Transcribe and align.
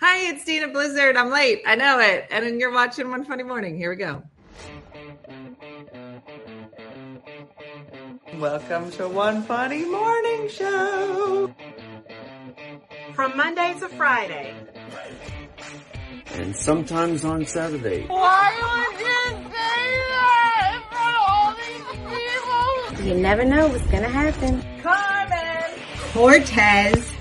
Hi, 0.00 0.28
it's 0.30 0.44
Dina 0.44 0.68
Blizzard. 0.68 1.16
I'm 1.16 1.30
late. 1.30 1.62
I 1.66 1.76
know 1.76 1.98
it. 2.00 2.26
And 2.30 2.44
then 2.44 2.58
you're 2.58 2.72
watching 2.72 3.10
One 3.10 3.24
Funny 3.24 3.42
Morning. 3.42 3.76
Here 3.76 3.90
we 3.90 3.96
go. 3.96 4.22
Welcome 8.38 8.90
to 8.92 9.08
One 9.08 9.42
Funny 9.44 9.84
Morning 9.84 10.48
Show. 10.48 11.54
From 13.14 13.36
Monday 13.36 13.74
to 13.78 13.88
Friday. 13.90 14.54
And 16.34 16.56
sometimes 16.56 17.24
on 17.24 17.46
Saturday. 17.46 18.06
Why 18.06 18.52
would 18.60 19.00
you 19.00 19.06
say 19.52 19.86
that 20.10 20.74
in 20.74 20.82
front 20.90 21.16
of 21.16 22.48
all 22.50 22.64
these 22.90 22.98
people? 22.98 23.06
You 23.06 23.14
never 23.22 23.44
know 23.44 23.68
what's 23.68 23.86
gonna 23.86 24.08
happen. 24.08 24.62
Carmen. 24.82 25.80
Cortez. 26.12 27.13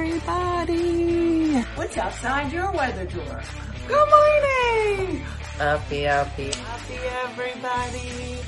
Good 0.00 0.06
morning, 0.06 0.22
everybody. 0.26 1.60
What's 1.74 1.98
outside 1.98 2.50
your 2.50 2.72
weather 2.72 3.04
door? 3.04 3.42
Good 3.86 4.08
morning. 4.08 5.20
Happy, 5.58 6.00
happy, 6.04 6.50
happy, 6.52 6.94
everybody. 7.24 8.38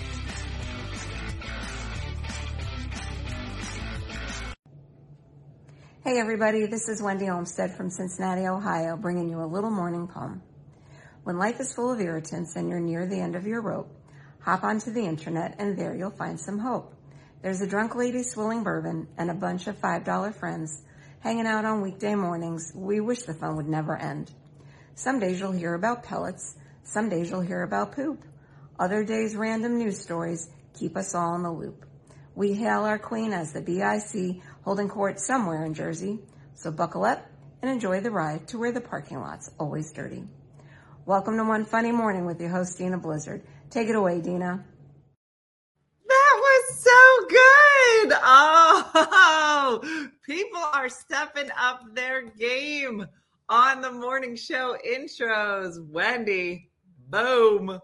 Hey 6.02 6.18
everybody, 6.18 6.64
this 6.64 6.88
is 6.88 7.02
Wendy 7.02 7.28
Olmsted 7.28 7.72
from 7.72 7.90
Cincinnati, 7.90 8.46
Ohio, 8.46 8.96
bringing 8.96 9.28
you 9.28 9.42
a 9.42 9.44
little 9.44 9.70
morning 9.70 10.08
poem. 10.08 10.40
When 11.24 11.36
life 11.36 11.60
is 11.60 11.74
full 11.74 11.92
of 11.92 12.00
irritants 12.00 12.56
and 12.56 12.70
you're 12.70 12.80
near 12.80 13.06
the 13.06 13.20
end 13.20 13.36
of 13.36 13.46
your 13.46 13.60
rope, 13.60 13.94
hop 14.40 14.64
onto 14.64 14.90
the 14.90 15.04
internet 15.04 15.56
and 15.58 15.78
there 15.78 15.94
you'll 15.94 16.10
find 16.12 16.40
some 16.40 16.58
hope. 16.58 16.94
There's 17.42 17.60
a 17.60 17.66
drunk 17.66 17.94
lady 17.94 18.22
swilling 18.22 18.62
bourbon 18.62 19.08
and 19.18 19.30
a 19.30 19.34
bunch 19.34 19.66
of 19.66 19.78
$5 19.78 20.34
friends 20.34 20.82
hanging 21.22 21.46
out 21.46 21.64
on 21.64 21.82
weekday 21.82 22.16
mornings. 22.16 22.72
We 22.74 22.98
wish 22.98 23.22
the 23.22 23.34
fun 23.34 23.54
would 23.54 23.68
never 23.68 23.96
end. 23.96 24.32
Some 24.96 25.20
days 25.20 25.38
you'll 25.38 25.52
hear 25.52 25.74
about 25.74 26.02
pellets, 26.02 26.56
some 26.82 27.08
days 27.08 27.30
you'll 27.30 27.42
hear 27.42 27.62
about 27.62 27.92
poop. 27.92 28.24
Other 28.76 29.04
days 29.04 29.36
random 29.36 29.78
news 29.78 30.00
stories 30.00 30.50
keep 30.74 30.96
us 30.96 31.14
all 31.14 31.36
in 31.36 31.44
the 31.44 31.52
loop. 31.52 31.86
We 32.34 32.54
hail 32.54 32.82
our 32.82 32.98
queen 32.98 33.32
as 33.32 33.52
the 33.52 33.60
BIC 33.60 34.42
holding 34.64 34.88
court 34.88 35.20
somewhere 35.20 35.64
in 35.64 35.74
Jersey. 35.74 36.18
So 36.54 36.72
buckle 36.72 37.04
up 37.04 37.24
and 37.62 37.70
enjoy 37.70 38.00
the 38.00 38.10
ride 38.10 38.48
to 38.48 38.58
where 38.58 38.72
the 38.72 38.80
parking 38.80 39.20
lot's 39.20 39.48
always 39.60 39.92
dirty. 39.92 40.24
Welcome 41.06 41.36
to 41.36 41.44
One 41.44 41.64
Funny 41.64 41.92
Morning 41.92 42.26
with 42.26 42.40
your 42.40 42.50
host, 42.50 42.78
Dina 42.78 42.98
Blizzard. 42.98 43.42
Take 43.70 43.88
it 43.88 43.94
away, 43.94 44.20
Dina. 44.20 44.64
So 46.70 46.90
good. 47.28 48.12
Oh, 48.22 49.80
people 50.22 50.60
are 50.72 50.88
stepping 50.88 51.50
up 51.58 51.82
their 51.94 52.22
game 52.22 53.06
on 53.48 53.80
the 53.80 53.90
morning 53.90 54.36
show 54.36 54.76
intros. 54.86 55.84
Wendy, 55.88 56.70
boom. 57.08 57.78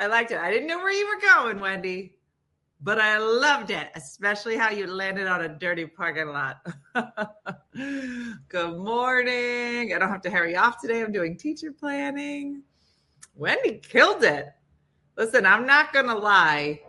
I 0.00 0.06
liked 0.06 0.30
it. 0.30 0.38
I 0.38 0.50
didn't 0.50 0.68
know 0.68 0.78
where 0.78 0.92
you 0.92 1.06
were 1.06 1.20
going, 1.20 1.60
Wendy, 1.60 2.14
but 2.80 3.00
I 3.00 3.18
loved 3.18 3.70
it, 3.70 3.88
especially 3.94 4.56
how 4.56 4.70
you 4.70 4.86
landed 4.86 5.26
on 5.26 5.42
a 5.42 5.48
dirty 5.48 5.86
parking 5.86 6.28
lot. 6.28 6.66
Good 7.74 8.78
morning. 8.78 9.94
I 9.94 9.98
don't 9.98 10.08
have 10.08 10.22
to 10.22 10.30
hurry 10.30 10.56
off 10.56 10.80
today. 10.80 11.02
I'm 11.02 11.12
doing 11.12 11.36
teacher 11.36 11.72
planning. 11.72 12.62
Wendy 13.34 13.78
killed 13.78 14.24
it. 14.24 14.48
Listen, 15.16 15.46
I'm 15.46 15.66
not 15.66 15.92
going 15.92 16.06
to 16.06 16.16
lie. 16.16 16.80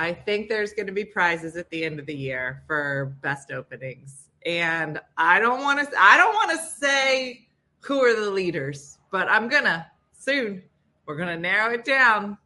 I 0.00 0.14
think 0.14 0.48
there's 0.48 0.72
going 0.72 0.86
to 0.86 0.94
be 0.94 1.04
prizes 1.04 1.56
at 1.56 1.68
the 1.68 1.84
end 1.84 2.00
of 2.00 2.06
the 2.06 2.14
year 2.14 2.62
for 2.66 3.14
best 3.20 3.50
openings. 3.50 4.30
And 4.46 4.98
I 5.18 5.38
don't 5.38 5.60
want 5.60 5.78
to 5.78 5.94
I 5.94 6.16
don't 6.16 6.32
want 6.32 6.52
to 6.52 6.66
say 6.66 7.46
who 7.80 8.02
are 8.02 8.18
the 8.18 8.30
leaders, 8.30 8.96
but 9.10 9.28
I'm 9.28 9.46
going 9.50 9.64
to 9.64 9.84
soon. 10.18 10.62
We're 11.04 11.16
going 11.16 11.28
to 11.28 11.36
narrow 11.36 11.74
it 11.74 11.84
down. 11.84 12.38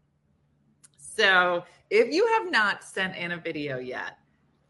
So, 0.99 1.63
if 1.91 2.13
you 2.13 2.27
have 2.27 2.51
not 2.51 2.83
sent 2.83 3.15
in 3.15 3.31
a 3.31 3.37
video 3.37 3.79
yet, 3.79 4.19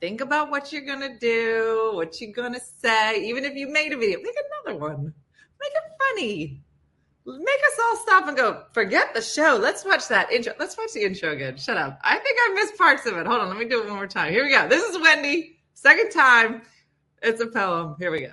think 0.03 0.20
about 0.20 0.50
what 0.50 0.70
you're 0.70 0.84
going 0.84 1.00
to 1.00 1.19
do, 1.19 1.92
what 1.94 2.20
you're 2.20 2.32
going 2.32 2.53
to 2.53 2.60
say. 2.60 3.25
Even 3.25 3.47
if 3.47 3.54
you 3.54 3.66
made 3.66 3.94
a 3.94 3.97
video, 3.97 4.19
make 4.19 4.37
another 4.66 4.78
one. 4.78 5.14
Make 5.58 5.72
it 5.72 5.92
funny 5.98 6.63
make 7.26 7.60
us 7.72 7.78
all 7.82 7.96
stop 7.96 8.28
and 8.28 8.36
go, 8.36 8.64
forget 8.72 9.14
the 9.14 9.22
show. 9.22 9.58
Let's 9.60 9.84
watch 9.84 10.08
that 10.08 10.30
intro. 10.30 10.54
Let's 10.58 10.76
watch 10.76 10.92
the 10.92 11.04
intro 11.04 11.32
again. 11.32 11.56
Shut 11.56 11.76
up. 11.76 11.98
I 12.02 12.18
think 12.18 12.38
I 12.40 12.54
missed 12.54 12.76
parts 12.76 13.06
of 13.06 13.16
it. 13.16 13.26
Hold 13.26 13.40
on. 13.40 13.48
Let 13.48 13.58
me 13.58 13.64
do 13.64 13.82
it 13.82 13.86
one 13.86 13.96
more 13.96 14.06
time. 14.06 14.32
Here 14.32 14.44
we 14.44 14.50
go. 14.50 14.68
This 14.68 14.82
is 14.82 15.00
Wendy. 15.00 15.58
Second 15.74 16.10
time. 16.10 16.62
It's 17.22 17.40
a 17.40 17.46
poem. 17.46 17.96
Here 17.98 18.10
we 18.10 18.20
go. 18.20 18.32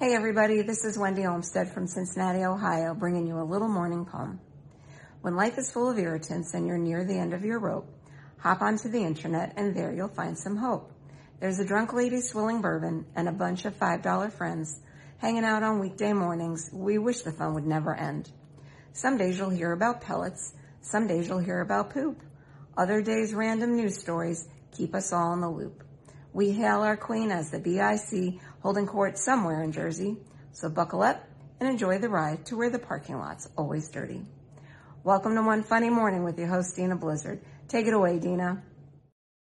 Hey 0.00 0.12
everybody, 0.12 0.62
this 0.62 0.84
is 0.84 0.98
Wendy 0.98 1.24
Olmsted 1.24 1.68
from 1.68 1.86
Cincinnati, 1.86 2.44
Ohio, 2.44 2.94
bringing 2.94 3.28
you 3.28 3.38
a 3.38 3.46
little 3.46 3.68
morning 3.68 4.04
poem. 4.04 4.40
When 5.20 5.36
life 5.36 5.56
is 5.56 5.70
full 5.70 5.88
of 5.88 5.98
irritants 5.98 6.52
and 6.52 6.66
you're 6.66 6.78
near 6.78 7.04
the 7.04 7.16
end 7.16 7.32
of 7.32 7.44
your 7.44 7.60
rope, 7.60 7.86
hop 8.38 8.60
onto 8.60 8.88
the 8.88 9.04
internet 9.04 9.54
and 9.56 9.72
there 9.72 9.94
you'll 9.94 10.08
find 10.08 10.36
some 10.36 10.56
hope. 10.56 10.92
There's 11.38 11.60
a 11.60 11.64
drunk 11.64 11.92
lady 11.92 12.20
swilling 12.20 12.60
bourbon 12.60 13.06
and 13.14 13.28
a 13.28 13.32
bunch 13.32 13.66
of 13.66 13.78
$5 13.78 14.32
friends 14.32 14.80
hanging 15.24 15.42
out 15.42 15.62
on 15.62 15.78
weekday 15.78 16.12
mornings. 16.12 16.68
We 16.70 16.98
wish 16.98 17.22
the 17.22 17.32
fun 17.32 17.54
would 17.54 17.66
never 17.66 17.94
end. 17.94 18.30
Some 18.92 19.16
days 19.16 19.38
you'll 19.38 19.48
hear 19.48 19.72
about 19.72 20.02
pellets. 20.02 20.52
Some 20.82 21.06
days 21.06 21.26
you'll 21.26 21.38
hear 21.38 21.62
about 21.62 21.94
poop. 21.94 22.20
Other 22.76 23.00
days 23.00 23.32
random 23.32 23.74
news 23.74 23.98
stories 23.98 24.46
keep 24.76 24.94
us 24.94 25.14
all 25.14 25.32
in 25.32 25.40
the 25.40 25.48
loop. 25.48 25.82
We 26.34 26.50
hail 26.50 26.82
our 26.82 26.98
queen 26.98 27.30
as 27.30 27.50
the 27.50 27.58
BIC 27.58 28.38
holding 28.60 28.86
court 28.86 29.16
somewhere 29.16 29.62
in 29.62 29.72
Jersey. 29.72 30.18
So 30.52 30.68
buckle 30.68 31.02
up 31.02 31.24
and 31.58 31.70
enjoy 31.70 32.00
the 32.00 32.10
ride 32.10 32.44
to 32.46 32.56
where 32.58 32.68
the 32.68 32.78
parking 32.78 33.18
lot's 33.18 33.48
always 33.56 33.88
dirty. 33.88 34.20
Welcome 35.04 35.36
to 35.36 35.42
One 35.42 35.62
Funny 35.62 35.88
Morning 35.88 36.22
with 36.22 36.38
your 36.38 36.48
host, 36.48 36.76
Dina 36.76 36.96
Blizzard. 36.96 37.40
Take 37.66 37.86
it 37.86 37.94
away, 37.94 38.18
Dina. 38.18 38.62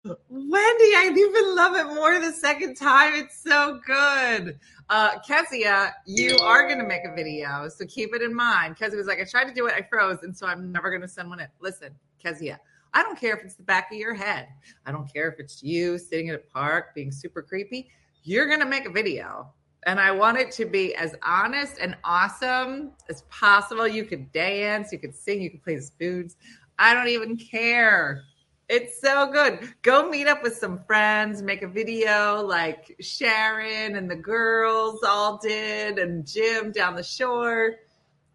Wendy, 0.05 0.19
I 0.29 1.11
even 1.17 1.55
love 1.57 1.77
it 1.77 1.95
more 1.95 2.21
the 2.21 2.31
second 2.31 2.75
time. 2.75 3.15
It's 3.15 3.43
so 3.43 3.81
good. 3.87 4.59
Uh, 4.91 5.19
Kezia, 5.21 5.95
you 6.07 6.37
are 6.43 6.67
going 6.67 6.79
to 6.79 6.87
make 6.87 7.07
a 7.07 7.15
video, 7.15 7.71
so 7.71 7.87
keep 7.87 8.15
it 8.15 8.21
in 8.21 8.35
mind. 8.35 8.77
Kezia 8.77 8.99
was 8.99 9.07
like, 9.07 9.19
I 9.19 9.25
tried 9.25 9.49
to 9.49 9.55
do 9.55 9.67
it, 9.67 9.73
I 9.73 9.81
froze, 9.81 10.19
and 10.23 10.37
so 10.37 10.47
I'm 10.47 10.71
never 10.71 10.91
going 10.91 11.01
to 11.01 11.09
send 11.09 11.31
one 11.31 11.41
in. 11.41 11.49
Listen, 11.59 11.89
Kezia, 12.23 12.61
I 12.93 13.03
don't 13.03 13.19
care 13.19 13.35
if 13.35 13.45
it's 13.45 13.55
the 13.55 13.63
back 13.63 13.91
of 13.91 13.97
your 13.97 14.13
head. 14.13 14.49
I 14.85 14.93
don't 14.93 15.11
care 15.11 15.31
if 15.31 15.41
it's 15.41 15.63
you 15.63 15.97
sitting 15.97 16.29
at 16.29 16.35
a 16.35 16.53
park 16.53 16.95
being 16.95 17.11
super 17.11 17.41
creepy. 17.41 17.89
You're 18.25 18.47
going 18.47 18.61
to 18.61 18.67
make 18.67 18.85
a 18.85 18.91
video. 18.91 19.55
And 19.87 19.99
I 19.99 20.11
want 20.11 20.37
it 20.37 20.51
to 20.53 20.67
be 20.67 20.95
as 20.97 21.15
honest 21.23 21.79
and 21.81 21.97
awesome 22.05 22.93
as 23.09 23.23
possible. 23.31 23.89
You 23.89 24.05
could 24.05 24.31
dance, 24.33 24.93
you 24.93 24.99
could 24.99 25.15
sing, 25.15 25.41
you 25.41 25.51
could 25.51 25.63
play 25.63 25.77
the 25.77 25.83
spoons. 25.83 26.37
I 26.79 26.93
don't 26.93 27.09
even 27.09 27.39
care. 27.39 28.23
It's 28.69 28.99
so 28.99 29.31
good. 29.31 29.75
Go 29.83 30.09
meet 30.09 30.27
up 30.27 30.43
with 30.43 30.57
some 30.57 30.83
friends, 30.85 31.43
make 31.43 31.63
a 31.63 31.69
video 31.69 32.43
like 32.43 32.97
Sharon 32.99 33.97
and 33.97 34.11
the 34.11 34.17
girls 34.17 35.01
all 35.07 35.37
did, 35.37 35.99
and 35.99 36.27
Jim 36.27 36.73
down 36.73 36.97
the 36.97 37.03
shore. 37.03 37.75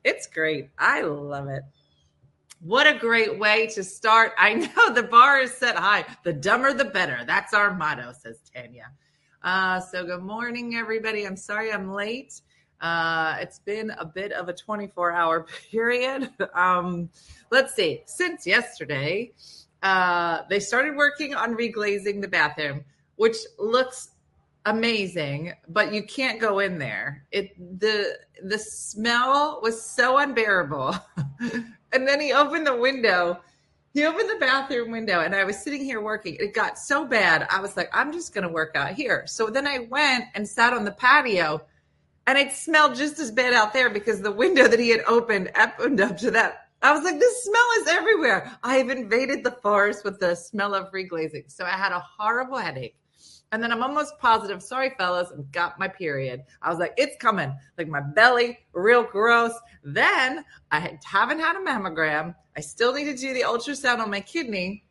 It's 0.03 0.27
great. 0.27 0.69
I 0.77 1.01
love 1.01 1.47
it. 1.47 1.63
What 2.61 2.85
a 2.85 2.99
great 2.99 3.39
way 3.39 3.67
to 3.67 3.83
start. 3.83 4.33
I 4.37 4.53
know 4.77 4.93
the 4.93 5.03
bar 5.03 5.39
is 5.39 5.51
set 5.51 5.75
high. 5.75 6.05
The 6.23 6.33
dumber, 6.33 6.73
the 6.73 6.85
better. 6.85 7.23
That's 7.25 7.53
our 7.53 7.75
motto, 7.75 8.13
says 8.13 8.39
Tanya. 8.53 8.91
Uh, 9.41 9.79
so, 9.79 10.05
good 10.05 10.21
morning, 10.21 10.75
everybody. 10.75 11.25
I'm 11.25 11.37
sorry 11.37 11.71
I'm 11.71 11.91
late. 11.91 12.41
Uh, 12.81 13.37
it's 13.39 13.59
been 13.59 13.91
a 13.97 14.05
bit 14.05 14.31
of 14.31 14.47
a 14.47 14.53
24 14.53 15.11
hour 15.11 15.47
period. 15.71 16.29
Um, 16.53 17.09
let's 17.49 17.73
see. 17.73 18.03
Since 18.05 18.45
yesterday, 18.45 19.31
uh, 19.83 20.41
they 20.49 20.59
started 20.59 20.95
working 20.95 21.35
on 21.35 21.55
reglazing 21.55 22.21
the 22.21 22.27
bathroom, 22.27 22.83
which 23.15 23.37
looks 23.57 24.09
amazing, 24.65 25.53
but 25.67 25.93
you 25.93 26.03
can't 26.03 26.39
go 26.39 26.59
in 26.59 26.77
there. 26.79 27.25
It 27.31 27.79
the 27.79 28.17
the 28.43 28.57
smell 28.57 29.59
was 29.61 29.81
so 29.81 30.17
unbearable. 30.17 30.95
and 31.93 32.07
then 32.07 32.19
he 32.19 32.33
opened 32.33 32.67
the 32.67 32.75
window. 32.75 33.39
He 33.93 34.05
opened 34.05 34.29
the 34.29 34.37
bathroom 34.39 34.91
window 34.91 35.21
and 35.21 35.33
I 35.33 35.43
was 35.43 35.57
sitting 35.57 35.83
here 35.83 35.99
working. 35.99 36.37
It 36.39 36.53
got 36.53 36.77
so 36.77 37.05
bad. 37.05 37.47
I 37.49 37.59
was 37.59 37.75
like, 37.75 37.89
I'm 37.91 38.13
just 38.13 38.33
going 38.33 38.47
to 38.47 38.53
work 38.53 38.75
out 38.75 38.93
here. 38.93 39.23
So 39.25 39.49
then 39.49 39.65
I 39.65 39.79
went 39.79 40.25
and 40.35 40.47
sat 40.47 40.73
on 40.73 40.85
the 40.85 40.91
patio 40.91 41.61
and 42.27 42.37
it 42.37 42.51
smelled 42.51 42.95
just 42.95 43.17
as 43.17 43.31
bad 43.31 43.53
out 43.53 43.73
there 43.73 43.89
because 43.89 44.21
the 44.21 44.31
window 44.31 44.67
that 44.67 44.79
he 44.79 44.89
had 44.89 45.01
opened 45.07 45.51
opened 45.57 45.99
up 45.99 46.17
to 46.17 46.31
that 46.31 46.68
I 46.81 46.93
was 46.93 47.03
like, 47.03 47.19
this 47.19 47.43
smell 47.43 47.67
is 47.81 47.87
everywhere. 47.87 48.51
I 48.63 48.77
have 48.77 48.89
invaded 48.89 49.43
the 49.43 49.51
forest 49.51 50.05
with 50.05 50.19
the 50.19 50.35
smell 50.35 50.73
of 50.73 50.91
reglazing. 50.93 51.51
So 51.51 51.65
I 51.65 51.71
had 51.71 51.91
a 51.91 51.99
horrible 51.99 52.57
headache. 52.57 52.95
And 53.51 53.63
then 53.63 53.71
I'm 53.71 53.81
almost 53.81 54.19
positive, 54.19 54.61
sorry, 54.61 54.91
fellas, 54.97 55.29
I've 55.31 55.51
got 55.51 55.79
my 55.79 55.87
period. 55.87 56.43
I 56.61 56.69
was 56.69 56.77
like, 56.77 56.93
it's 56.97 57.17
coming. 57.17 57.51
Like 57.77 57.87
my 57.87 57.99
belly, 57.99 58.59
real 58.73 59.03
gross. 59.03 59.53
Then 59.83 60.45
I 60.71 60.97
haven't 61.03 61.39
had 61.39 61.55
a 61.55 61.59
mammogram. 61.59 62.35
I 62.55 62.61
still 62.61 62.93
need 62.93 63.05
to 63.05 63.15
do 63.15 63.33
the 63.33 63.41
ultrasound 63.41 63.99
on 63.99 64.11
my 64.11 64.21
kidney. 64.21 64.83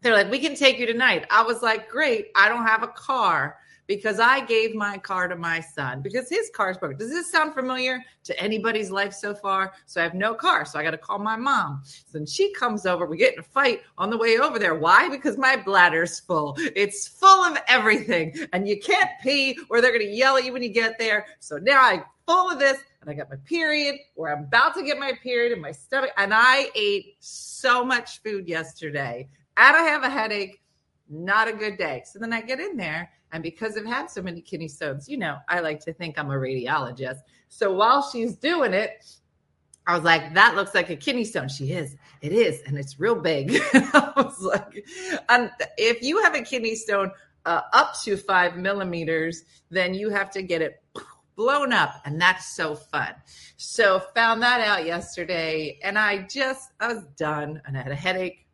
They're 0.00 0.14
like, 0.14 0.30
we 0.30 0.40
can 0.40 0.56
take 0.56 0.78
you 0.78 0.86
tonight. 0.86 1.26
I 1.30 1.44
was 1.44 1.62
like, 1.62 1.88
great. 1.88 2.26
I 2.34 2.48
don't 2.48 2.66
have 2.66 2.82
a 2.82 2.88
car. 2.88 3.56
Because 3.86 4.20
I 4.20 4.40
gave 4.40 4.74
my 4.74 4.98
car 4.98 5.28
to 5.28 5.36
my 5.36 5.60
son 5.60 6.02
because 6.02 6.28
his 6.28 6.50
car's 6.54 6.78
broken. 6.78 6.98
Does 6.98 7.10
this 7.10 7.30
sound 7.30 7.54
familiar 7.54 8.02
to 8.24 8.40
anybody's 8.40 8.90
life 8.90 9.12
so 9.12 9.34
far? 9.34 9.72
So 9.86 10.00
I 10.00 10.04
have 10.04 10.14
no 10.14 10.34
car. 10.34 10.64
So 10.64 10.78
I 10.78 10.82
got 10.82 10.92
to 10.92 10.98
call 10.98 11.18
my 11.18 11.36
mom. 11.36 11.82
So 11.84 12.18
then 12.18 12.26
she 12.26 12.52
comes 12.52 12.86
over. 12.86 13.06
We 13.06 13.16
get 13.16 13.34
in 13.34 13.40
a 13.40 13.42
fight 13.42 13.82
on 13.98 14.10
the 14.10 14.16
way 14.16 14.38
over 14.38 14.58
there. 14.58 14.74
Why? 14.74 15.08
Because 15.08 15.36
my 15.36 15.56
bladder's 15.56 16.20
full. 16.20 16.56
It's 16.58 17.08
full 17.08 17.44
of 17.44 17.58
everything. 17.68 18.34
And 18.52 18.68
you 18.68 18.80
can't 18.80 19.10
pee 19.22 19.58
or 19.68 19.80
they're 19.80 19.92
going 19.92 20.06
to 20.06 20.12
yell 20.12 20.36
at 20.36 20.44
you 20.44 20.52
when 20.52 20.62
you 20.62 20.68
get 20.68 20.98
there. 20.98 21.26
So 21.40 21.56
now 21.56 21.80
I'm 21.82 22.04
full 22.26 22.50
of 22.50 22.58
this 22.58 22.78
and 23.00 23.10
I 23.10 23.14
got 23.14 23.30
my 23.30 23.36
period 23.44 23.96
or 24.14 24.32
I'm 24.32 24.44
about 24.44 24.74
to 24.74 24.82
get 24.82 24.98
my 24.98 25.12
period 25.22 25.52
in 25.52 25.60
my 25.60 25.72
stomach. 25.72 26.10
And 26.16 26.32
I 26.32 26.70
ate 26.74 27.16
so 27.18 27.84
much 27.84 28.22
food 28.22 28.48
yesterday 28.48 29.28
and 29.56 29.76
I 29.76 29.82
have 29.82 30.04
a 30.04 30.10
headache. 30.10 30.60
Not 31.08 31.46
a 31.46 31.52
good 31.52 31.76
day. 31.76 32.04
So 32.06 32.18
then 32.18 32.32
I 32.32 32.40
get 32.40 32.58
in 32.58 32.76
there 32.76 33.10
and 33.32 33.42
because 33.42 33.76
I've 33.76 33.86
had 33.86 34.10
so 34.10 34.22
many 34.22 34.42
kidney 34.42 34.68
stones, 34.68 35.08
you 35.08 35.16
know, 35.16 35.38
I 35.48 35.60
like 35.60 35.80
to 35.86 35.92
think 35.92 36.18
I'm 36.18 36.30
a 36.30 36.34
radiologist. 36.34 37.20
So 37.48 37.72
while 37.72 38.02
she's 38.02 38.36
doing 38.36 38.74
it, 38.74 39.04
I 39.86 39.94
was 39.94 40.04
like, 40.04 40.34
that 40.34 40.54
looks 40.54 40.74
like 40.74 40.90
a 40.90 40.96
kidney 40.96 41.24
stone. 41.24 41.48
She 41.48 41.72
is. 41.72 41.96
It 42.20 42.32
is. 42.32 42.60
And 42.66 42.78
it's 42.78 43.00
real 43.00 43.16
big. 43.16 43.58
I 43.74 44.12
was 44.16 44.40
like, 44.40 44.86
and 45.28 45.50
if 45.76 46.02
you 46.02 46.22
have 46.22 46.34
a 46.34 46.42
kidney 46.42 46.76
stone 46.76 47.10
uh, 47.46 47.62
up 47.72 47.94
to 48.02 48.16
five 48.16 48.56
millimeters, 48.56 49.42
then 49.70 49.94
you 49.94 50.10
have 50.10 50.30
to 50.32 50.42
get 50.42 50.62
it 50.62 50.82
blown 51.34 51.72
up. 51.72 52.00
And 52.04 52.20
that's 52.20 52.54
so 52.54 52.76
fun. 52.76 53.14
So 53.56 54.00
found 54.14 54.42
that 54.42 54.60
out 54.60 54.84
yesterday. 54.84 55.78
And 55.82 55.98
I 55.98 56.18
just, 56.18 56.70
I 56.78 56.92
was 56.92 57.04
done 57.16 57.62
and 57.66 57.76
I 57.76 57.82
had 57.82 57.92
a 57.92 57.96
headache 57.96 58.46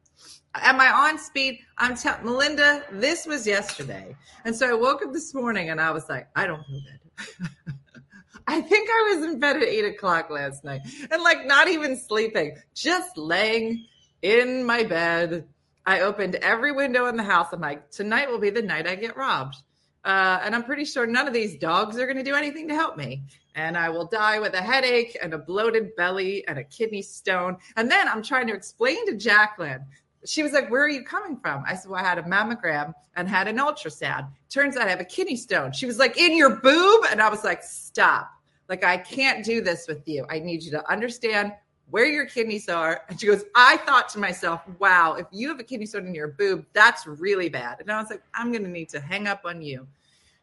am 0.54 0.80
I 0.80 0.90
on 0.90 1.18
speed? 1.18 1.60
I'm 1.78 1.96
telling 1.96 2.24
Melinda, 2.24 2.84
this 2.92 3.26
was 3.26 3.46
yesterday. 3.46 4.16
And 4.44 4.54
so 4.54 4.68
I 4.68 4.74
woke 4.74 5.04
up 5.04 5.12
this 5.12 5.34
morning 5.34 5.70
and 5.70 5.80
I 5.80 5.90
was 5.90 6.08
like, 6.08 6.28
I 6.34 6.46
don't 6.46 6.64
feel 6.66 6.80
good. 6.80 7.48
I 8.46 8.62
think 8.62 8.88
I 8.90 9.14
was 9.14 9.24
in 9.26 9.38
bed 9.38 9.56
at 9.56 9.62
eight 9.62 9.84
o'clock 9.84 10.30
last 10.30 10.64
night 10.64 10.80
and 11.10 11.22
like 11.22 11.46
not 11.46 11.68
even 11.68 11.96
sleeping, 11.96 12.56
just 12.74 13.18
laying 13.18 13.84
in 14.22 14.64
my 14.64 14.84
bed. 14.84 15.46
I 15.84 16.00
opened 16.00 16.36
every 16.36 16.72
window 16.72 17.06
in 17.06 17.16
the 17.16 17.22
house. 17.22 17.48
I'm 17.52 17.60
like, 17.60 17.90
tonight 17.90 18.30
will 18.30 18.38
be 18.38 18.50
the 18.50 18.62
night 18.62 18.86
I 18.86 18.94
get 18.94 19.16
robbed. 19.16 19.56
Uh, 20.04 20.40
and 20.42 20.54
I'm 20.54 20.64
pretty 20.64 20.86
sure 20.86 21.06
none 21.06 21.26
of 21.26 21.34
these 21.34 21.58
dogs 21.58 21.98
are 21.98 22.06
going 22.06 22.16
to 22.16 22.22
do 22.22 22.34
anything 22.34 22.68
to 22.68 22.74
help 22.74 22.96
me. 22.96 23.22
And 23.54 23.76
I 23.76 23.90
will 23.90 24.06
die 24.06 24.38
with 24.38 24.54
a 24.54 24.62
headache 24.62 25.18
and 25.22 25.34
a 25.34 25.38
bloated 25.38 25.94
belly 25.96 26.46
and 26.48 26.58
a 26.58 26.64
kidney 26.64 27.02
stone. 27.02 27.58
And 27.76 27.90
then 27.90 28.08
I'm 28.08 28.22
trying 28.22 28.46
to 28.46 28.54
explain 28.54 29.04
to 29.06 29.16
Jacqueline 29.16 29.84
she 30.24 30.42
was 30.42 30.52
like, 30.52 30.70
Where 30.70 30.82
are 30.82 30.88
you 30.88 31.02
coming 31.02 31.36
from? 31.36 31.64
I 31.66 31.74
said, 31.74 31.90
Well, 31.90 32.00
I 32.00 32.06
had 32.06 32.18
a 32.18 32.22
mammogram 32.22 32.94
and 33.16 33.28
had 33.28 33.48
an 33.48 33.58
ultrasound. 33.58 34.28
Turns 34.48 34.76
out 34.76 34.86
I 34.86 34.90
have 34.90 35.00
a 35.00 35.04
kidney 35.04 35.36
stone. 35.36 35.72
She 35.72 35.86
was 35.86 35.98
like, 35.98 36.18
In 36.18 36.36
your 36.36 36.56
boob? 36.56 37.04
And 37.10 37.20
I 37.20 37.28
was 37.28 37.44
like, 37.44 37.62
Stop. 37.62 38.30
Like, 38.68 38.84
I 38.84 38.98
can't 38.98 39.44
do 39.44 39.60
this 39.60 39.86
with 39.88 40.06
you. 40.06 40.26
I 40.28 40.38
need 40.40 40.62
you 40.62 40.70
to 40.72 40.90
understand 40.90 41.52
where 41.90 42.04
your 42.04 42.26
kidneys 42.26 42.68
are. 42.68 43.02
And 43.08 43.18
she 43.18 43.26
goes, 43.26 43.44
I 43.54 43.78
thought 43.78 44.08
to 44.10 44.18
myself, 44.18 44.60
wow, 44.78 45.14
if 45.14 45.26
you 45.32 45.48
have 45.48 45.58
a 45.58 45.64
kidney 45.64 45.86
stone 45.86 46.06
in 46.06 46.14
your 46.14 46.28
boob, 46.28 46.66
that's 46.74 47.06
really 47.06 47.48
bad. 47.48 47.80
And 47.80 47.90
I 47.90 47.98
was 48.00 48.10
like, 48.10 48.22
I'm 48.34 48.52
going 48.52 48.64
to 48.64 48.70
need 48.70 48.90
to 48.90 49.00
hang 49.00 49.26
up 49.26 49.42
on 49.46 49.62
you. 49.62 49.86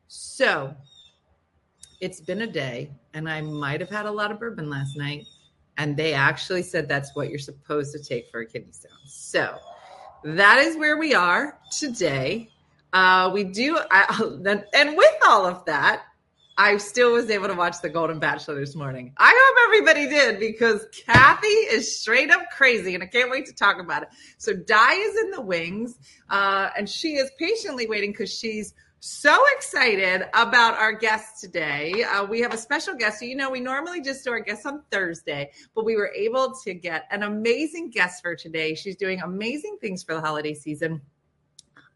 So 0.07 0.75
it's 2.01 2.19
been 2.19 2.41
a 2.41 2.47
day, 2.47 2.89
and 3.13 3.29
I 3.29 3.41
might 3.41 3.79
have 3.79 3.89
had 3.89 4.05
a 4.05 4.11
lot 4.11 4.31
of 4.31 4.39
bourbon 4.39 4.69
last 4.69 4.97
night. 4.97 5.25
And 5.77 5.97
they 5.97 6.13
actually 6.13 6.63
said 6.63 6.87
that's 6.87 7.15
what 7.15 7.29
you're 7.29 7.39
supposed 7.39 7.91
to 7.93 8.03
take 8.03 8.29
for 8.31 8.41
a 8.41 8.45
kidney 8.45 8.71
stone. 8.71 8.91
So 9.05 9.57
that 10.23 10.59
is 10.59 10.77
where 10.77 10.97
we 10.97 11.13
are 11.13 11.59
today. 11.77 12.49
Uh, 12.93 13.29
we 13.33 13.43
do, 13.43 13.77
I, 13.91 14.21
and 14.73 14.97
with 14.97 15.15
all 15.27 15.45
of 15.45 15.65
that, 15.65 16.03
I 16.57 16.77
still 16.77 17.11
was 17.11 17.29
able 17.29 17.47
to 17.47 17.53
watch 17.53 17.81
The 17.81 17.89
Golden 17.89 18.17
Bachelor 18.17 18.55
this 18.55 18.75
morning. 18.75 19.13
I 19.17 19.27
hope 19.37 19.67
everybody 19.67 20.07
did 20.07 20.39
because 20.39 20.85
Kathy 21.05 21.47
is 21.47 21.99
straight 21.99 22.31
up 22.31 22.43
crazy 22.55 22.93
and 22.95 23.03
I 23.03 23.07
can't 23.07 23.29
wait 23.29 23.45
to 23.47 23.53
talk 23.53 23.77
about 23.77 24.03
it. 24.03 24.09
So, 24.37 24.53
Di 24.53 24.93
is 24.93 25.17
in 25.25 25.31
the 25.31 25.41
wings 25.41 25.99
uh, 26.29 26.69
and 26.77 26.89
she 26.89 27.15
is 27.15 27.29
patiently 27.37 27.87
waiting 27.87 28.11
because 28.11 28.33
she's 28.33 28.73
so 28.99 29.37
excited 29.55 30.23
about 30.33 30.75
our 30.79 30.93
guest 30.93 31.39
today. 31.39 32.03
Uh, 32.03 32.25
we 32.25 32.41
have 32.41 32.53
a 32.53 32.57
special 32.57 32.95
guest. 32.95 33.19
So, 33.19 33.25
you 33.25 33.35
know, 33.35 33.49
we 33.49 33.59
normally 33.59 34.01
just 34.01 34.23
do 34.23 34.31
our 34.31 34.39
guests 34.39 34.65
on 34.65 34.81
Thursday, 34.91 35.51
but 35.75 35.85
we 35.85 35.95
were 35.95 36.11
able 36.15 36.55
to 36.63 36.73
get 36.73 37.05
an 37.11 37.23
amazing 37.23 37.91
guest 37.91 38.21
for 38.21 38.35
today. 38.35 38.73
She's 38.73 38.95
doing 38.95 39.21
amazing 39.21 39.77
things 39.79 40.03
for 40.03 40.15
the 40.15 40.21
holiday 40.21 40.53
season. 40.53 41.01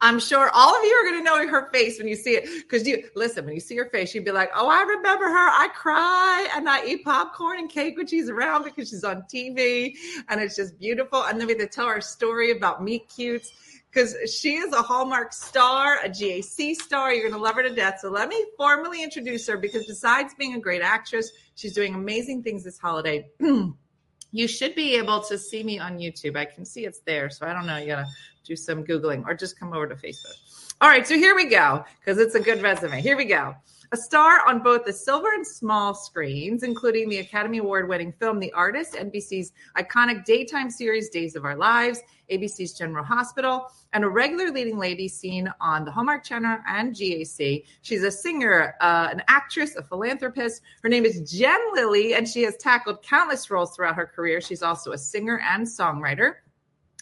I'm 0.01 0.19
sure 0.19 0.49
all 0.53 0.77
of 0.77 0.83
you 0.83 0.93
are 0.93 1.03
going 1.03 1.19
to 1.19 1.23
know 1.23 1.45
her 1.47 1.69
face 1.71 1.97
when 1.97 2.07
you 2.07 2.15
see 2.15 2.35
it. 2.35 2.45
Because 2.61 2.87
you 2.87 3.03
listen, 3.15 3.43
when 3.45 3.53
you 3.53 3.59
see 3.59 3.75
her 3.75 3.89
face, 3.89 4.15
you'd 4.15 4.23
be 4.23 4.31
like, 4.31 4.49
"Oh, 4.55 4.69
I 4.69 4.81
remember 4.83 5.25
her. 5.25 5.49
I 5.49 5.67
cry 5.73 6.47
and 6.55 6.69
I 6.69 6.85
eat 6.85 7.03
popcorn 7.03 7.59
and 7.59 7.69
cake 7.69 7.97
when 7.97 8.07
she's 8.07 8.29
around 8.29 8.63
because 8.63 8.89
she's 8.89 9.03
on 9.03 9.23
TV, 9.23 9.95
and 10.29 10.39
it's 10.39 10.55
just 10.55 10.79
beautiful." 10.79 11.23
And 11.23 11.39
then 11.39 11.47
we 11.47 11.53
have 11.53 11.61
to 11.61 11.67
tell 11.67 11.85
our 11.85 11.99
story 11.99 12.51
about 12.51 12.81
meet 12.81 13.09
cutes 13.09 13.51
because 13.91 14.15
she 14.31 14.55
is 14.55 14.71
a 14.73 14.81
Hallmark 14.81 15.33
star, 15.33 15.99
a 16.03 16.09
GAC 16.09 16.75
star. 16.75 17.13
You're 17.13 17.27
going 17.27 17.39
to 17.39 17.43
love 17.43 17.55
her 17.55 17.63
to 17.63 17.73
death. 17.73 17.99
So 18.01 18.09
let 18.09 18.29
me 18.29 18.45
formally 18.55 19.03
introduce 19.03 19.47
her 19.47 19.57
because 19.57 19.85
besides 19.87 20.33
being 20.37 20.53
a 20.53 20.59
great 20.59 20.81
actress, 20.81 21.31
she's 21.55 21.73
doing 21.73 21.95
amazing 21.95 22.43
things 22.43 22.63
this 22.63 22.77
holiday. 22.77 23.27
you 24.31 24.47
should 24.47 24.75
be 24.75 24.95
able 24.95 25.21
to 25.21 25.37
see 25.37 25.63
me 25.63 25.79
on 25.79 25.97
YouTube. 25.97 26.37
I 26.37 26.45
can 26.45 26.65
see 26.65 26.85
it's 26.85 26.99
there. 26.99 27.29
So 27.29 27.47
I 27.47 27.53
don't 27.53 27.65
know. 27.65 27.77
You 27.77 27.87
got 27.87 28.05
to 28.05 28.07
do 28.43 28.55
some 28.55 28.83
Googling 28.83 29.25
or 29.25 29.33
just 29.33 29.59
come 29.59 29.73
over 29.73 29.87
to 29.87 29.95
Facebook. 29.95 30.35
All 30.81 30.89
right. 30.89 31.05
So 31.05 31.15
here 31.15 31.35
we 31.35 31.45
go 31.45 31.83
because 31.99 32.19
it's 32.19 32.35
a 32.35 32.39
good 32.39 32.61
resume. 32.61 33.01
Here 33.01 33.17
we 33.17 33.25
go. 33.25 33.55
A 33.91 33.97
star 33.97 34.47
on 34.47 34.59
both 34.59 34.85
the 34.85 34.93
silver 34.93 35.33
and 35.33 35.45
small 35.45 35.95
screens, 35.95 36.61
including 36.61 37.09
the 37.09 37.17
Academy 37.17 37.57
Award 37.57 37.89
winning 37.89 38.11
film 38.11 38.39
The 38.39 38.51
Artist, 38.51 38.93
NBC's 38.93 39.51
iconic 39.77 40.25
daytime 40.25 40.69
series 40.69 41.09
Days 41.09 41.35
of 41.35 41.43
Our 41.43 41.55
Lives, 41.55 41.99
ABC's 42.29 42.73
General 42.73 43.03
Hospital, 43.03 43.65
and 43.93 44.03
a 44.03 44.07
regular 44.07 44.51
leading 44.51 44.77
lady 44.77 45.07
seen 45.07 45.51
on 45.59 45.85
the 45.85 45.91
Hallmark 45.91 46.23
Channel 46.23 46.59
and 46.67 46.93
GAC. 46.93 47.65
She's 47.81 48.03
a 48.03 48.11
singer, 48.11 48.75
uh, 48.79 49.07
an 49.11 49.23
actress, 49.27 49.75
a 49.75 49.81
philanthropist. 49.81 50.61
Her 50.83 50.89
name 50.89 51.03
is 51.03 51.31
Jen 51.31 51.59
Lilley, 51.73 52.13
and 52.13 52.27
she 52.27 52.43
has 52.43 52.57
tackled 52.57 53.01
countless 53.01 53.49
roles 53.49 53.75
throughout 53.75 53.95
her 53.95 54.05
career. 54.05 54.39
She's 54.39 54.61
also 54.61 54.91
a 54.91 54.99
singer 54.99 55.41
and 55.43 55.65
songwriter. 55.65 56.33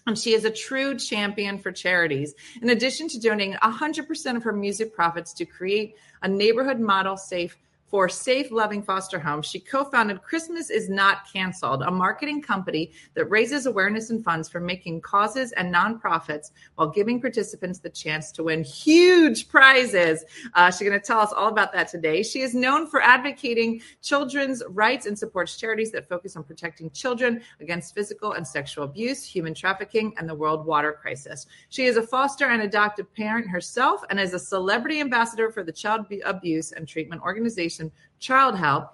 And 0.07 0.17
she 0.17 0.33
is 0.33 0.45
a 0.45 0.49
true 0.49 0.97
champion 0.97 1.59
for 1.59 1.71
charities. 1.71 2.33
In 2.61 2.69
addition 2.69 3.09
to 3.09 3.19
donating 3.19 3.55
100% 3.55 4.35
of 4.37 4.43
her 4.43 4.53
music 4.53 4.95
profits 4.95 5.33
to 5.33 5.45
create 5.45 5.95
a 6.23 6.27
neighborhood 6.29 6.79
model 6.79 7.17
safe 7.17 7.57
for 7.87 8.09
safe, 8.09 8.51
loving 8.51 8.83
foster 8.83 9.17
homes, 9.17 9.45
she 9.45 9.59
co 9.59 9.85
founded 9.85 10.21
Christmas 10.21 10.69
is 10.69 10.89
Not 10.89 11.31
Canceled, 11.31 11.83
a 11.83 11.91
marketing 11.91 12.41
company 12.41 12.91
that 13.13 13.25
raises 13.25 13.65
awareness 13.65 14.09
and 14.09 14.23
funds 14.23 14.49
for 14.49 14.59
making 14.59 15.01
causes 15.01 15.53
and 15.53 15.73
nonprofits 15.73 16.51
while 16.75 16.89
giving 16.89 17.21
participants 17.21 17.79
the 17.79 17.89
chance 17.89 18.31
to 18.33 18.43
win 18.43 18.63
huge 18.63 19.47
prizes. 19.47 20.25
Uh, 20.53 20.69
she's 20.69 20.87
going 20.87 20.99
to 20.99 21.05
tell 21.05 21.19
us 21.19 21.31
all 21.31 21.47
about 21.47 21.71
that 21.71 21.87
today. 21.87 22.23
She 22.23 22.41
is 22.41 22.53
known 22.53 22.87
for 22.87 23.01
advocating 23.01 23.81
children's 24.01 24.61
rights 24.67 25.05
and 25.05 25.17
supports 25.17 25.55
charities 25.55 25.91
that 25.91 26.09
focus 26.09 26.35
on 26.35 26.43
protecting 26.43 26.91
children 26.91 27.41
against 27.61 27.95
physical 27.95 28.33
and 28.33 28.45
sexual 28.45 28.83
abuse, 28.83 29.23
human 29.23 29.53
trafficking, 29.53 30.13
and 30.17 30.27
the 30.27 30.35
world 30.35 30.65
water 30.65 30.91
crisis. 30.91 31.45
She 31.69 31.85
is 31.85 31.95
a 31.95 32.05
foster 32.05 32.47
and 32.47 32.63
adoptive 32.63 33.13
parent 33.13 33.47
herself 33.49 34.03
and 34.09 34.19
is 34.19 34.33
a 34.33 34.39
celebrity 34.39 34.99
ambassador 34.99 35.51
for 35.51 35.63
the 35.63 35.71
Child 35.71 36.05
Abuse 36.25 36.73
and 36.73 36.85
Treatment 36.85 37.21
Organization 37.21 37.76
Childhelp, 38.21 38.89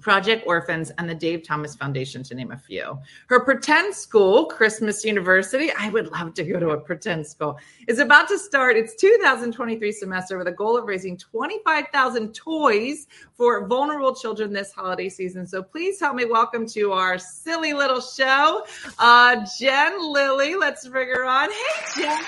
Project 0.00 0.44
Orphans, 0.46 0.92
and 0.98 1.08
the 1.08 1.14
Dave 1.14 1.42
Thomas 1.42 1.74
Foundation, 1.74 2.22
to 2.24 2.34
name 2.34 2.52
a 2.52 2.56
few. 2.56 2.98
Her 3.28 3.40
pretend 3.40 3.94
school, 3.94 4.44
Christmas 4.44 5.02
University, 5.04 5.70
I 5.78 5.88
would 5.88 6.08
love 6.08 6.34
to 6.34 6.44
go 6.44 6.60
to 6.60 6.70
a 6.70 6.78
pretend 6.78 7.26
school, 7.26 7.58
is 7.88 7.98
about 7.98 8.28
to 8.28 8.38
start 8.38 8.76
its 8.76 8.94
2023 8.96 9.90
semester 9.92 10.36
with 10.36 10.48
a 10.48 10.52
goal 10.52 10.76
of 10.76 10.84
raising 10.84 11.16
25,000 11.16 12.34
toys 12.34 13.06
for 13.34 13.66
vulnerable 13.66 14.14
children 14.14 14.52
this 14.52 14.70
holiday 14.72 15.08
season. 15.08 15.46
So 15.46 15.62
please 15.62 15.98
help 15.98 16.14
me 16.14 16.26
welcome 16.26 16.66
to 16.68 16.92
our 16.92 17.18
silly 17.18 17.72
little 17.72 18.02
show, 18.02 18.66
uh, 18.98 19.46
Jen 19.58 20.12
Lilley. 20.12 20.56
Let's 20.56 20.86
bring 20.86 21.08
her 21.08 21.24
on. 21.24 21.48
Hey, 21.50 22.02
Jen. 22.02 22.22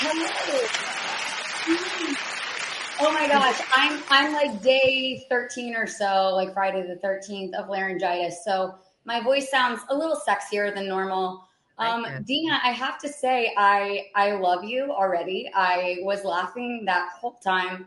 Hello. 0.00 0.28
Oh 3.00 3.12
my 3.12 3.28
gosh, 3.28 3.60
I'm 3.72 4.02
I'm 4.10 4.32
like 4.32 4.60
day 4.60 5.24
13 5.28 5.76
or 5.76 5.86
so, 5.86 6.32
like 6.34 6.52
Friday 6.52 6.82
the 6.82 6.96
13th 7.06 7.54
of 7.54 7.68
laryngitis. 7.68 8.44
So 8.44 8.74
my 9.04 9.20
voice 9.20 9.48
sounds 9.50 9.80
a 9.88 9.96
little 9.96 10.20
sexier 10.26 10.74
than 10.74 10.88
normal. 10.88 11.46
Um, 11.78 12.04
Dina, 12.24 12.58
I 12.64 12.72
have 12.72 12.98
to 12.98 13.08
say, 13.08 13.54
I 13.56 14.06
I 14.16 14.32
love 14.32 14.64
you 14.64 14.90
already. 14.90 15.48
I 15.54 15.98
was 16.00 16.24
laughing 16.24 16.82
that 16.86 17.10
whole 17.12 17.38
time, 17.38 17.86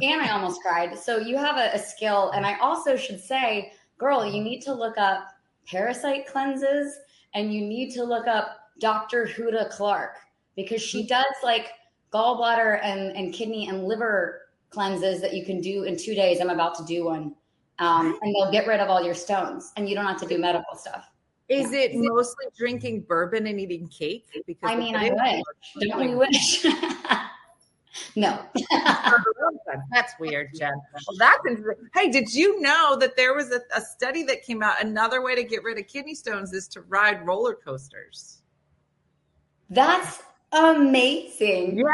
and 0.00 0.20
I 0.20 0.28
almost 0.30 0.62
cried. 0.62 0.96
So 0.96 1.18
you 1.18 1.36
have 1.36 1.56
a, 1.56 1.74
a 1.74 1.78
skill, 1.78 2.30
and 2.30 2.46
I 2.46 2.56
also 2.60 2.94
should 2.94 3.20
say, 3.20 3.72
girl, 3.98 4.24
you 4.24 4.40
need 4.40 4.60
to 4.62 4.72
look 4.72 4.96
up 4.98 5.26
parasite 5.66 6.28
cleanses, 6.28 6.96
and 7.34 7.52
you 7.52 7.60
need 7.60 7.90
to 7.94 8.04
look 8.04 8.28
up 8.28 8.56
Dr. 8.78 9.26
Hulda 9.26 9.68
Clark 9.70 10.18
because 10.54 10.80
she 10.80 11.02
mm. 11.02 11.08
does 11.08 11.34
like 11.42 11.72
gallbladder 12.12 12.78
and, 12.84 13.16
and 13.16 13.34
kidney 13.34 13.68
and 13.68 13.84
liver 13.84 14.42
cleanses 14.74 15.20
that 15.20 15.34
you 15.34 15.44
can 15.44 15.60
do 15.60 15.84
in 15.84 15.96
two 15.96 16.14
days. 16.14 16.40
I'm 16.40 16.50
about 16.50 16.74
to 16.76 16.84
do 16.84 17.04
one. 17.04 17.34
Um, 17.78 18.18
and 18.22 18.34
they'll 18.34 18.52
get 18.52 18.66
rid 18.66 18.80
of 18.80 18.88
all 18.88 19.02
your 19.02 19.14
stones 19.14 19.72
and 19.76 19.88
you 19.88 19.94
don't 19.94 20.06
have 20.06 20.20
to 20.20 20.28
do 20.28 20.38
medical 20.38 20.76
stuff. 20.76 21.10
Is 21.48 21.72
it 21.72 21.92
mostly 21.94 22.46
drinking 22.56 23.02
bourbon 23.02 23.46
and 23.46 23.60
eating 23.60 23.88
cake? 23.88 24.26
Because 24.46 24.70
I 24.70 24.76
mean, 24.76 24.96
I 24.96 25.10
wish. 25.10 25.88
Don't 25.88 26.00
we 26.00 26.14
wish? 26.14 26.64
no. 28.16 28.40
that's 29.92 30.14
weird, 30.18 30.50
Jen. 30.54 30.72
Well, 31.06 31.16
that's 31.18 31.40
interesting. 31.46 31.88
Hey, 31.94 32.10
did 32.10 32.32
you 32.32 32.60
know 32.60 32.96
that 32.98 33.16
there 33.16 33.34
was 33.34 33.50
a, 33.50 33.60
a 33.76 33.80
study 33.82 34.22
that 34.24 34.42
came 34.42 34.62
out? 34.62 34.82
Another 34.82 35.22
way 35.22 35.34
to 35.34 35.44
get 35.44 35.62
rid 35.62 35.78
of 35.78 35.86
kidney 35.86 36.14
stones 36.14 36.54
is 36.54 36.66
to 36.68 36.80
ride 36.82 37.26
roller 37.26 37.54
coasters. 37.54 38.40
That's 39.68 40.22
amazing. 40.54 41.78
Yeah, 41.78 41.84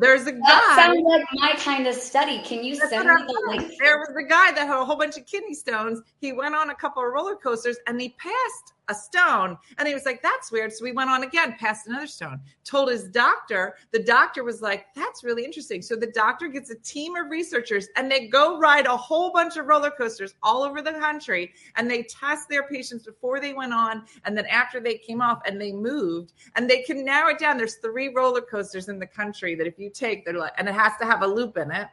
there's 0.00 0.26
a 0.26 0.32
guy. 0.32 0.38
That 0.40 0.74
sounds 0.76 1.02
like 1.04 1.24
my 1.34 1.52
kind 1.54 1.86
of 1.86 1.94
study. 1.94 2.40
Can 2.44 2.64
you 2.64 2.76
That's 2.76 2.90
send 2.90 3.08
me 3.08 3.14
the 3.26 3.44
link? 3.48 3.72
There 3.80 3.98
was 3.98 4.10
a 4.18 4.26
guy 4.26 4.52
that 4.52 4.66
had 4.66 4.78
a 4.78 4.84
whole 4.84 4.96
bunch 4.96 5.16
of 5.16 5.26
kidney 5.26 5.54
stones. 5.54 6.00
He 6.20 6.32
went 6.32 6.54
on 6.54 6.70
a 6.70 6.74
couple 6.74 7.04
of 7.04 7.12
roller 7.12 7.36
coasters 7.36 7.76
and 7.86 8.00
he 8.00 8.10
passed 8.10 8.74
a 8.88 8.94
stone. 8.94 9.56
And 9.78 9.86
he 9.86 9.94
was 9.94 10.04
like, 10.04 10.22
that's 10.22 10.50
weird. 10.50 10.72
So 10.72 10.84
we 10.84 10.92
went 10.92 11.10
on 11.10 11.22
again, 11.22 11.56
passed 11.58 11.86
another 11.86 12.06
stone, 12.06 12.40
told 12.64 12.90
his 12.90 13.08
doctor. 13.08 13.76
The 13.92 14.02
doctor 14.02 14.44
was 14.44 14.62
like, 14.62 14.86
that's 14.94 15.22
really 15.22 15.44
interesting. 15.44 15.82
So 15.82 15.96
the 15.96 16.10
doctor 16.12 16.48
gets 16.48 16.70
a 16.70 16.76
team 16.76 17.16
of 17.16 17.30
researchers 17.30 17.88
and 17.96 18.10
they 18.10 18.28
go 18.28 18.58
ride 18.58 18.86
a 18.86 18.96
whole 18.96 19.32
bunch 19.32 19.56
of 19.56 19.66
roller 19.66 19.90
coasters 19.90 20.34
all 20.42 20.62
over 20.62 20.82
the 20.82 20.92
country 20.92 21.52
and 21.76 21.90
they 21.90 22.02
test 22.04 22.48
their 22.48 22.64
patients 22.64 23.04
before 23.04 23.40
they 23.40 23.52
went 23.52 23.72
on 23.72 24.04
and 24.24 24.36
then 24.36 24.46
after 24.46 24.80
they 24.80 24.96
came 24.96 25.20
off 25.20 25.40
and 25.46 25.60
they 25.60 25.72
moved 25.72 26.32
and 26.56 26.68
they 26.68 26.82
can 26.82 27.04
narrow 27.04 27.30
it 27.30 27.38
down. 27.38 27.56
There's 27.56 27.76
three 27.76 28.08
roller 28.08 28.40
coasters 28.40 28.88
in 28.88 28.98
the 28.98 29.06
country 29.06 29.54
that 29.54 29.66
if 29.66 29.78
you 29.78 29.90
take, 29.90 30.24
they're 30.24 30.34
like, 30.34 30.52
and 30.58 30.68
it 30.68 30.74
has 30.74 30.92
to 31.00 31.06
have 31.06 31.22
a 31.22 31.26
loop 31.26 31.56
in 31.56 31.70
it, 31.70 31.88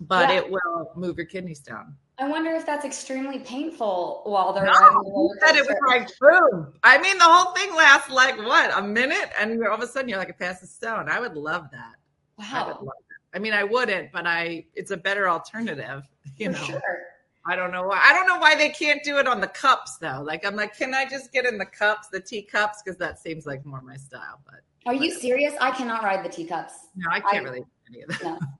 but 0.00 0.28
yeah. 0.28 0.36
it 0.38 0.50
will 0.50 0.92
move 0.96 1.16
your 1.16 1.26
kidneys 1.26 1.60
down. 1.60 1.94
I 2.20 2.28
wonder 2.28 2.50
if 2.50 2.66
that's 2.66 2.84
extremely 2.84 3.38
painful 3.38 4.22
while 4.24 4.52
they're 4.52 4.64
no, 4.64 4.72
riding 4.72 5.30
said 5.40 5.56
it 5.56 5.66
was 5.66 5.76
like 5.86 6.08
boom. 6.18 6.72
I 6.82 6.98
mean, 6.98 7.16
the 7.16 7.24
whole 7.24 7.54
thing 7.54 7.74
lasts 7.76 8.10
like 8.10 8.36
what 8.38 8.76
a 8.76 8.82
minute, 8.82 9.30
and 9.38 9.64
all 9.64 9.74
of 9.74 9.80
a 9.80 9.86
sudden 9.86 10.08
you're 10.08 10.18
like 10.18 10.30
a 10.30 10.34
pass 10.34 10.62
a 10.62 10.66
stone. 10.66 11.08
I 11.08 11.20
would 11.20 11.36
love 11.36 11.68
that. 11.70 11.94
Wow. 12.36 12.46
I 12.52 12.66
would 12.66 12.76
love 12.76 12.96
that. 13.08 13.36
I 13.36 13.38
mean, 13.38 13.52
I 13.52 13.62
wouldn't, 13.62 14.10
but 14.10 14.26
I 14.26 14.64
it's 14.74 14.90
a 14.90 14.96
better 14.96 15.28
alternative. 15.28 16.04
You 16.36 16.52
For 16.52 16.58
know. 16.58 16.64
Sure. 16.66 16.98
I 17.46 17.56
don't 17.56 17.72
know 17.72 17.84
why. 17.84 18.00
I 18.04 18.12
don't 18.12 18.26
know 18.26 18.38
why 18.38 18.54
they 18.54 18.68
can't 18.68 19.02
do 19.02 19.16
it 19.16 19.26
on 19.26 19.40
the 19.40 19.46
cups 19.48 19.96
though. 19.96 20.20
Like 20.22 20.44
I'm 20.44 20.54
like, 20.54 20.76
can 20.76 20.94
I 20.94 21.06
just 21.06 21.32
get 21.32 21.46
in 21.46 21.56
the 21.56 21.64
cups, 21.64 22.08
the 22.08 22.20
teacups, 22.20 22.82
because 22.82 22.98
that 22.98 23.18
seems 23.18 23.46
like 23.46 23.64
more 23.64 23.80
my 23.80 23.96
style. 23.96 24.40
But 24.44 24.60
are 24.86 24.94
you 24.94 25.10
serious? 25.10 25.54
I 25.60 25.70
cannot 25.70 26.02
ride 26.02 26.24
the 26.24 26.28
teacups. 26.28 26.74
No, 26.94 27.10
I 27.10 27.20
can't 27.20 27.46
I, 27.46 27.50
really 27.50 27.60
do 27.60 27.66
any 27.88 28.02
of 28.02 28.08
that. 28.10 28.22
No. 28.22 28.38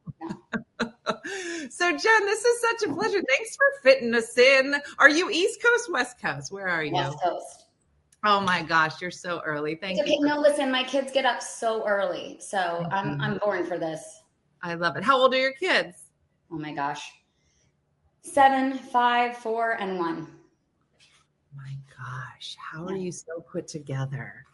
so, 1.71 1.91
Jen, 1.91 2.27
this 2.27 2.45
is 2.45 2.61
such 2.61 2.89
a 2.89 2.95
pleasure. 2.95 3.23
Thanks 3.29 3.57
for 3.57 3.67
fitting 3.83 4.15
us 4.15 4.37
in. 4.37 4.77
Are 4.99 5.11
you 5.11 5.31
East 5.31 5.63
Coast, 5.63 5.93
West 5.93 6.21
Coast? 6.21 6.53
Where 6.53 6.69
are 6.69 6.85
you? 6.85 6.95
West 6.95 7.19
Coast. 7.23 7.67
Oh 8.25 8.41
my 8.41 8.63
gosh, 8.63 9.01
you're 9.01 9.11
so 9.11 9.41
early. 9.45 9.77
Thank 9.77 10.01
okay, 10.01 10.15
you. 10.15 10.27
No, 10.27 10.41
listen, 10.41 10.73
my 10.73 10.83
kids 10.83 11.13
get 11.13 11.25
up 11.25 11.41
so 11.41 11.87
early, 11.87 12.37
so 12.41 12.59
mm-hmm. 12.59 12.93
I'm 12.93 13.21
I'm 13.21 13.39
born 13.39 13.65
for 13.65 13.79
this. 13.79 14.23
I 14.63 14.75
love 14.75 14.97
it. 14.97 15.05
How 15.05 15.17
old 15.17 15.35
are 15.35 15.41
your 15.41 15.53
kids? 15.53 16.11
Oh 16.51 16.59
my 16.59 16.73
gosh, 16.73 17.13
seven, 18.23 18.77
five, 18.77 19.37
four, 19.37 19.81
and 19.81 19.99
one. 19.99 20.27
My 21.57 21.77
gosh, 21.97 22.57
how 22.59 22.85
are 22.87 22.97
you 22.97 23.13
so 23.13 23.45
put 23.53 23.69
together? 23.69 24.45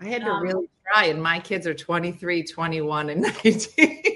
I 0.00 0.08
had 0.08 0.22
to 0.22 0.30
um, 0.30 0.42
really 0.42 0.68
try, 0.92 1.06
and 1.06 1.22
my 1.22 1.38
kids 1.38 1.66
are 1.66 1.74
23, 1.74 2.42
21, 2.42 3.10
and 3.10 3.20
19. 3.44 4.15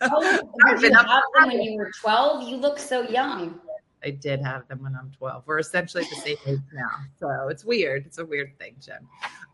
Oh, 0.00 0.40
have 0.66 0.80
them 0.80 1.48
when 1.48 1.62
you 1.62 1.78
were 1.78 1.90
12? 2.00 2.48
You 2.48 2.56
look 2.56 2.78
so 2.78 3.02
young. 3.02 3.60
I 4.02 4.10
did 4.10 4.40
have 4.40 4.66
them 4.68 4.82
when 4.82 4.96
I'm 4.96 5.10
12. 5.18 5.44
We're 5.46 5.58
essentially 5.58 6.04
the 6.04 6.16
same 6.16 6.36
age 6.46 6.60
now. 6.72 6.88
So 7.18 7.48
it's 7.48 7.64
weird. 7.64 8.06
It's 8.06 8.18
a 8.18 8.24
weird 8.24 8.58
thing, 8.58 8.76
Jen. 8.80 9.06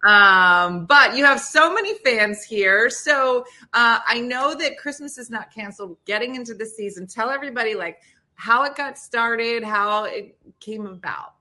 Um, 0.05 0.87
but 0.87 1.17
you 1.17 1.25
have 1.25 1.41
so 1.41 1.73
many 1.73 1.95
fans 1.99 2.45
here. 2.45 2.89
So 2.89 3.45
uh, 3.73 4.01
I 4.07 4.21
know 4.21 4.55
that 4.55 4.79
Christmas 4.79 5.19
is 5.19 5.31
not 5.31 5.53
canceled. 5.53 5.97
Getting 6.05 6.37
into 6.37 6.55
the 6.55 6.67
season, 6.67 7.07
tell 7.07 7.31
everybody 7.31 7.75
like 7.75 7.99
how 8.35 8.63
it 8.65 8.77
got 8.77 8.99
started, 8.99 9.65
how 9.65 10.05
it 10.05 10.39
came 10.61 10.87
about. 10.87 11.35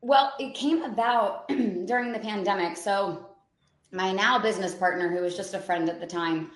Well, 0.00 0.32
it 0.40 0.54
came 0.54 0.82
about 0.82 1.48
during 1.48 2.12
the 2.12 2.18
pandemic. 2.18 2.76
So 2.76 3.28
my 3.92 4.10
now 4.10 4.38
business 4.38 4.74
partner, 4.74 5.08
who 5.08 5.22
was 5.22 5.36
just 5.36 5.54
a 5.54 5.60
friend 5.60 5.88
at 5.88 6.00
the 6.00 6.06
time, 6.06 6.50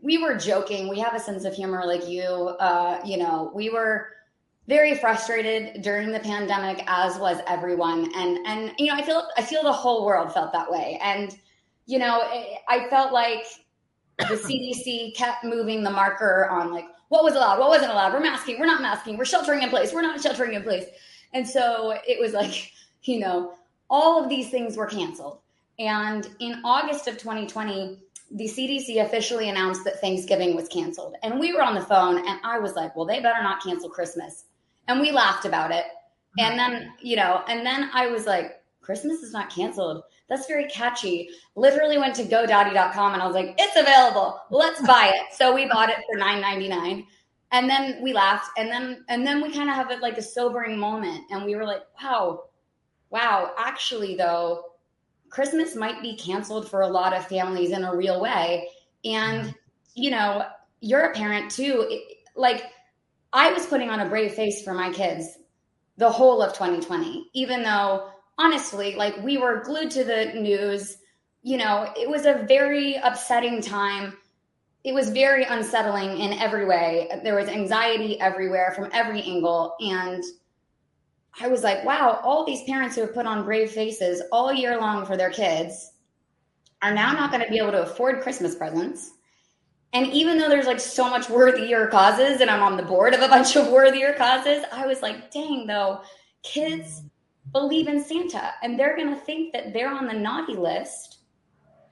we 0.00 0.18
were 0.18 0.36
joking. 0.36 0.88
We 0.88 0.98
have 1.00 1.14
a 1.14 1.20
sense 1.20 1.44
of 1.44 1.54
humor 1.54 1.82
like 1.84 2.08
you. 2.08 2.22
Uh, 2.22 3.00
you 3.04 3.16
know, 3.16 3.50
we 3.54 3.70
were 3.70 4.08
very 4.68 4.94
frustrated 4.94 5.82
during 5.82 6.12
the 6.12 6.20
pandemic, 6.20 6.84
as 6.86 7.18
was 7.18 7.38
everyone. 7.46 8.12
And 8.14 8.38
and 8.46 8.72
you 8.78 8.86
know, 8.86 8.94
I 8.94 9.02
feel 9.02 9.28
I 9.36 9.42
feel 9.42 9.62
the 9.62 9.72
whole 9.72 10.04
world 10.04 10.32
felt 10.32 10.52
that 10.52 10.70
way. 10.70 10.98
And 11.02 11.36
you 11.86 11.98
know, 11.98 12.20
I 12.68 12.86
felt 12.90 13.12
like 13.12 13.46
the 14.18 14.24
CDC 14.36 15.16
kept 15.16 15.44
moving 15.44 15.82
the 15.82 15.90
marker 15.90 16.48
on 16.50 16.72
like 16.72 16.86
what 17.08 17.24
was 17.24 17.34
allowed, 17.34 17.58
what 17.58 17.70
wasn't 17.70 17.90
allowed. 17.90 18.12
We're 18.12 18.20
masking, 18.20 18.58
we're 18.60 18.66
not 18.66 18.82
masking, 18.82 19.16
we're 19.16 19.24
sheltering 19.24 19.62
in 19.62 19.70
place, 19.70 19.92
we're 19.92 20.02
not 20.02 20.20
sheltering 20.20 20.54
in 20.54 20.62
place. 20.62 20.84
And 21.32 21.48
so 21.48 21.98
it 22.06 22.20
was 22.20 22.32
like, 22.32 22.72
you 23.02 23.20
know, 23.20 23.54
all 23.88 24.22
of 24.22 24.28
these 24.28 24.50
things 24.50 24.76
were 24.76 24.86
canceled. 24.86 25.40
And 25.78 26.28
in 26.40 26.60
August 26.64 27.06
of 27.06 27.16
2020, 27.18 28.02
the 28.30 28.44
CDC 28.44 29.04
officially 29.04 29.48
announced 29.48 29.84
that 29.84 30.00
Thanksgiving 30.00 30.54
was 30.54 30.68
canceled. 30.68 31.14
And 31.22 31.40
we 31.40 31.52
were 31.52 31.62
on 31.62 31.74
the 31.74 31.80
phone, 31.80 32.18
and 32.18 32.40
I 32.44 32.58
was 32.58 32.74
like, 32.74 32.94
well, 32.94 33.06
they 33.06 33.20
better 33.20 33.42
not 33.42 33.62
cancel 33.62 33.88
Christmas. 33.88 34.44
And 34.86 35.00
we 35.00 35.10
laughed 35.12 35.44
about 35.44 35.70
it. 35.70 35.84
Mm-hmm. 36.38 36.40
And 36.40 36.58
then, 36.58 36.92
you 37.00 37.16
know, 37.16 37.42
and 37.48 37.64
then 37.64 37.90
I 37.92 38.08
was 38.08 38.26
like, 38.26 38.62
Christmas 38.80 39.22
is 39.22 39.32
not 39.32 39.50
canceled. 39.50 40.02
That's 40.28 40.46
very 40.46 40.66
catchy. 40.68 41.30
Literally 41.56 41.98
went 41.98 42.14
to 42.16 42.24
GoDaddy.com 42.24 43.12
and 43.12 43.22
I 43.22 43.26
was 43.26 43.34
like, 43.34 43.54
it's 43.58 43.76
available. 43.76 44.40
Let's 44.50 44.80
buy 44.86 45.12
it. 45.14 45.34
So 45.34 45.54
we 45.54 45.66
bought 45.66 45.90
it 45.90 45.98
for 46.10 46.18
$9.99. 46.18 47.04
And 47.50 47.68
then 47.68 48.02
we 48.02 48.12
laughed. 48.12 48.50
And 48.56 48.70
then 48.70 49.04
and 49.08 49.26
then 49.26 49.42
we 49.42 49.52
kind 49.52 49.68
of 49.68 49.74
have 49.74 49.90
it 49.90 50.00
like 50.00 50.18
a 50.18 50.22
sobering 50.22 50.78
moment. 50.78 51.24
And 51.30 51.44
we 51.44 51.54
were 51.54 51.64
like, 51.64 51.82
wow, 52.02 52.44
wow, 53.10 53.52
actually 53.58 54.16
though, 54.16 54.64
Christmas 55.30 55.74
might 55.74 56.02
be 56.02 56.16
canceled 56.16 56.68
for 56.68 56.82
a 56.82 56.88
lot 56.88 57.14
of 57.14 57.26
families 57.26 57.70
in 57.70 57.84
a 57.84 57.94
real 57.94 58.20
way. 58.20 58.68
And, 59.04 59.46
mm-hmm. 59.46 59.50
you 59.94 60.10
know, 60.10 60.46
you're 60.80 61.10
a 61.10 61.14
parent 61.14 61.50
too. 61.50 61.86
It, 61.88 62.18
like, 62.36 62.64
I 63.32 63.52
was 63.52 63.66
putting 63.66 63.90
on 63.90 64.00
a 64.00 64.08
brave 64.08 64.34
face 64.34 64.62
for 64.62 64.72
my 64.72 64.92
kids 64.92 65.38
the 65.96 66.10
whole 66.10 66.40
of 66.42 66.52
2020, 66.52 67.28
even 67.34 67.62
though 67.62 68.08
honestly, 68.38 68.94
like, 68.94 69.16
we 69.22 69.36
were 69.36 69.62
glued 69.64 69.90
to 69.90 70.04
the 70.04 70.26
news. 70.34 70.96
You 71.42 71.56
know, 71.56 71.92
it 71.96 72.08
was 72.08 72.24
a 72.24 72.44
very 72.48 72.94
upsetting 72.96 73.60
time. 73.60 74.16
It 74.84 74.94
was 74.94 75.10
very 75.10 75.44
unsettling 75.44 76.18
in 76.18 76.38
every 76.38 76.64
way. 76.64 77.08
There 77.24 77.34
was 77.34 77.48
anxiety 77.48 78.18
everywhere 78.20 78.72
from 78.76 78.88
every 78.92 79.22
angle. 79.22 79.74
And, 79.80 80.22
I 81.40 81.48
was 81.48 81.62
like, 81.62 81.84
wow, 81.84 82.20
all 82.22 82.44
these 82.44 82.64
parents 82.64 82.96
who 82.96 83.02
have 83.02 83.14
put 83.14 83.26
on 83.26 83.44
brave 83.44 83.70
faces 83.70 84.22
all 84.32 84.52
year 84.52 84.78
long 84.78 85.06
for 85.06 85.16
their 85.16 85.30
kids 85.30 85.92
are 86.82 86.92
now 86.92 87.12
not 87.12 87.30
going 87.30 87.42
to 87.42 87.50
be 87.50 87.58
able 87.58 87.72
to 87.72 87.82
afford 87.82 88.22
Christmas 88.22 88.54
presents. 88.54 89.12
And 89.92 90.06
even 90.08 90.36
though 90.36 90.48
there's 90.48 90.66
like 90.66 90.80
so 90.80 91.08
much 91.08 91.28
worthier 91.28 91.86
causes, 91.86 92.40
and 92.40 92.50
I'm 92.50 92.62
on 92.62 92.76
the 92.76 92.82
board 92.82 93.14
of 93.14 93.22
a 93.22 93.28
bunch 93.28 93.56
of 93.56 93.68
worthier 93.68 94.12
causes, 94.14 94.64
I 94.72 94.86
was 94.86 95.00
like, 95.00 95.30
dang, 95.30 95.66
though, 95.66 96.02
kids 96.42 97.02
believe 97.52 97.88
in 97.88 98.02
Santa 98.02 98.52
and 98.62 98.78
they're 98.78 98.96
going 98.96 99.08
to 99.08 99.20
think 99.20 99.52
that 99.52 99.72
they're 99.72 99.90
on 99.90 100.06
the 100.06 100.12
naughty 100.12 100.54
list 100.54 101.18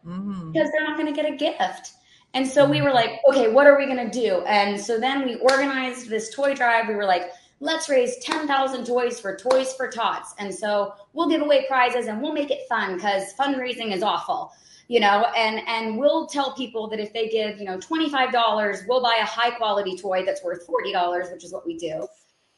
mm-hmm. 0.06 0.52
because 0.52 0.70
they're 0.70 0.86
not 0.86 0.98
going 0.98 1.12
to 1.12 1.20
get 1.20 1.32
a 1.32 1.36
gift. 1.36 1.92
And 2.34 2.46
so 2.46 2.68
we 2.68 2.82
were 2.82 2.92
like, 2.92 3.20
okay, 3.30 3.50
what 3.50 3.66
are 3.66 3.78
we 3.78 3.86
going 3.86 4.10
to 4.10 4.20
do? 4.20 4.42
And 4.44 4.78
so 4.78 5.00
then 5.00 5.24
we 5.24 5.36
organized 5.36 6.10
this 6.10 6.34
toy 6.34 6.54
drive. 6.54 6.88
We 6.88 6.94
were 6.94 7.06
like, 7.06 7.30
let's 7.60 7.88
raise 7.88 8.18
10,000 8.18 8.84
toys 8.84 9.18
for 9.18 9.36
Toys 9.36 9.72
for 9.74 9.88
Tots. 9.88 10.34
And 10.38 10.54
so 10.54 10.94
we'll 11.12 11.28
give 11.28 11.40
away 11.40 11.66
prizes 11.66 12.06
and 12.06 12.20
we'll 12.20 12.32
make 12.32 12.50
it 12.50 12.68
fun 12.68 12.96
because 12.96 13.34
fundraising 13.34 13.94
is 13.94 14.02
awful, 14.02 14.52
you 14.88 15.00
know, 15.00 15.26
and, 15.36 15.60
and 15.66 15.98
we'll 15.98 16.26
tell 16.26 16.54
people 16.54 16.88
that 16.88 17.00
if 17.00 17.12
they 17.12 17.28
give, 17.28 17.58
you 17.58 17.64
know, 17.64 17.78
$25, 17.78 18.88
we'll 18.88 19.02
buy 19.02 19.18
a 19.20 19.24
high 19.24 19.50
quality 19.50 19.96
toy 19.96 20.24
that's 20.24 20.44
worth 20.44 20.66
$40, 20.66 21.32
which 21.32 21.44
is 21.44 21.52
what 21.52 21.66
we 21.66 21.78
do. 21.78 22.06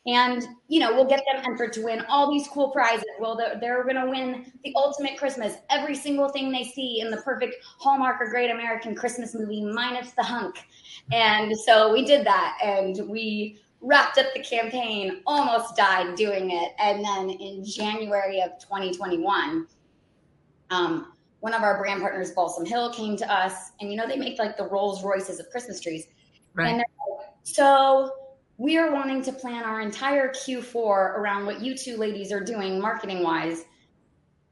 And, 0.06 0.42
you 0.68 0.80
know, 0.80 0.94
we'll 0.94 1.04
get 1.04 1.22
them 1.30 1.44
entered 1.44 1.72
to 1.74 1.84
win 1.84 2.02
all 2.08 2.30
these 2.30 2.48
cool 2.48 2.70
prizes. 2.70 3.04
Well, 3.20 3.36
they're, 3.36 3.58
they're 3.60 3.82
going 3.82 3.96
to 3.96 4.08
win 4.08 4.50
the 4.64 4.72
ultimate 4.74 5.18
Christmas, 5.18 5.56
every 5.68 5.94
single 5.94 6.30
thing 6.30 6.50
they 6.50 6.64
see 6.64 7.00
in 7.00 7.10
the 7.10 7.18
perfect 7.18 7.56
Hallmark 7.78 8.20
or 8.20 8.30
Great 8.30 8.50
American 8.50 8.94
Christmas 8.94 9.34
movie, 9.34 9.62
minus 9.62 10.12
the 10.12 10.22
hunk. 10.22 10.56
And 11.12 11.52
so 11.58 11.92
we 11.92 12.06
did 12.06 12.24
that. 12.26 12.56
And 12.64 13.06
we, 13.06 13.60
wrapped 13.80 14.18
up 14.18 14.26
the 14.34 14.40
campaign, 14.40 15.22
almost 15.26 15.76
died 15.76 16.14
doing 16.16 16.50
it. 16.50 16.72
And 16.78 17.04
then 17.04 17.30
in 17.30 17.64
January 17.64 18.40
of 18.40 18.58
2021, 18.58 19.66
um, 20.70 21.12
one 21.40 21.54
of 21.54 21.62
our 21.62 21.78
brand 21.78 22.00
partners, 22.00 22.32
Balsam 22.32 22.66
Hill, 22.66 22.92
came 22.92 23.16
to 23.16 23.32
us, 23.32 23.72
and 23.80 23.90
you 23.90 23.96
know 23.96 24.06
they 24.06 24.16
make 24.16 24.38
like 24.38 24.56
the 24.56 24.66
Rolls 24.66 25.04
Royces 25.04 25.38
of 25.38 25.48
Christmas 25.50 25.80
trees. 25.80 26.06
Right. 26.54 26.68
And 26.68 26.80
they're 26.80 26.86
like, 27.16 27.28
so 27.44 28.12
we 28.56 28.76
are 28.76 28.92
wanting 28.92 29.22
to 29.22 29.32
plan 29.32 29.62
our 29.62 29.80
entire 29.80 30.30
Q4 30.30 30.74
around 30.76 31.46
what 31.46 31.60
you 31.60 31.76
two 31.76 31.96
ladies 31.96 32.32
are 32.32 32.42
doing 32.42 32.80
marketing 32.80 33.22
wise. 33.22 33.64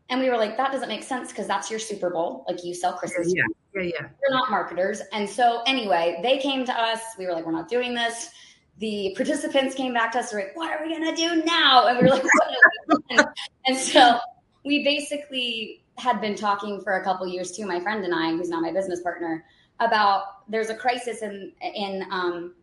And 0.08 0.20
we 0.20 0.30
were 0.30 0.36
like, 0.36 0.56
that 0.56 0.70
doesn't 0.70 0.88
make 0.88 1.02
sense 1.02 1.30
because 1.32 1.48
that's 1.48 1.68
your 1.68 1.80
Super 1.80 2.10
Bowl. 2.10 2.44
Like 2.46 2.64
you 2.64 2.72
sell 2.72 2.92
Christmas. 2.92 3.32
yeah, 3.34 3.42
yeah, 3.74 3.82
yeah. 3.82 4.02
We're 4.02 4.36
not 4.36 4.48
marketers. 4.48 5.02
And 5.12 5.28
so 5.28 5.62
anyway, 5.66 6.20
they 6.22 6.38
came 6.38 6.64
to 6.64 6.72
us. 6.72 7.00
We 7.18 7.26
were 7.26 7.32
like, 7.32 7.44
we're 7.44 7.50
not 7.50 7.68
doing 7.68 7.92
this. 7.92 8.30
The 8.78 9.14
participants 9.16 9.74
came 9.74 9.94
back 9.94 10.12
to 10.12 10.18
us. 10.18 10.30
They're 10.30 10.40
like, 10.40 10.56
what 10.56 10.70
are 10.70 10.84
we 10.86 10.92
gonna 10.92 11.16
do 11.16 11.42
now? 11.44 11.86
And 11.86 11.98
we 11.98 12.04
were 12.04 12.10
like, 12.10 12.24
what 12.24 13.18
are 13.18 13.34
and 13.66 13.76
so 13.76 14.18
we 14.64 14.84
basically 14.84 15.82
had 15.98 16.20
been 16.20 16.34
talking 16.34 16.80
for 16.82 16.94
a 17.00 17.04
couple 17.04 17.26
years 17.26 17.52
too, 17.52 17.66
my 17.66 17.80
friend 17.80 18.04
and 18.04 18.14
I, 18.14 18.30
who's 18.32 18.50
not 18.50 18.62
my 18.62 18.72
business 18.72 19.00
partner, 19.00 19.44
about 19.80 20.48
there's 20.48 20.68
a 20.68 20.74
crisis 20.74 21.22
in 21.22 21.52
in 21.60 22.04
um, 22.10 22.54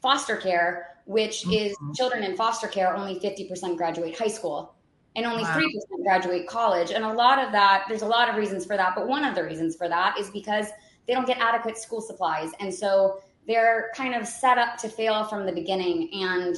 foster 0.00 0.36
care, 0.36 0.98
which 1.06 1.46
is 1.48 1.76
children 1.94 2.24
in 2.24 2.36
foster 2.36 2.66
care 2.66 2.94
only 2.96 3.20
50% 3.20 3.76
graduate 3.76 4.18
high 4.18 4.28
school 4.28 4.74
and 5.14 5.26
only 5.26 5.42
Wow. 5.42 5.58
3% 5.58 6.02
graduate 6.02 6.46
college. 6.46 6.90
And 6.90 7.04
a 7.04 7.12
lot 7.12 7.38
of 7.38 7.52
that, 7.52 7.84
there's 7.88 8.02
a 8.02 8.06
lot 8.06 8.28
of 8.28 8.36
reasons 8.36 8.64
for 8.64 8.76
that. 8.76 8.94
But 8.94 9.06
one 9.06 9.24
of 9.24 9.34
the 9.34 9.44
reasons 9.44 9.76
for 9.76 9.88
that 9.88 10.18
is 10.18 10.30
because 10.30 10.68
they 11.06 11.14
don't 11.14 11.26
get 11.26 11.38
adequate 11.38 11.76
school 11.76 12.00
supplies. 12.00 12.50
And 12.60 12.72
so 12.72 13.20
they're 13.46 13.90
kind 13.96 14.14
of 14.14 14.26
set 14.26 14.58
up 14.58 14.76
to 14.78 14.88
fail 14.88 15.24
from 15.24 15.46
the 15.46 15.52
beginning. 15.52 16.10
And, 16.12 16.56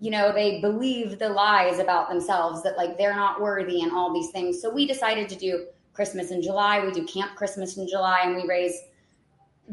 you 0.00 0.10
know, 0.10 0.32
they 0.32 0.60
believe 0.60 1.18
the 1.18 1.28
lies 1.28 1.78
about 1.78 2.08
themselves 2.08 2.62
that 2.62 2.76
like 2.76 2.98
they're 2.98 3.16
not 3.16 3.40
worthy 3.40 3.82
and 3.82 3.92
all 3.92 4.12
these 4.12 4.30
things. 4.30 4.60
So 4.60 4.70
we 4.70 4.86
decided 4.86 5.28
to 5.30 5.36
do 5.36 5.66
Christmas 5.92 6.30
in 6.30 6.42
July. 6.42 6.84
We 6.84 6.92
do 6.92 7.06
Camp 7.06 7.36
Christmas 7.36 7.76
in 7.78 7.88
July 7.88 8.20
and 8.24 8.36
we 8.36 8.46
raise 8.46 8.78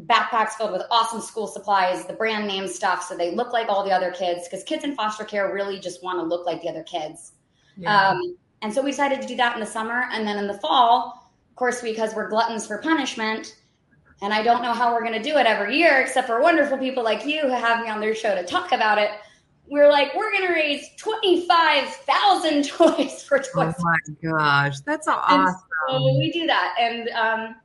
backpacks 0.06 0.52
filled 0.52 0.72
with 0.72 0.84
awesome 0.90 1.22
school 1.22 1.48
supplies, 1.48 2.06
the 2.06 2.14
brand 2.14 2.48
name 2.48 2.68
stuff, 2.68 3.04
so 3.04 3.16
they 3.16 3.36
look 3.36 3.54
like 3.54 3.70
all 3.70 3.84
the 3.84 3.92
other 3.92 4.12
kids. 4.12 4.48
Because 4.48 4.64
kids 4.64 4.84
in 4.84 4.96
foster 4.96 5.24
care 5.24 5.54
really 5.54 5.80
just 5.80 6.04
want 6.04 6.20
to 6.20 6.24
look 6.24 6.46
like 6.46 6.62
the 6.62 6.70
other 6.70 6.84
kids. 6.84 7.34
yeah. 7.78 8.10
Um, 8.10 8.38
and 8.62 8.74
so 8.74 8.82
we 8.82 8.92
decided 8.92 9.22
to 9.22 9.28
do 9.28 9.36
that 9.36 9.56
in 9.56 9.60
the 9.60 9.66
summer, 9.66 10.08
and 10.12 10.26
then 10.26 10.38
in 10.38 10.48
the 10.48 10.54
fall, 10.56 11.30
of 11.50 11.56
course, 11.56 11.82
because 11.82 12.16
we're 12.16 12.30
gluttons 12.30 12.66
for 12.66 12.78
punishment. 12.78 13.58
And 14.24 14.34
I 14.34 14.42
don't 14.42 14.62
know 14.62 14.72
how 14.72 14.94
we're 14.94 15.02
going 15.02 15.22
to 15.22 15.22
do 15.22 15.36
it 15.36 15.46
every 15.46 15.78
year, 15.78 16.00
except 16.00 16.28
for 16.28 16.42
wonderful 16.42 16.78
people 16.78 17.04
like 17.04 17.26
you 17.26 17.42
who 17.42 17.50
have 17.50 17.84
me 17.84 17.90
on 17.90 18.00
their 18.00 18.16
show 18.16 18.34
to 18.34 18.44
talk 18.44 18.72
about 18.72 18.98
it. 18.98 19.10
We're 19.68 19.92
like, 19.92 20.16
we're 20.16 20.32
going 20.32 20.48
to 20.48 20.54
raise 20.54 20.88
25,000 20.98 22.64
toys 22.68 23.22
for 23.22 23.40
toys. 23.40 23.50
oh 23.58 23.74
my 23.80 23.98
gosh, 24.24 24.80
that's 24.86 25.08
and 25.08 25.18
awesome. 25.18 25.60
so 25.90 26.18
we 26.18 26.32
do 26.32 26.48
that. 26.48 26.74
And 26.80 27.10
um, 27.10 27.56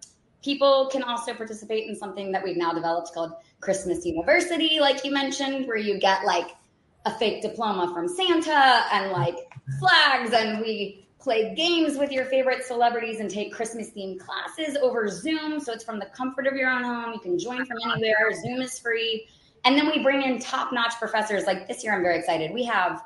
people 0.43 0.89
can 0.91 1.05
also 1.05 1.33
participate 1.33 1.89
in 1.89 1.95
something 1.95 2.33
that 2.33 2.43
we've 2.43 2.57
now 2.57 2.73
developed 2.73 3.15
called 3.15 3.35
Christmas 3.61 4.05
University, 4.05 4.81
like 4.81 5.05
you 5.05 5.13
mentioned, 5.13 5.69
where 5.69 5.77
you 5.77 6.01
get 6.01 6.25
like 6.25 6.57
a 7.05 7.17
fake 7.19 7.41
diploma 7.41 7.93
from 7.95 8.09
Santa 8.09 8.85
and 8.93 9.13
like 9.13 9.37
flags. 9.79 10.33
And 10.33 10.61
we 10.61 11.08
play 11.29 11.55
games 11.55 11.99
with 11.99 12.11
your 12.11 12.25
favorite 12.25 12.65
celebrities 12.65 13.21
and 13.21 13.31
take 13.31 13.53
Christmas 13.53 13.91
themed 13.91 14.19
classes 14.19 14.77
over 14.81 15.09
Zoom. 15.09 15.61
So 15.61 15.75
it's 15.75 15.85
from 15.85 15.99
the 15.99 16.07
comfort 16.07 16.47
of 16.47 16.55
your 16.55 16.71
own 16.71 16.83
home. 16.83 17.13
You 17.13 17.21
can 17.21 17.39
join 17.39 17.67
from 17.67 17.77
anywhere. 17.85 18.33
Zoom 18.43 18.63
is 18.63 18.79
free. 18.79 19.29
And 19.67 19.77
then 19.77 19.89
we 19.91 20.03
bring 20.03 20.23
in 20.23 20.39
top 20.39 20.73
notch 20.73 20.95
professors. 20.99 21.45
Like 21.45 21.69
this 21.69 21.85
year, 21.85 21.93
I'm 21.95 22.01
very 22.03 22.19
excited. 22.19 22.51
We 22.55 22.65
have 22.65 23.03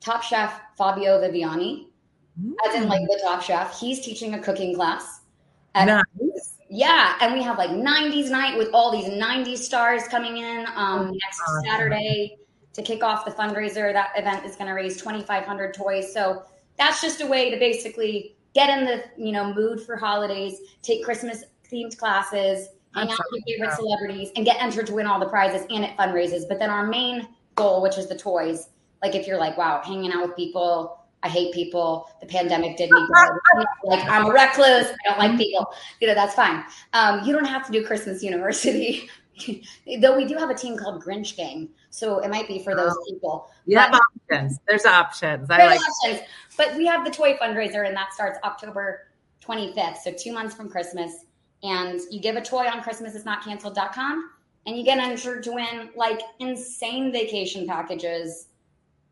top 0.00 0.22
chef 0.22 0.60
Fabio 0.76 1.18
Viviani, 1.18 1.86
as 2.68 2.74
in 2.74 2.90
like 2.90 3.00
the 3.08 3.18
top 3.22 3.40
chef. 3.40 3.80
He's 3.80 4.00
teaching 4.04 4.34
a 4.34 4.38
cooking 4.38 4.74
class. 4.74 5.22
at- 5.74 5.86
Nice. 5.86 6.52
Yeah, 6.68 7.14
and 7.22 7.32
we 7.32 7.42
have 7.42 7.56
like 7.56 7.70
90s 7.70 8.28
night 8.28 8.58
with 8.58 8.68
all 8.74 8.90
these 8.92 9.08
90s 9.08 9.58
stars 9.58 10.02
coming 10.08 10.36
in 10.38 10.66
um, 10.74 11.06
next 11.12 11.40
Awesome. 11.40 11.64
Saturday 11.70 12.36
to 12.74 12.82
kick 12.82 13.02
off 13.02 13.24
the 13.24 13.30
fundraiser. 13.30 13.94
That 13.94 14.10
event 14.16 14.44
is 14.44 14.56
going 14.56 14.66
to 14.66 14.72
raise 14.74 14.96
2,500 14.98 15.72
toys. 15.72 16.12
So 16.12 16.42
that's 16.78 17.00
just 17.00 17.20
a 17.20 17.26
way 17.26 17.50
to 17.50 17.58
basically 17.58 18.36
get 18.54 18.70
in 18.70 18.84
the 18.84 19.04
you 19.16 19.32
know 19.32 19.52
mood 19.52 19.80
for 19.80 19.96
holidays, 19.96 20.60
take 20.82 21.04
Christmas 21.04 21.44
themed 21.70 21.96
classes, 21.98 22.68
hang 22.94 23.10
out 23.10 23.18
with 23.30 23.42
your 23.46 23.58
favorite 23.58 23.76
celebrities, 23.76 24.30
and 24.36 24.44
get 24.44 24.60
entered 24.62 24.86
to 24.86 24.94
win 24.94 25.06
all 25.06 25.20
the 25.20 25.28
prizes. 25.28 25.66
And 25.70 25.84
it 25.84 25.96
fundraises. 25.96 26.48
But 26.48 26.58
then 26.58 26.70
our 26.70 26.86
main 26.86 27.28
goal, 27.54 27.82
which 27.82 27.98
is 27.98 28.08
the 28.08 28.16
toys, 28.16 28.68
like 29.02 29.14
if 29.14 29.26
you're 29.26 29.38
like, 29.38 29.56
wow, 29.56 29.82
hanging 29.84 30.12
out 30.12 30.26
with 30.26 30.36
people. 30.36 31.02
I 31.22 31.28
hate 31.28 31.52
people. 31.52 32.08
The 32.20 32.26
pandemic 32.26 32.76
did 32.76 32.90
me 32.90 33.00
good. 33.00 33.64
like 33.84 34.04
I'm 34.08 34.26
a 34.26 34.30
recluse. 34.30 34.86
I 34.86 34.96
don't 35.06 35.18
like 35.18 35.36
people. 35.36 35.66
You 36.00 36.06
know 36.06 36.14
that's 36.14 36.34
fine. 36.34 36.62
Um, 36.92 37.24
you 37.24 37.32
don't 37.32 37.46
have 37.46 37.66
to 37.66 37.72
do 37.72 37.84
Christmas 37.84 38.22
University, 38.22 39.08
though. 40.00 40.16
We 40.16 40.24
do 40.24 40.36
have 40.36 40.50
a 40.50 40.54
team 40.54 40.76
called 40.76 41.02
Grinch 41.02 41.36
Gang, 41.36 41.70
so 41.90 42.20
it 42.20 42.30
might 42.30 42.46
be 42.46 42.62
for 42.62 42.76
those 42.76 42.96
people. 43.08 43.50
Yeah, 43.64 43.98
options. 44.30 44.60
There's 44.68 44.84
options. 44.84 45.50
I 45.50 45.56
There's 45.56 45.80
like. 45.80 45.80
options. 45.80 46.28
But 46.56 46.76
we 46.76 46.86
have 46.86 47.04
the 47.04 47.10
toy 47.10 47.34
fundraiser, 47.34 47.86
and 47.86 47.96
that 47.96 48.12
starts 48.12 48.38
October 48.44 49.08
25th, 49.44 49.98
so 49.98 50.12
two 50.12 50.32
months 50.32 50.54
from 50.54 50.68
Christmas. 50.68 51.24
And 51.62 52.00
you 52.10 52.20
give 52.20 52.36
a 52.36 52.42
toy 52.42 52.66
on 52.66 52.82
christmas 52.82 53.14
it's 53.14 53.24
not 53.24 53.42
ChristmasIsNotCanceled.com, 53.42 54.30
and 54.66 54.76
you 54.76 54.84
get 54.84 54.98
entered 54.98 55.42
to 55.44 55.52
win 55.52 55.90
like 55.94 56.20
insane 56.38 57.12
vacation 57.12 57.66
packages, 57.66 58.48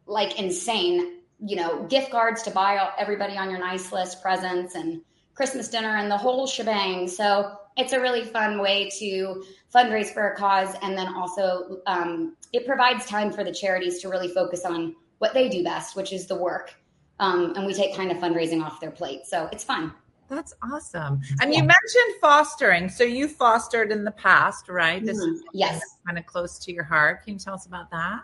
like 0.06 0.38
insane, 0.38 1.20
you 1.40 1.56
know, 1.56 1.84
gift 1.84 2.10
cards 2.10 2.42
to 2.42 2.50
buy 2.50 2.90
everybody 2.98 3.36
on 3.36 3.50
your 3.50 3.60
nice 3.60 3.92
list 3.92 4.22
presents 4.22 4.74
and 4.74 5.00
Christmas 5.34 5.68
dinner 5.68 5.96
and 5.96 6.10
the 6.10 6.16
whole 6.16 6.46
shebang. 6.46 7.08
So 7.08 7.56
it's 7.76 7.92
a 7.92 8.00
really 8.00 8.24
fun 8.24 8.60
way 8.60 8.90
to 8.98 9.44
fundraise 9.74 10.12
for 10.12 10.30
a 10.30 10.36
cause, 10.36 10.74
and 10.82 10.96
then 10.96 11.08
also 11.08 11.80
um, 11.86 12.36
it 12.52 12.66
provides 12.66 13.06
time 13.06 13.32
for 13.32 13.42
the 13.42 13.52
charities 13.52 14.00
to 14.02 14.08
really 14.08 14.28
focus 14.28 14.64
on 14.64 14.94
what 15.18 15.34
they 15.34 15.48
do 15.48 15.64
best, 15.64 15.96
which 15.96 16.12
is 16.12 16.26
the 16.26 16.36
work. 16.36 16.74
Um, 17.20 17.52
and 17.56 17.64
we 17.66 17.72
take 17.74 17.94
kind 17.94 18.10
of 18.10 18.18
fundraising 18.18 18.62
off 18.64 18.80
their 18.80 18.90
plate. 18.90 19.26
So 19.26 19.48
it's 19.52 19.64
fun. 19.64 19.92
That's 20.28 20.54
awesome. 20.62 21.20
And 21.40 21.54
you 21.54 21.60
mentioned 21.60 22.20
fostering. 22.20 22.88
So 22.88 23.04
you 23.04 23.28
fostered 23.28 23.92
in 23.92 24.04
the 24.04 24.10
past, 24.10 24.68
right? 24.68 25.04
This 25.04 25.18
Mhm. 25.18 25.34
is 25.34 25.42
Yes. 25.52 25.80
kind 26.06 26.18
of 26.18 26.26
close 26.26 26.58
to 26.60 26.72
your 26.72 26.84
heart. 26.84 27.24
Can 27.24 27.34
you 27.34 27.38
tell 27.38 27.54
us 27.54 27.66
about 27.66 27.90
that? 27.90 28.20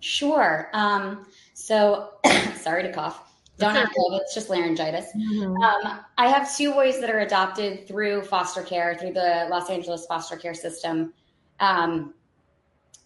Sure. 0.00 0.70
Um, 0.72 1.26
so 1.54 2.14
sorry 2.60 2.84
to 2.84 2.92
cough. 2.92 3.28
Don't 3.58 3.74
have 3.74 3.88
COVID. 3.90 4.20
It's 4.22 4.34
just 4.34 4.48
laryngitis. 4.50 5.06
Um, 5.14 6.00
I 6.16 6.26
have 6.28 6.52
two 6.56 6.72
boys 6.72 7.00
that 7.00 7.10
are 7.10 7.20
adopted 7.20 7.86
through 7.86 8.22
foster 8.22 8.62
care, 8.62 8.96
through 8.96 9.12
the 9.12 9.46
Los 9.50 9.68
Angeles 9.68 10.06
foster 10.06 10.36
care 10.36 10.54
system. 10.54 11.12
Um, 11.60 12.14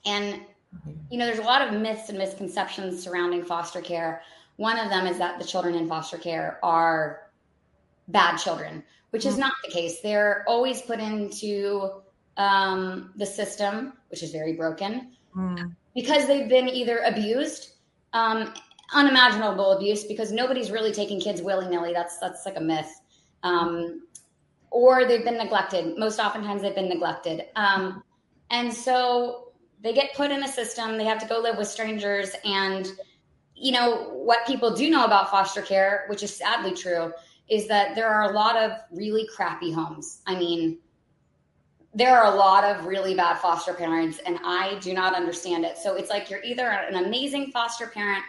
and, 0.07 0.41
you 1.11 1.19
know, 1.19 1.27
there's 1.27 1.41
a 1.41 1.43
lot 1.43 1.61
of 1.67 1.75
myths 1.79 2.09
and 2.11 2.17
misconceptions 2.17 3.03
surrounding 3.03 3.45
foster 3.45 3.81
care. 3.83 4.23
One 4.57 4.79
of 4.79 4.89
them 4.91 5.07
is 5.07 5.19
that 5.19 5.39
the 5.39 5.45
children 5.45 5.75
in 5.75 5.89
foster 5.89 6.19
care 6.19 6.59
are 6.63 7.23
bad 8.09 8.37
children, 8.37 8.83
which 9.11 9.27
is 9.27 9.37
not 9.37 9.53
the 9.65 9.71
case. 9.71 10.01
They're 10.01 10.45
always 10.49 10.81
put 10.83 11.01
into 11.01 11.91
um, 12.37 13.13
the 13.17 13.27
system, 13.27 13.95
which 14.11 14.23
is 14.23 14.31
very 14.33 14.55
broken, 14.55 15.13
Mm. 15.37 15.77
because 15.95 16.27
they've 16.27 16.49
been 16.49 16.67
either 16.69 16.99
abused, 17.05 17.73
um, 18.15 18.55
unimaginable 18.95 19.73
abuse, 19.73 20.05
because 20.05 20.33
nobody's 20.33 20.71
really 20.71 20.93
taking 20.93 21.21
kids 21.21 21.43
willy 21.43 21.69
nilly. 21.69 21.93
That's 21.93 22.17
that's 22.19 22.47
like 22.47 22.57
a 22.57 22.61
myth. 22.61 22.89
Um, 23.43 24.07
or 24.71 25.05
they've 25.07 25.25
been 25.25 25.37
neglected. 25.37 25.99
Most 25.99 26.19
oftentimes, 26.19 26.63
they've 26.63 26.75
been 26.75 26.89
neglected, 26.89 27.45
um, 27.55 28.03
and 28.51 28.73
so 28.73 29.53
they 29.83 29.93
get 29.93 30.15
put 30.15 30.31
in 30.31 30.43
a 30.43 30.49
system. 30.49 30.97
They 30.97 31.05
have 31.05 31.19
to 31.19 31.27
go 31.27 31.39
live 31.39 31.59
with 31.59 31.69
strangers, 31.69 32.31
and 32.45 32.87
you 33.57 33.73
know 33.73 34.11
what 34.11 34.47
people 34.47 34.75
do 34.75 34.91
know 34.91 35.05
about 35.05 35.31
foster 35.31 35.63
care, 35.63 36.05
which 36.09 36.23
is 36.23 36.35
sadly 36.35 36.75
true, 36.75 37.13
is 37.49 37.67
that 37.69 37.95
there 37.95 38.09
are 38.09 38.31
a 38.31 38.33
lot 38.33 38.57
of 38.57 38.73
really 38.91 39.27
crappy 39.35 39.73
homes. 39.73 40.21
I 40.27 40.37
mean, 40.37 40.79
there 41.95 42.19
are 42.19 42.33
a 42.33 42.37
lot 42.37 42.65
of 42.65 42.85
really 42.85 43.15
bad 43.15 43.39
foster 43.39 43.73
parents, 43.73 44.19
and 44.27 44.39
I 44.45 44.79
do 44.81 44.93
not 44.93 45.15
understand 45.15 45.65
it. 45.65 45.79
So 45.79 45.97
it's 45.97 46.11
like 46.11 46.29
you're 46.29 46.43
either 46.43 46.69
an 46.69 47.07
amazing 47.07 47.51
foster 47.53 47.87
parent 47.87 48.23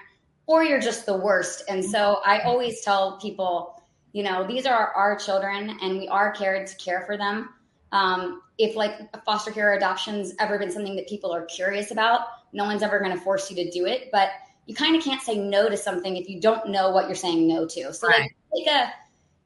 or 0.46 0.64
you're 0.64 0.80
just 0.80 1.06
the 1.06 1.18
worst. 1.18 1.64
And 1.68 1.84
so 1.84 2.22
I 2.26 2.40
always 2.40 2.82
tell 2.82 3.20
people, 3.20 3.84
you 4.14 4.24
know, 4.24 4.48
these 4.48 4.66
are 4.66 4.94
our 4.94 5.18
children, 5.18 5.78
and 5.82 5.98
we 6.00 6.08
are 6.08 6.32
cared 6.32 6.68
to 6.68 6.76
care 6.78 7.04
for 7.06 7.18
them. 7.18 7.50
Um, 7.92 8.42
if 8.58 8.76
like 8.76 8.94
foster 9.26 9.52
care 9.52 9.74
adoption's 9.74 10.34
ever 10.40 10.58
been 10.58 10.72
something 10.72 10.96
that 10.96 11.08
people 11.08 11.34
are 11.34 11.46
curious 11.46 11.92
about, 11.92 12.22
no 12.54 12.64
one's 12.64 12.84
ever 12.84 13.00
going 13.00 13.12
to 13.12 13.20
force 13.20 13.50
you 13.52 13.56
to 13.58 13.70
do 13.70 13.86
it, 13.86 14.10
but 14.12 14.30
you 14.68 14.76
kind 14.76 14.96
of 14.96 15.04
can't 15.04 15.22
say 15.22 15.38
no 15.38 15.70
to 15.70 15.78
something 15.78 16.18
if 16.18 16.30
you 16.30 16.40
don't 16.40 16.70
know 16.70 16.92
what 16.92 17.08
you're 17.08 17.16
saying 17.16 17.48
no 17.48 17.66
to. 17.66 17.94
So 17.94 18.08
like 18.08 18.36
take 18.56 18.68
a 18.68 18.94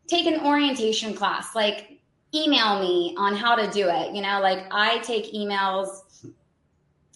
take 0.08 0.26
an 0.26 0.46
orientation 0.46 1.14
class, 1.14 1.56
like 1.56 2.00
email 2.34 2.80
me 2.80 3.16
on 3.18 3.36
how 3.36 3.56
to 3.56 3.70
do 3.70 3.88
it. 3.88 4.16
You 4.16 4.24
know, 4.24 4.42
like 4.42 4.66
I 4.72 4.98
take 5.00 5.32
emails. 5.34 5.90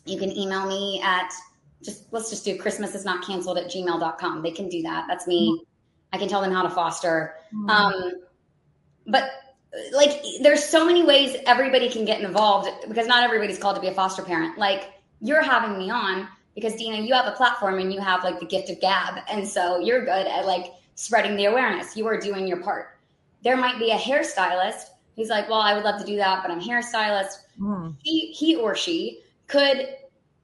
You 0.06 0.20
can 0.20 0.32
email 0.32 0.68
me 0.68 1.02
at 1.04 1.34
just 1.84 2.06
let's 2.14 2.30
just 2.30 2.46
do 2.46 2.58
Christmas 2.58 2.94
is 2.94 3.06
not 3.06 3.26
canceled 3.26 3.58
at 3.58 3.72
gmail.com. 3.72 4.44
They 4.44 4.52
can 4.52 4.70
do 4.70 4.84
that. 4.84 5.06
That's 5.08 5.26
me. 5.26 5.66
I 6.14 6.18
can 6.18 6.28
tell 6.28 6.42
them 6.42 6.52
how 6.52 6.62
to 6.62 6.70
foster. 6.70 7.34
Um, 7.68 8.14
but 9.08 9.32
like 9.92 10.22
there's 10.42 10.64
so 10.64 10.86
many 10.86 11.04
ways 11.04 11.36
everybody 11.48 11.90
can 11.90 12.06
get 12.06 12.22
involved 12.22 12.70
because 12.88 13.08
not 13.08 13.24
everybody's 13.24 13.58
called 13.58 13.76
to 13.76 13.82
be 13.82 13.88
a 13.88 13.94
foster 13.94 14.22
parent. 14.22 14.60
Like 14.60 14.94
you're 15.22 15.42
having 15.42 15.78
me 15.78 15.90
on 15.90 16.28
because 16.56 16.76
Dina, 16.76 16.98
you 16.98 17.14
have 17.14 17.28
a 17.28 17.36
platform 17.36 17.80
and 17.80 17.94
you 17.94 18.00
have 18.00 18.24
like 18.24 18.40
the 18.40 18.46
gift 18.46 18.70
of 18.70 18.80
gab, 18.82 19.20
and 19.30 19.48
so 19.48 19.80
you're 19.80 20.04
good 20.04 20.28
at 20.28 20.46
like 20.46 20.74
spreading 20.96 21.36
the 21.36 21.46
awareness. 21.46 21.96
You 21.96 22.08
are 22.08 22.20
doing 22.20 22.48
your 22.48 22.58
part. 22.58 22.98
There 23.44 23.58
might 23.58 23.78
be 23.78 23.92
a 23.92 23.98
hairstylist 23.98 24.86
who's 25.16 25.30
like, 25.30 25.50
well, 25.50 25.62
I 25.62 25.74
would 25.74 25.84
love 25.84 26.00
to 26.00 26.06
do 26.06 26.16
that, 26.18 26.42
but 26.42 26.52
I'm 26.52 26.62
hairstylist. 26.62 27.34
Mm. 27.60 27.96
He 28.02 28.32
he 28.32 28.56
or 28.56 28.76
she 28.76 29.22
could 29.48 29.98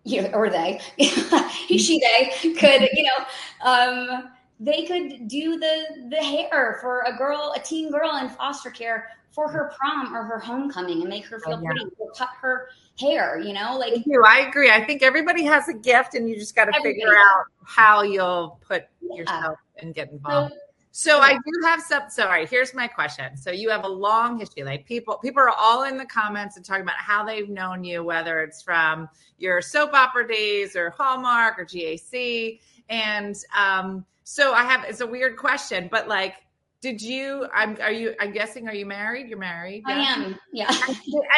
you 0.04 0.21
know, 0.21 0.30
or 0.30 0.50
they, 0.50 0.82
he, 0.97 1.78
she, 1.78 2.00
they 2.00 2.54
could, 2.54 2.89
you 2.93 3.04
know, 3.04 3.26
um, 3.63 4.32
they 4.62 4.86
could 4.86 5.28
do 5.28 5.58
the 5.58 6.08
the 6.10 6.24
hair 6.24 6.78
for 6.82 7.02
a 7.08 7.17
girl, 7.17 7.52
a 7.56 7.60
teen 7.60 7.91
girl 7.91 8.15
in 8.17 8.30
foster 8.30 8.69
care 8.69 9.10
for 9.32 9.50
her 9.50 9.74
prom 9.78 10.15
or 10.15 10.24
her 10.24 10.39
homecoming 10.39 11.02
and 11.02 11.10
make 11.10 11.26
her 11.26 11.39
feel 11.39 11.56
oh, 11.56 11.62
yeah. 11.62 11.69
pretty. 11.71 11.86
Or 11.97 12.12
cut 12.12 12.30
her 12.41 12.69
hair, 13.00 13.39
you 13.39 13.54
know, 13.54 13.78
like 13.78 14.06
you. 14.06 14.24
I 14.26 14.47
agree. 14.47 14.69
I 14.69 14.86
think 14.86 15.02
everybody 15.02 15.43
has 15.45 15.67
a 15.67 15.74
gift, 15.74 16.13
and 16.13 16.30
you 16.30 16.36
just 16.36 16.56
got 16.56 16.65
to 16.65 16.82
figure 16.82 17.15
out 17.15 17.45
how 17.63 18.04
you'll 18.04 18.60
put 18.65 18.86
yeah. 19.02 19.17
yourself 19.17 19.58
and 19.78 19.95
get 19.95 20.12
involved. 20.12 20.54
So, 20.91 21.10
so 21.12 21.19
I 21.21 21.34
do 21.34 21.62
have 21.63 21.82
some. 21.82 22.04
Sorry, 22.10 22.45
here's 22.45 22.76
my 22.76 22.88
question. 22.88 23.36
So 23.38 23.50
you 23.50 23.69
have 23.71 23.84
a 23.84 23.89
long 23.89 24.38
history. 24.38 24.63
Like 24.63 24.86
people, 24.86 25.17
people 25.17 25.41
are 25.41 25.50
all 25.50 25.86
in 25.86 25.97
the 25.97 26.06
comments 26.06 26.56
and 26.58 26.63
talking 26.65 26.84
about 26.84 26.97
how 26.97 27.26
they've 27.26 27.50
known 27.50 27.84
you, 27.84 28.04
whether 28.04 28.41
it's 28.41 28.62
from 28.62 29.10
your 29.39 29.62
soap 29.62 29.93
opera 29.93 30.28
days 30.28 30.76
or 30.76 30.91
Hallmark 30.91 31.58
or 31.58 31.65
GAC. 31.65 32.60
And 32.89 33.38
um, 33.58 34.06
so 34.23 34.53
I 34.53 34.63
have. 34.63 34.86
It's 34.86 35.01
a 35.01 35.07
weird 35.07 35.38
question, 35.38 35.89
but 35.91 36.07
like, 36.07 36.36
did 36.81 37.01
you? 37.01 37.47
I'm. 37.53 37.77
Are 37.81 37.91
you? 37.91 38.15
I'm 38.19 38.31
guessing. 38.31 38.67
Are 38.67 38.75
you 38.75 38.86
married? 38.86 39.27
You're 39.29 39.39
married. 39.39 39.84
I 39.86 39.93
am. 39.93 40.38
Yeah. 40.53 40.75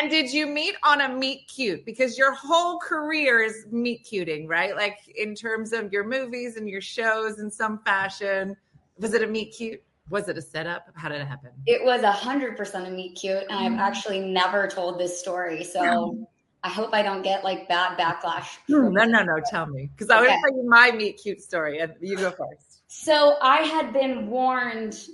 And, 0.01 0.09
did 0.09 0.31
you 0.31 0.47
meet 0.47 0.75
on 0.83 1.01
a 1.01 1.09
meet 1.09 1.47
cute? 1.47 1.85
Because 1.85 2.17
your 2.17 2.33
whole 2.33 2.79
career 2.79 3.41
is 3.41 3.65
meet 3.71 4.05
cuting, 4.05 4.47
right? 4.47 4.75
Like 4.75 4.97
in 5.15 5.35
terms 5.35 5.73
of 5.73 5.91
your 5.91 6.03
movies 6.03 6.55
and 6.57 6.69
your 6.69 6.81
shows 6.81 7.39
in 7.39 7.51
some 7.51 7.79
fashion 7.79 8.55
was 8.97 9.13
it 9.13 9.23
a 9.23 9.27
meet 9.27 9.53
cute? 9.55 9.81
Was 10.09 10.27
it 10.27 10.37
a 10.37 10.41
setup? 10.41 10.87
How 10.95 11.09
did 11.09 11.21
it 11.21 11.27
happen? 11.27 11.51
It 11.65 11.83
was 11.83 12.03
a 12.03 12.11
hundred 12.11 12.57
percent 12.57 12.87
a 12.87 12.91
meet 12.91 13.15
cute, 13.15 13.43
and 13.49 13.51
I've 13.51 13.71
mm. 13.71 13.79
actually 13.79 14.19
never 14.19 14.67
told 14.67 14.99
this 14.99 15.19
story, 15.19 15.63
so 15.63 16.27
I 16.63 16.69
hope 16.69 16.93
I 16.93 17.01
don't 17.01 17.21
get 17.21 17.43
like 17.43 17.67
bad 17.67 17.97
backlash. 17.97 18.47
No, 18.67 18.89
no, 18.89 19.05
no. 19.05 19.39
Tell 19.49 19.65
me, 19.65 19.89
because 19.93 20.09
I 20.09 20.19
okay. 20.19 20.27
want 20.27 20.41
to 20.43 20.49
tell 20.49 20.57
you 20.57 20.69
my 20.69 20.91
meet 20.91 21.21
cute 21.21 21.41
story, 21.41 21.79
and 21.79 21.93
you 22.01 22.17
go 22.17 22.31
first. 22.31 22.72
So 22.95 23.37
I 23.41 23.63
had 23.63 23.91
been 23.91 24.27
warned 24.27 25.09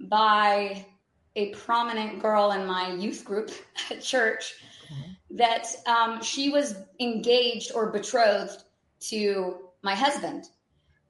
by 0.00 0.86
a 1.34 1.48
prominent 1.54 2.20
girl 2.20 2.52
in 2.52 2.66
my 2.66 2.92
youth 2.92 3.24
group 3.24 3.50
at 3.90 4.02
church 4.02 4.54
okay. 4.84 5.16
that 5.30 5.66
um, 5.86 6.22
she 6.22 6.50
was 6.50 6.76
engaged 7.00 7.72
or 7.74 7.90
betrothed 7.90 8.64
to 9.08 9.70
my 9.82 9.94
husband. 9.94 10.44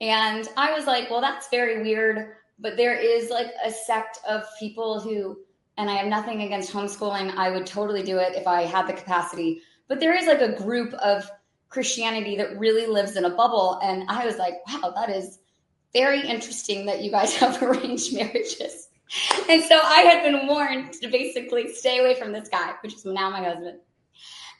And 0.00 0.48
I 0.56 0.72
was 0.72 0.86
like, 0.86 1.10
well, 1.10 1.20
that's 1.20 1.48
very 1.48 1.82
weird. 1.82 2.36
But 2.60 2.76
there 2.76 2.94
is 2.94 3.28
like 3.28 3.52
a 3.62 3.70
sect 3.70 4.20
of 4.26 4.44
people 4.58 5.00
who, 5.00 5.36
and 5.76 5.90
I 5.90 5.96
have 5.96 6.06
nothing 6.06 6.42
against 6.42 6.72
homeschooling. 6.72 7.34
I 7.36 7.50
would 7.50 7.66
totally 7.66 8.04
do 8.04 8.18
it 8.18 8.34
if 8.36 8.46
I 8.46 8.62
had 8.62 8.86
the 8.86 8.94
capacity. 8.94 9.60
But 9.88 10.00
there 10.00 10.16
is 10.16 10.26
like 10.26 10.40
a 10.40 10.56
group 10.56 10.94
of 10.94 11.28
Christianity 11.68 12.36
that 12.36 12.58
really 12.58 12.86
lives 12.86 13.16
in 13.16 13.24
a 13.24 13.30
bubble. 13.30 13.80
And 13.82 14.04
I 14.08 14.24
was 14.24 14.38
like, 14.38 14.54
wow, 14.68 14.92
that 14.94 15.10
is 15.10 15.40
very 15.92 16.20
interesting 16.20 16.86
that 16.86 17.02
you 17.02 17.10
guys 17.10 17.34
have 17.36 17.62
arranged 17.62 18.14
marriages. 18.14 18.88
And 19.48 19.62
so 19.62 19.78
I 19.82 20.00
had 20.00 20.22
been 20.22 20.46
warned 20.46 20.92
to 20.94 21.08
basically 21.08 21.72
stay 21.72 21.98
away 21.98 22.14
from 22.14 22.32
this 22.32 22.48
guy, 22.48 22.74
which 22.82 22.94
is 22.94 23.04
now 23.04 23.30
my 23.30 23.42
husband. 23.42 23.78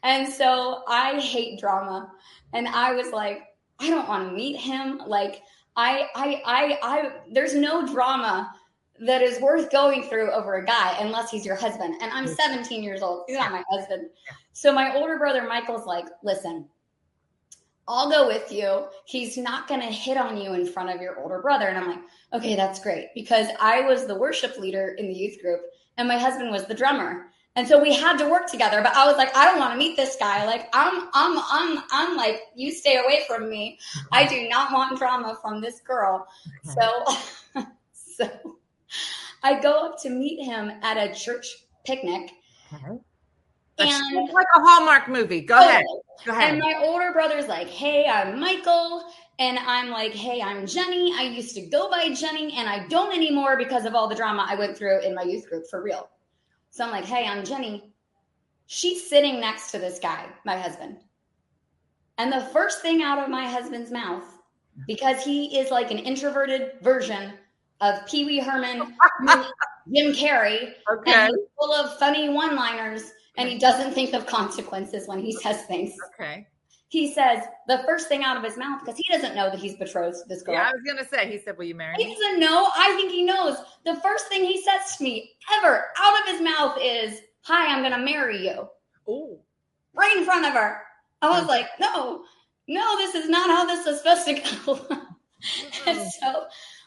And 0.03 0.33
so 0.33 0.85
I 0.87 1.21
hate 1.21 1.59
drama. 1.59 2.12
And 2.53 2.69
I 2.69 2.93
was 2.93 3.11
like, 3.12 3.43
I 3.81 3.91
don't 3.91 4.09
want 4.09 4.29
to 4.29 4.35
meet 4.35 4.57
him. 4.57 5.03
Like 5.07 5.43
I, 5.77 6.09
I, 6.15 6.43
I, 6.47 6.79
I, 6.83 7.12
there's 7.31 7.55
no 7.55 7.87
drama 7.87 8.53
that 9.01 9.21
is 9.21 9.41
worth 9.41 9.71
going 9.71 10.05
through 10.05 10.31
over 10.31 10.55
a 10.55 10.65
guy 10.65 10.97
unless 11.01 11.31
he's 11.31 11.45
your 11.45 11.57
husband. 11.57 11.97
And 12.01 12.11
I'm 12.12 12.27
17 12.27 12.83
years 12.83 13.03
old. 13.03 13.25
He's 13.27 13.37
not 13.37 13.53
my 13.53 13.65
husband. 13.71 14.09
So 14.53 14.73
my 14.73 14.95
older 14.95 15.19
brother 15.19 15.43
Michael's 15.47 15.87
like, 15.87 16.07
listen, 16.23 16.67
I'll 17.88 18.11
go 18.11 18.27
with 18.27 18.51
you. 18.51 18.87
He's 19.05 19.37
not 19.37 19.68
going 19.68 19.81
to 19.81 19.87
hit 19.87 20.16
on 20.16 20.37
you 20.37 20.55
in 20.55 20.66
front 20.66 20.90
of 20.90 21.01
your 21.01 21.18
older 21.20 21.40
brother. 21.40 21.66
And 21.66 21.79
I'm 21.79 21.88
like, 21.88 22.01
okay, 22.33 22.57
that's 22.57 22.81
great. 22.81 23.11
Because 23.14 23.46
I 23.61 23.83
was 23.83 24.07
the 24.07 24.18
worship 24.18 24.59
leader 24.59 24.96
in 24.99 25.07
the 25.07 25.14
youth 25.14 25.40
group 25.40 25.61
and 25.96 26.09
my 26.09 26.18
husband 26.18 26.51
was 26.51 26.66
the 26.66 26.75
drummer. 26.75 27.27
And 27.55 27.66
so 27.66 27.81
we 27.81 27.94
had 27.94 28.18
to 28.18 28.29
work 28.29 28.51
together. 28.51 28.83
But 28.83 28.94
I 28.94 29.07
was 29.07 29.16
like, 29.16 29.35
I 29.35 29.46
don't 29.46 29.59
want 29.59 29.72
to 29.72 29.79
meet 29.79 29.96
this 29.96 30.16
guy. 30.20 30.44
Like, 30.44 30.68
I'm, 30.75 31.09
I'm, 31.14 31.38
I'm, 31.51 31.83
I'm 31.90 32.16
like, 32.16 32.42
you 32.55 32.70
stay 32.70 32.99
away 32.99 33.22
from 33.27 33.49
me. 33.49 33.79
I 34.12 34.27
do 34.27 34.46
not 34.49 34.72
want 34.72 34.99
drama 34.99 35.38
from 35.40 35.62
this 35.62 35.81
girl. 35.81 36.27
So, 36.64 37.05
so 37.92 38.29
I 39.42 39.59
go 39.59 39.87
up 39.87 40.03
to 40.03 40.11
meet 40.11 40.44
him 40.44 40.70
at 40.83 40.99
a 40.99 41.14
church 41.14 41.46
picnic. 41.85 42.31
And 43.79 44.33
like 44.33 44.47
a 44.57 44.61
Hallmark 44.61 45.09
movie. 45.09 45.43
Go 45.43 45.57
oh, 45.57 45.69
ahead. 45.69 45.85
Go 46.25 46.33
ahead. 46.33 46.51
And 46.51 46.59
my 46.61 46.83
older 46.83 47.12
brother's 47.12 47.47
like, 47.47 47.69
Hey, 47.69 48.07
I'm 48.07 48.41
Michael. 48.41 49.05
And 49.39 49.59
I'm 49.59 49.91
like, 49.91 50.12
Hey, 50.12 50.41
I'm 50.41 50.67
Jenny. 50.67 51.12
I 51.15 51.23
used 51.23 51.55
to 51.57 51.67
go 51.67 51.91
by 51.91 52.09
Jenny 52.15 52.55
and 52.57 52.69
I 52.69 52.87
don't 52.89 53.15
anymore 53.15 53.57
because 53.57 53.85
of 53.85 53.95
all 53.95 54.09
the 54.09 54.15
drama 54.15 54.47
I 54.49 54.55
went 54.55 54.77
through 54.79 55.03
in 55.03 55.15
my 55.15 55.23
youth 55.23 55.49
group 55.49 55.65
for 55.69 55.83
real. 55.83 56.09
So 56.77 56.85
I'm 56.85 56.91
like, 56.91 57.07
hey, 57.07 57.27
I'm 57.27 57.43
Jenny. 57.43 57.91
She's 58.67 59.09
sitting 59.09 59.41
next 59.41 59.71
to 59.71 59.79
this 59.79 59.99
guy, 59.99 60.27
my 60.45 60.59
husband. 60.59 60.99
And 62.19 62.31
the 62.31 62.43
first 62.53 62.83
thing 62.83 63.03
out 63.03 63.19
of 63.19 63.31
my 63.31 63.49
husband's 63.49 63.91
mouth, 63.91 64.25
because 64.87 65.25
he 65.25 65.59
is 65.59 65.71
like 65.71 65.91
an 65.91 65.99
introverted 65.99 66.73
version 66.83 67.33
of 67.81 68.07
Pee 68.07 68.27
Wee 68.27 68.41
Herman, 68.41 68.95
Jim 69.91 70.12
Carrey, 70.12 70.75
okay. 70.93 71.12
and 71.12 71.35
full 71.59 71.73
of 71.73 71.99
funny 71.99 72.29
one 72.29 72.57
liners, 72.57 73.11
and 73.37 73.49
he 73.49 73.59
doesn't 73.59 73.92
think 73.92 74.14
of 74.14 74.27
consequences 74.27 75.09
when 75.09 75.20
he 75.20 75.33
says 75.33 75.62
things. 75.62 75.94
Okay 76.14 76.46
he 76.88 77.12
says 77.12 77.42
the 77.66 77.83
first 77.87 78.09
thing 78.09 78.22
out 78.22 78.37
of 78.37 78.42
his 78.42 78.57
mouth 78.57 78.81
because 78.81 78.96
he 78.96 79.05
doesn't 79.12 79.35
know 79.35 79.51
that 79.51 79.59
he's 79.59 79.77
betrothed 79.77 80.18
to 80.22 80.29
this 80.29 80.42
girl. 80.42 80.55
Yeah, 80.55 80.68
I 80.68 80.72
was 80.72 80.83
gonna 80.87 81.07
say 81.07 81.31
he 81.31 81.38
said, 81.38 81.59
"Will 81.59 81.64
you 81.64 81.75
marry 81.75 81.96
me?" 81.96 82.05
He 82.05 82.14
doesn't 82.14 82.40
know. 82.40 82.70
I 82.77 82.94
think 82.96 83.11
he 83.11 83.22
knows. 83.22 83.57
The 83.85 83.96
first 83.96 84.29
thing 84.29 84.44
he 84.44 84.62
says 84.62 84.96
to 84.96 85.05
me 85.05 85.33
ever 85.55 85.87
out 85.99 86.20
of 86.20 86.27
his 86.29 86.40
mouth 86.40 86.79
is, 86.81 87.20
"Hi, 87.42 87.66
I'm 87.66 87.83
gonna 87.83 87.99
marry 87.99 88.46
you." 88.46 88.68
Oh, 89.09 89.40
right 89.94 90.16
in 90.16 90.25
front 90.25 90.46
of 90.46 90.53
her. 90.53 90.83
I 91.22 91.31
was 91.31 91.44
mm. 91.44 91.49
like, 91.49 91.66
"No, 91.81 92.25
no, 92.68 92.96
this 92.99 93.14
is 93.14 93.29
not 93.29 93.51
how 93.51 93.66
this 93.66 93.87
is 93.87 93.99
supposed 93.99 94.27
to 94.27 94.35
go." 94.64 94.87
and 95.87 96.12
so 96.12 96.46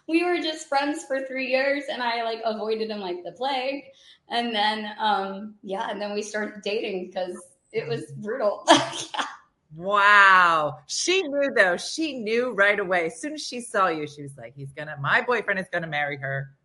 we 0.10 0.26
were 0.26 0.40
just 0.40 0.68
friends 0.68 1.04
for 1.04 1.22
three 1.26 1.48
years, 1.48 1.84
and 1.90 2.02
I 2.02 2.24
like 2.24 2.42
avoided 2.44 2.90
him 2.90 3.00
like 3.00 3.24
the 3.24 3.32
plague. 3.32 3.84
And 4.30 4.54
then, 4.54 4.92
um, 5.00 5.56
yeah, 5.62 5.90
and 5.90 6.02
then 6.02 6.14
we 6.14 6.24
started 6.24 6.62
dating 6.64 7.08
because 7.08 7.38
it 7.72 7.88
was 7.88 8.12
brutal. 8.18 8.64
yeah. 8.68 9.26
Wow. 9.76 10.80
She 10.88 11.22
knew 11.22 11.54
though. 11.56 11.78
She 11.78 12.18
knew 12.18 12.54
right 12.54 12.80
away. 12.80 13.06
As 13.06 13.22
soon 13.22 13.34
as 13.34 13.46
she 13.46 13.62
saw 13.62 13.88
you, 13.88 14.08
she 14.08 14.24
was 14.24 14.36
like, 14.36 14.56
he's 14.56 14.74
gonna 14.74 14.98
my 15.00 15.22
boyfriend 15.22 15.60
is 15.60 15.68
gonna 15.72 15.86
marry 15.86 16.18
her. 16.18 16.56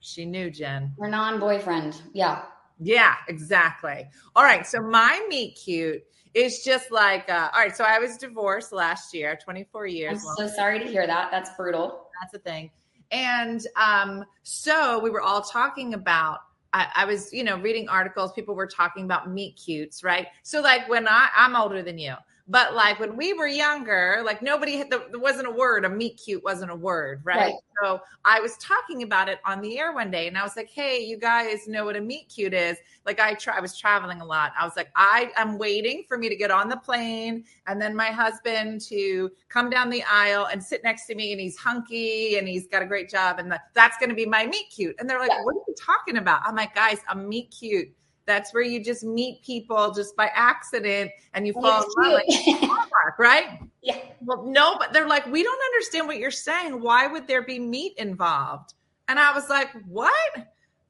She 0.00 0.24
knew, 0.24 0.50
Jen. 0.50 0.94
Her 0.98 1.06
non-boyfriend. 1.06 2.00
Yeah. 2.14 2.44
Yeah, 2.78 3.16
exactly. 3.28 4.08
All 4.34 4.42
right. 4.42 4.66
So 4.66 4.80
my 4.80 5.22
meet 5.28 5.58
cute 5.62 6.02
is 6.32 6.64
just 6.64 6.90
like 6.90 7.28
uh, 7.28 7.50
all 7.52 7.60
right. 7.60 7.76
So 7.76 7.84
I 7.84 7.98
was 7.98 8.16
divorced 8.16 8.72
last 8.72 9.12
year, 9.12 9.38
24 9.44 9.86
years. 9.86 10.24
I'm 10.26 10.48
so 10.48 10.54
sorry 10.54 10.78
to 10.78 10.86
hear 10.86 11.06
that. 11.06 11.30
That's 11.30 11.50
brutal. 11.58 12.08
That's 12.22 12.32
a 12.32 12.38
thing. 12.38 12.70
And 13.10 13.66
um, 13.76 14.24
so 14.42 14.98
we 14.98 15.10
were 15.10 15.22
all 15.22 15.42
talking 15.42 15.94
about 15.94 16.40
I, 16.72 16.88
I, 16.94 17.04
was, 17.06 17.32
you 17.32 17.42
know, 17.42 17.58
reading 17.58 17.88
articles. 17.88 18.32
People 18.32 18.54
were 18.54 18.66
talking 18.66 19.04
about 19.04 19.30
meet 19.30 19.56
cutes, 19.56 20.04
right? 20.04 20.26
So, 20.42 20.60
like, 20.60 20.86
when 20.90 21.08
I, 21.08 21.28
I'm 21.34 21.56
older 21.56 21.82
than 21.82 21.96
you, 21.96 22.14
but 22.48 22.74
like 22.74 23.00
when 23.00 23.16
we 23.16 23.32
were 23.32 23.48
younger, 23.48 24.22
like 24.24 24.40
nobody 24.40 24.76
had, 24.76 24.90
there 24.90 25.00
wasn't 25.14 25.48
a 25.48 25.50
word, 25.50 25.84
a 25.84 25.90
meet 25.90 26.20
cute 26.22 26.44
wasn't 26.44 26.70
a 26.70 26.76
word, 26.76 27.20
right? 27.24 27.36
right? 27.36 27.54
So 27.82 28.00
I 28.24 28.40
was 28.40 28.56
talking 28.58 29.02
about 29.02 29.28
it 29.28 29.40
on 29.44 29.60
the 29.60 29.78
air 29.78 29.92
one 29.92 30.12
day 30.12 30.28
and 30.28 30.38
I 30.38 30.44
was 30.44 30.56
like, 30.56 30.70
hey, 30.70 31.00
you 31.00 31.18
guys 31.18 31.66
know 31.66 31.84
what 31.84 31.96
a 31.96 32.00
meet 32.00 32.28
cute 32.28 32.54
is. 32.54 32.76
Like 33.04 33.18
I 33.18 33.34
try, 33.34 33.56
I 33.56 33.60
was 33.60 33.76
traveling 33.76 34.20
a 34.20 34.24
lot. 34.24 34.52
I 34.58 34.64
was 34.64 34.76
like, 34.76 34.90
I 34.94 35.32
am 35.36 35.58
waiting 35.58 36.04
for 36.06 36.16
me 36.18 36.28
to 36.28 36.36
get 36.36 36.52
on 36.52 36.68
the 36.68 36.76
plane 36.76 37.44
and 37.66 37.82
then 37.82 37.96
my 37.96 38.10
husband 38.10 38.80
to 38.82 39.30
come 39.48 39.68
down 39.68 39.90
the 39.90 40.04
aisle 40.04 40.46
and 40.52 40.62
sit 40.62 40.84
next 40.84 41.06
to 41.06 41.16
me 41.16 41.32
and 41.32 41.40
he's 41.40 41.56
hunky 41.56 42.38
and 42.38 42.46
he's 42.46 42.68
got 42.68 42.80
a 42.80 42.86
great 42.86 43.10
job 43.10 43.40
and 43.40 43.50
the, 43.50 43.60
that's 43.74 43.98
going 43.98 44.10
to 44.10 44.16
be 44.16 44.26
my 44.26 44.46
meet 44.46 44.70
cute. 44.70 44.94
And 45.00 45.10
they're 45.10 45.18
like, 45.18 45.30
yeah. 45.30 45.42
what 45.42 45.56
are 45.56 45.64
you 45.66 45.74
talking 45.74 46.18
about? 46.18 46.42
I'm 46.44 46.54
like, 46.54 46.76
guys, 46.76 47.00
a 47.10 47.16
meet 47.16 47.52
cute 47.58 47.92
that's 48.26 48.52
where 48.52 48.62
you 48.62 48.82
just 48.82 49.04
meet 49.04 49.42
people 49.42 49.92
just 49.92 50.16
by 50.16 50.30
accident 50.34 51.10
and 51.34 51.46
you 51.46 51.52
fall 51.52 51.84
in 51.84 52.12
love, 52.12 52.22
like 52.28 53.18
right? 53.18 53.60
Yeah. 53.82 53.98
Well, 54.20 54.44
no, 54.44 54.76
but 54.78 54.92
they're 54.92 55.08
like, 55.08 55.26
we 55.26 55.42
don't 55.42 55.62
understand 55.72 56.06
what 56.06 56.18
you're 56.18 56.30
saying. 56.30 56.80
Why 56.80 57.06
would 57.06 57.26
there 57.26 57.42
be 57.42 57.58
meat 57.58 57.94
involved? 57.98 58.74
And 59.08 59.18
I 59.18 59.32
was 59.32 59.48
like, 59.48 59.70
what? 59.86 60.12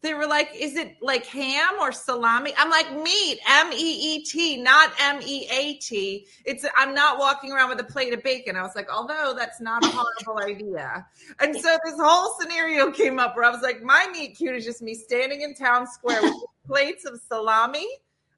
they 0.06 0.14
were 0.14 0.26
like, 0.26 0.50
"Is 0.54 0.76
it 0.76 0.96
like 1.02 1.26
ham 1.26 1.74
or 1.80 1.90
salami?" 1.90 2.52
I'm 2.56 2.70
like, 2.70 2.92
"Meat, 2.92 3.40
M 3.48 3.72
E 3.72 4.16
E 4.16 4.24
T, 4.24 4.56
not 4.62 4.92
M 5.00 5.20
E 5.22 5.48
A 5.50 5.74
T." 5.74 6.26
It's 6.44 6.64
I'm 6.76 6.94
not 6.94 7.18
walking 7.18 7.52
around 7.52 7.70
with 7.70 7.80
a 7.80 7.84
plate 7.84 8.12
of 8.12 8.22
bacon. 8.22 8.56
I 8.56 8.62
was 8.62 8.76
like, 8.76 8.88
although 8.90 9.34
that's 9.36 9.60
not 9.60 9.84
a 9.84 9.88
horrible 9.88 10.44
idea. 10.44 11.06
And 11.40 11.54
so 11.56 11.76
this 11.84 11.96
whole 11.98 12.38
scenario 12.40 12.90
came 12.90 13.18
up 13.18 13.36
where 13.36 13.44
I 13.44 13.50
was 13.50 13.62
like, 13.62 13.82
"My 13.82 14.06
meet 14.12 14.36
cute 14.36 14.54
is 14.54 14.64
just 14.64 14.80
me 14.80 14.94
standing 14.94 15.42
in 15.42 15.54
town 15.54 15.86
square 15.86 16.22
with 16.22 16.34
plates 16.66 17.04
of 17.04 17.20
salami." 17.28 17.86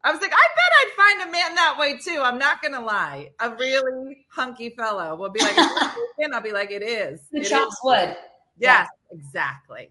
I 0.05 0.13
was 0.13 0.21
like, 0.21 0.33
I 0.33 0.37
bet 0.37 0.73
I'd 0.81 0.93
find 1.19 1.29
a 1.29 1.33
man 1.33 1.55
that 1.57 1.77
way 1.77 1.99
too. 1.99 2.21
I'm 2.23 2.39
not 2.39 2.63
gonna 2.63 2.81
lie. 2.81 3.31
A 3.41 3.51
really 3.57 4.27
hunky 4.31 4.71
fellow 4.71 5.17
will 5.17 5.29
be 5.31 5.41
like, 5.41 5.57
and 6.19 6.33
I'll 6.35 6.41
be 6.41 6.53
like, 6.53 6.71
it 6.71 6.85
is. 6.85 7.21
Who 7.33 7.39
It 7.41 7.49
chops 7.49 7.75
is. 7.75 7.81
wood? 7.83 8.17
Yes, 8.59 8.89
exactly. 9.11 9.91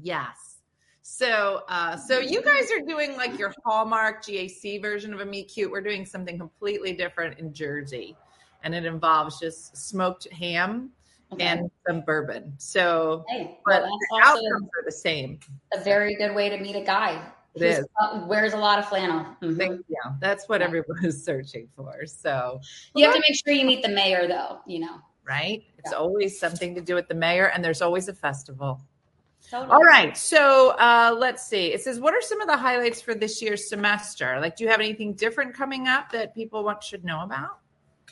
Yes. 0.00 0.58
So, 1.02 1.62
uh, 1.68 1.96
so 1.96 2.20
you 2.20 2.42
guys 2.42 2.70
are 2.70 2.84
doing 2.86 3.16
like 3.16 3.36
your 3.38 3.52
Hallmark 3.64 4.22
GAC 4.24 4.80
version 4.80 5.12
of 5.12 5.20
a 5.20 5.24
Meet 5.26 5.48
Cute. 5.48 5.70
We're 5.70 5.80
doing 5.80 6.04
something 6.06 6.38
completely 6.38 6.92
different 6.92 7.38
in 7.40 7.52
Jersey, 7.52 8.16
and 8.62 8.72
it 8.74 8.84
involves 8.84 9.40
just 9.40 9.76
smoked 9.76 10.28
ham 10.32 10.90
Okay. 11.32 11.44
and 11.44 11.70
some 11.86 12.02
bourbon. 12.02 12.54
So, 12.58 13.24
Hey, 13.28 13.58
but 13.66 13.82
the 13.82 14.20
outcomes 14.22 14.68
are 14.78 14.84
the 14.84 14.92
same. 14.92 15.40
a 15.74 15.80
very 15.80 16.14
good 16.14 16.34
way 16.34 16.48
to 16.48 16.56
meet 16.58 16.76
a 16.76 16.80
guy. 16.84 17.20
It 17.54 17.60
who 17.60 17.66
is. 17.66 18.26
wears 18.28 18.52
a 18.52 18.56
lot 18.58 18.78
of 18.78 18.86
flannel. 18.88 19.26
Mhm. 19.42 19.82
Yeah, 19.88 20.12
that's 20.20 20.48
what 20.48 20.62
everyone 20.62 20.98
is 21.04 21.24
searching 21.24 21.68
for. 21.74 22.06
So, 22.06 22.60
You 22.94 23.04
have 23.06 23.14
to 23.14 23.20
make 23.20 23.34
sure 23.44 23.52
you 23.54 23.64
meet 23.64 23.82
the 23.82 23.88
mayor, 23.88 24.26
though. 24.28 24.60
You 24.66 24.80
know. 24.80 25.00
right? 25.24 25.62
It's 25.76 25.92
Yeah. 25.92 25.98
always 25.98 26.40
something 26.40 26.74
to 26.74 26.80
do 26.80 26.94
with 26.94 27.06
the 27.08 27.14
mayor, 27.14 27.48
and 27.48 27.62
there's 27.62 27.82
always 27.82 28.08
a 28.08 28.14
festival. 28.14 28.80
Totally. 29.50 29.70
All 29.70 29.82
right. 29.82 30.16
So 30.16 30.70
uh, 30.78 31.14
let's 31.18 31.46
see. 31.46 31.66
It 31.72 31.82
says, 31.82 32.00
what 32.00 32.14
are 32.14 32.22
some 32.22 32.40
of 32.40 32.48
the 32.48 32.56
highlights 32.56 33.00
for 33.02 33.14
this 33.14 33.40
year's 33.42 33.68
semester? 33.68 34.40
Like, 34.40 34.56
do 34.56 34.64
you 34.64 34.70
have 34.70 34.80
anything 34.80 35.12
different 35.12 35.52
coming 35.54 35.86
up 35.86 36.10
that 36.12 36.34
people 36.34 36.64
want 36.64 36.82
should 36.82 37.04
know 37.04 37.20
about? 37.24 37.58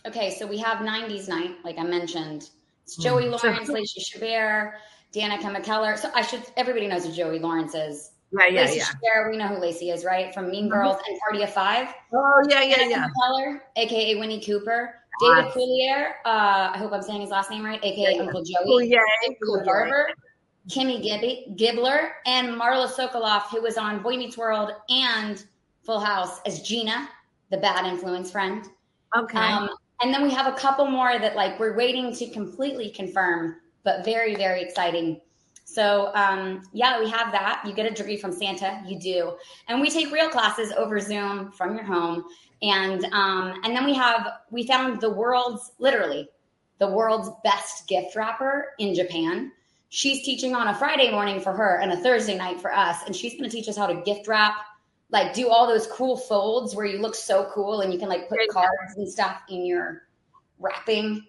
Okay, 0.07 0.31
so 0.39 0.47
we 0.47 0.59
have 0.59 0.79
90s 0.83 1.27
night, 1.29 1.57
like 1.65 1.79
I 1.79 1.83
mentioned. 1.85 2.51
It's 2.85 2.97
Joey 2.97 3.25
Mm. 3.25 3.43
Lawrence, 3.43 3.69
Lacey 3.71 4.01
Chabert, 4.03 4.75
Danica 5.15 5.43
McKellar. 5.55 5.99
So 5.99 6.11
I 6.15 6.21
should 6.23 6.43
everybody 6.59 6.87
knows 6.87 7.05
who 7.07 7.13
Joey 7.13 7.39
Lawrence 7.39 7.75
is. 7.75 8.11
Yeah, 8.33 8.63
Lacey 8.63 8.81
Chabert, 8.81 9.31
we 9.31 9.37
know 9.37 9.47
who 9.49 9.57
Lacey 9.59 9.91
is, 9.91 10.05
right? 10.05 10.35
From 10.35 10.51
Mean 10.51 10.69
Girls 10.69 10.97
and 11.09 11.19
Party 11.21 11.43
of 11.43 11.53
Five. 11.53 11.89
Oh, 12.13 12.43
yeah, 12.49 12.63
yeah, 12.63 12.77
Danica 12.79 12.91
yeah. 12.91 13.07
McKellar, 13.09 13.61
aka 13.77 14.15
Winnie 14.17 14.41
Cooper. 14.45 14.95
David 15.21 15.45
Nice. 15.47 15.55
Coulier, 15.55 16.11
uh, 16.27 16.73
I 16.75 16.77
hope 16.77 16.93
I'm 16.93 17.01
saying 17.03 17.23
his 17.23 17.31
last 17.31 17.51
name 17.51 17.65
right, 17.65 17.83
aka 17.83 18.03
Yeah, 18.03 18.11
yeah. 18.11 18.23
Uncle 18.23 18.43
Joey. 18.45 18.89
yeah. 18.89 18.99
Cool 19.43 19.63
Barber, 19.65 20.09
Kimmy 20.69 21.03
Gibby, 21.03 21.47
Gibbler, 21.57 22.11
and 22.27 22.49
Marla 22.49 22.87
Sokoloff, 22.87 23.45
who 23.45 23.63
was 23.63 23.79
on 23.79 24.03
Boy 24.03 24.17
Meets 24.19 24.37
World 24.37 24.73
and 24.91 25.43
Full 25.85 26.01
House 26.01 26.41
as 26.45 26.61
Gina, 26.61 27.09
the 27.51 27.57
bad 27.57 27.87
influence 27.87 28.31
friend. 28.31 28.67
Okay. 29.17 29.39
Um, 29.39 29.71
and 30.03 30.13
then 30.13 30.23
we 30.23 30.31
have 30.35 30.47
a 30.53 30.57
couple 30.59 30.85
more 30.87 31.19
that 31.19 31.35
like 31.37 31.59
we're 31.59 31.77
waiting 31.77 32.15
to 32.17 32.29
completely 32.31 32.91
confirm, 32.91 33.57
but 33.85 34.05
very, 34.05 34.35
very 34.35 34.61
exciting. 34.61 35.21
So 35.77 36.11
um, 36.15 36.63
yeah, 36.73 36.99
we 36.99 37.11
have 37.11 37.33
that. 37.33 37.63
You 37.67 37.75
get 37.75 37.85
a 37.85 37.95
degree 37.95 38.17
from 38.17 38.33
Santa, 38.33 38.83
you 38.87 38.99
do, 38.99 39.37
and 39.69 39.79
we 39.79 39.91
take 39.91 40.11
real 40.11 40.31
classes 40.31 40.73
over 40.73 40.99
Zoom 41.01 41.53
from 41.53 41.75
your 41.75 41.85
home. 41.85 42.25
And 42.63 43.05
um, 43.13 43.61
and 43.63 43.77
then 43.77 43.85
we 43.85 43.93
have 43.93 44.27
we 44.51 44.67
found 44.67 45.03
the 45.03 45.11
world's 45.11 45.73
literally 45.79 46.31
the 46.79 46.89
world's 46.89 47.29
best 47.45 47.87
gift 47.89 48.17
wrapper 48.17 48.69
in 48.79 48.95
Japan. 48.95 49.53
She's 49.91 50.25
teaching 50.25 50.55
on 50.55 50.69
a 50.69 50.75
Friday 50.75 51.11
morning 51.11 51.41
for 51.41 51.53
her 51.53 51.79
and 51.83 51.93
a 51.93 51.99
Thursday 51.99 52.39
night 52.39 52.59
for 52.59 52.73
us, 52.73 53.03
and 53.05 53.15
she's 53.15 53.33
going 53.35 53.45
to 53.45 53.55
teach 53.55 53.69
us 53.69 53.77
how 53.77 53.87
to 53.87 54.01
gift 54.01 54.27
wrap 54.29 54.55
like 55.11 55.35
do 55.35 55.51
all 55.51 55.67
those 55.67 55.87
cool 55.89 56.17
folds 56.17 56.75
where 56.75 56.87
you 56.87 56.99
look 56.99 57.15
so 57.15 57.49
cool 57.55 57.83
and 57.83 57.93
you 57.93 57.99
can 57.99 58.09
like 58.09 58.31
put 58.31 58.39
cards 58.51 58.97
and 58.97 59.09
stuff 59.09 59.43
in 59.51 59.65
your 59.65 60.03
wrapping, 60.59 61.25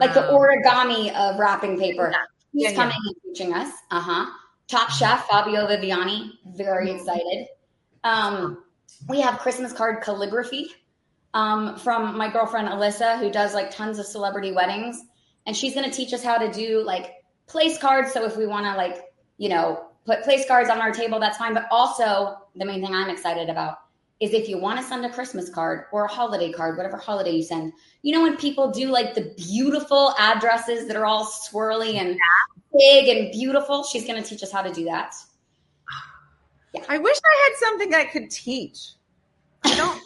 like 0.00 0.12
the 0.12 0.20
origami 0.22 1.14
of 1.14 1.38
wrapping 1.38 1.78
paper. 1.78 2.10
Yeah. 2.12 2.24
He's 2.52 2.64
Yeah, 2.64 2.70
yeah. 2.70 2.76
coming 2.76 2.96
and 3.06 3.16
teaching 3.24 3.54
us. 3.54 3.72
Uh 3.90 4.00
huh. 4.00 4.26
Top 4.68 4.90
chef 4.90 5.26
Fabio 5.28 5.66
Viviani, 5.66 6.30
very 6.56 6.88
Mm-hmm. 6.88 6.96
excited. 6.96 7.46
Um, 8.04 8.64
we 9.08 9.20
have 9.20 9.38
Christmas 9.38 9.72
card 9.72 10.02
calligraphy 10.02 10.68
um, 11.34 11.76
from 11.76 12.16
my 12.16 12.30
girlfriend 12.30 12.68
Alyssa, 12.68 13.18
who 13.18 13.30
does 13.30 13.54
like 13.54 13.70
tons 13.70 13.98
of 13.98 14.06
celebrity 14.06 14.52
weddings, 14.52 15.00
and 15.46 15.56
she's 15.56 15.74
going 15.74 15.88
to 15.88 15.94
teach 15.96 16.12
us 16.12 16.22
how 16.22 16.38
to 16.38 16.50
do 16.52 16.82
like 16.84 17.12
place 17.46 17.78
cards. 17.78 18.12
So 18.12 18.24
if 18.24 18.36
we 18.36 18.46
want 18.46 18.66
to 18.66 18.76
like 18.76 19.04
you 19.38 19.48
know 19.48 19.84
put 20.04 20.22
place 20.22 20.46
cards 20.46 20.70
on 20.70 20.80
our 20.80 20.92
table, 20.92 21.18
that's 21.20 21.38
fine. 21.38 21.54
But 21.54 21.66
also 21.70 22.36
the 22.56 22.64
main 22.64 22.82
thing 22.82 22.94
I'm 22.94 23.10
excited 23.10 23.48
about 23.48 23.78
is 24.22 24.32
if 24.32 24.48
you 24.48 24.56
want 24.56 24.78
to 24.78 24.86
send 24.86 25.04
a 25.04 25.10
Christmas 25.10 25.50
card 25.50 25.86
or 25.90 26.04
a 26.04 26.08
holiday 26.08 26.52
card, 26.52 26.76
whatever 26.76 26.96
holiday 26.96 27.32
you 27.32 27.42
send, 27.42 27.72
you 28.02 28.14
know 28.14 28.22
when 28.22 28.36
people 28.36 28.70
do 28.70 28.88
like 28.88 29.14
the 29.14 29.34
beautiful 29.36 30.14
addresses 30.16 30.86
that 30.86 30.96
are 30.96 31.04
all 31.04 31.26
swirly 31.26 31.96
and 31.96 32.16
big 32.78 33.08
and 33.08 33.32
beautiful, 33.32 33.82
she's 33.82 34.06
going 34.06 34.22
to 34.22 34.28
teach 34.28 34.42
us 34.44 34.52
how 34.52 34.62
to 34.62 34.72
do 34.72 34.84
that. 34.84 35.14
I 36.88 36.98
wish 36.98 37.16
I 37.24 37.48
had 37.48 37.68
something 37.68 37.94
I 37.94 38.04
could 38.04 38.30
teach. 38.30 38.92
I 39.64 39.74
don't 39.74 40.00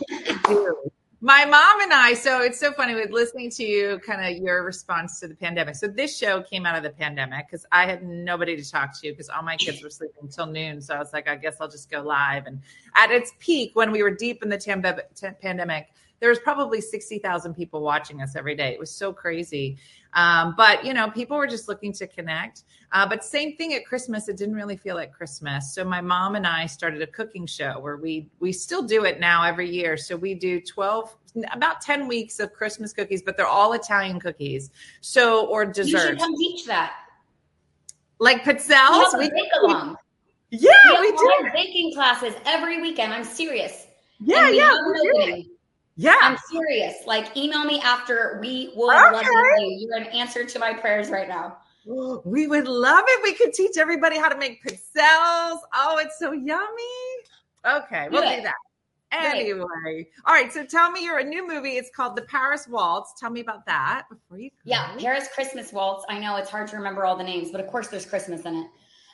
do. 0.49 0.91
My 1.27 1.45
mom 1.45 1.81
and 1.81 1.93
I, 1.93 2.15
so 2.15 2.41
it's 2.41 2.61
so 2.61 2.73
funny 2.73 2.95
with 2.95 3.11
listening 3.11 3.51
to 3.51 3.65
you, 3.65 3.99
kind 4.07 4.25
of 4.25 4.41
your 4.41 4.63
response 4.63 5.19
to 5.19 5.27
the 5.27 5.35
pandemic. 5.35 5.75
So 5.75 5.89
this 5.89 6.17
show 6.17 6.41
came 6.41 6.65
out 6.65 6.77
of 6.77 6.85
the 6.85 6.91
pandemic 6.91 7.49
because 7.49 7.67
I 7.73 7.85
had 7.85 8.05
nobody 8.05 8.57
to 8.57 8.71
talk 8.71 8.97
to 9.01 9.11
because 9.11 9.29
all 9.29 9.43
my 9.43 9.57
kids 9.57 9.83
were 9.83 9.91
sleeping 9.91 10.23
until 10.23 10.47
noon. 10.47 10.81
So 10.81 10.95
I 10.95 11.01
was 11.01 11.13
like, 11.13 11.27
I 11.27 11.35
guess 11.35 11.57
I'll 11.61 11.69
just 11.69 11.91
go 11.91 12.01
live. 12.01 12.47
And 12.47 12.61
at 12.95 13.11
its 13.11 13.33
peak, 13.41 13.73
when 13.75 13.91
we 13.91 14.05
were 14.05 14.13
deep 14.13 14.45
in 14.45 14.49
the 14.49 14.57
tam- 14.57 14.85
pandemic, 15.43 15.89
there 16.21 16.31
was 16.31 16.39
probably 16.39 16.81
60,000 16.81 17.55
people 17.55 17.83
watching 17.83 18.23
us 18.23 18.37
every 18.37 18.55
day. 18.55 18.69
It 18.73 18.79
was 18.81 18.91
so 18.91 19.13
crazy. 19.13 19.77
Um, 20.15 20.55
but, 20.57 20.85
you 20.85 20.95
know, 20.95 21.11
people 21.11 21.37
were 21.37 21.47
just 21.47 21.69
looking 21.69 21.93
to 21.95 22.07
connect. 22.07 22.63
Uh, 22.93 23.07
but 23.07 23.23
same 23.23 23.57
thing 23.57 23.75
at 23.75 23.85
Christmas, 23.85 24.29
it 24.29 24.37
didn't 24.39 24.55
really 24.55 24.77
feel 24.79 24.95
like 24.97 25.13
Christmas. 25.13 25.75
So 25.75 25.85
my 25.85 26.01
mom 26.01 26.35
and 26.37 26.47
I 26.47 26.65
started 26.67 27.03
a 27.03 27.07
cooking 27.07 27.47
show 27.47 27.79
where 27.81 27.97
we 27.99 28.31
we 28.41 28.53
still 28.53 28.83
do 28.83 29.05
it 29.05 29.21
now 29.21 29.43
every 29.45 29.69
year. 29.69 29.97
So 29.99 30.17
we 30.17 30.35
do 30.35 30.61
12 30.61 31.15
about 31.53 31.83
10 31.83 32.09
weeks 32.09 32.41
of 32.41 32.53
Christmas 32.55 32.95
cookies, 32.95 33.21
but 33.21 33.37
they're 33.37 33.47
all 33.47 33.75
Italian 33.75 34.19
cookies. 34.19 34.71
So 35.03 35.47
or 35.47 35.65
You 35.65 35.75
should 35.75 35.85
desserts. 35.85 36.23
come 36.23 36.35
teach 36.39 36.65
that. 36.67 36.95
Like 38.19 38.43
pizzelles. 38.43 39.19
We, 39.19 39.29
bake 39.29 39.51
along. 39.63 39.97
yeah, 40.51 40.71
We 41.01 41.11
we 41.11 41.17
do. 41.19 41.51
baking 41.53 41.93
classes 41.93 42.33
every 42.47 42.81
weekend. 42.81 43.13
I'm 43.13 43.25
serious. 43.25 43.87
Yeah, 44.21 44.49
yeah, 44.49 44.73
have 46.03 46.05
we 46.05 46.09
an 46.09 46.13
do. 46.13 46.13
opening. 46.13 46.13
Yeah. 46.13 46.17
I'm 46.23 46.37
serious. 46.51 46.95
Like, 47.07 47.37
email 47.37 47.65
me 47.65 47.81
after. 47.81 48.39
We 48.41 48.73
would 48.77 48.95
Okay. 48.95 49.13
love 49.13 49.25
to 49.25 49.63
you. 49.63 49.89
You're 49.89 49.97
an 49.97 50.07
answer 50.09 50.45
to 50.45 50.59
my 50.59 50.73
prayers 50.75 51.11
right 51.11 51.29
now. 51.29 51.59
We 52.25 52.49
would 52.49 52.67
love 52.67 53.05
it. 53.07 53.23
We 53.23 53.33
could 53.35 53.53
teach 53.53 53.77
everybody 53.77 54.19
how 54.19 54.29
to 54.29 54.37
make 54.37 54.63
pizzelles. 54.65 55.59
Oh, 55.73 55.99
it's 56.01 56.19
so 56.19 56.33
yummy. 56.33 56.67
Okay, 57.65 58.09
we'll 58.11 58.23
Do 58.23 58.37
do 58.37 58.43
that. 58.43 58.55
Great. 59.13 59.41
Anyway, 59.43 60.09
all 60.25 60.35
right. 60.35 60.53
So 60.53 60.65
tell 60.67 60.91
me 60.91 61.05
you're 61.05 61.19
a 61.19 61.25
new 61.25 61.47
movie. 61.47 61.77
It's 61.77 61.91
called 61.95 62.17
The 62.17 62.23
Paris 62.23 62.67
Waltz. 62.69 63.15
Tell 63.19 63.31
me 63.31 63.41
about 63.41 63.65
that 63.67 64.05
before 64.11 64.39
you. 64.41 64.51
Go. 64.51 64.57
Yeah, 64.65 64.97
Paris 64.99 65.29
Christmas 65.33 65.73
Waltz. 65.73 66.05
I 66.09 66.19
know 66.19 66.37
it's 66.37 66.51
hard 66.51 66.67
to 66.69 66.77
remember 66.77 67.05
all 67.05 67.17
the 67.17 67.25
names, 67.25 67.53
but 67.53 67.61
of 67.61 67.69
course 67.69 67.87
there's 67.87 68.05
Christmas 68.05 68.45
in 68.45 68.57
it. 68.57 68.67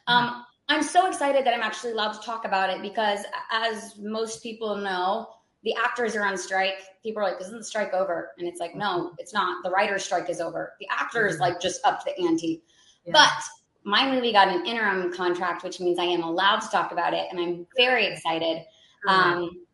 Um, 0.07 0.47
I'm 0.69 0.83
so 0.83 1.07
excited 1.09 1.45
that 1.45 1.53
I'm 1.53 1.61
actually 1.61 1.93
allowed 1.93 2.13
to 2.13 2.21
talk 2.23 2.47
about 2.47 2.71
it 2.71 2.81
because, 2.81 3.21
as 3.53 3.99
most 3.99 4.43
people 4.43 4.77
know, 4.77 5.29
the 5.65 5.75
actors 5.75 6.17
are 6.17 6.25
on 6.25 6.37
strike. 6.37 6.79
People 7.03 7.23
are 7.23 7.31
like, 7.31 7.41
"Isn't 7.41 7.59
the 7.59 7.65
strike 7.65 7.95
over?" 7.95 8.33
And 8.39 8.49
it's 8.49 8.61
like, 8.61 8.75
"No, 8.75 9.13
it's 9.19 9.33
not. 9.33 9.63
The 9.63 9.71
writers' 9.71 10.05
strike 10.05 10.29
is 10.29 10.41
over. 10.41 10.75
The 10.81 10.89
actors 10.91 11.37
Mhm. 11.37 11.41
like 11.41 11.61
just 11.61 11.81
upped 11.85 12.05
the 12.05 12.19
ante." 12.19 12.63
Yeah. 13.05 13.13
But 13.13 13.43
my 13.85 14.11
movie 14.11 14.33
got 14.33 14.49
an 14.49 14.65
interim 14.67 15.13
contract, 15.13 15.65
which 15.65 15.81
means 15.81 15.99
I 15.99 16.05
am 16.05 16.23
allowed 16.23 16.61
to 16.61 16.69
talk 16.69 16.93
about 16.93 17.15
it, 17.15 17.27
and 17.31 17.41
I'm 17.41 17.67
very 17.77 18.07
excited. 18.07 18.65
Um, 19.09 19.67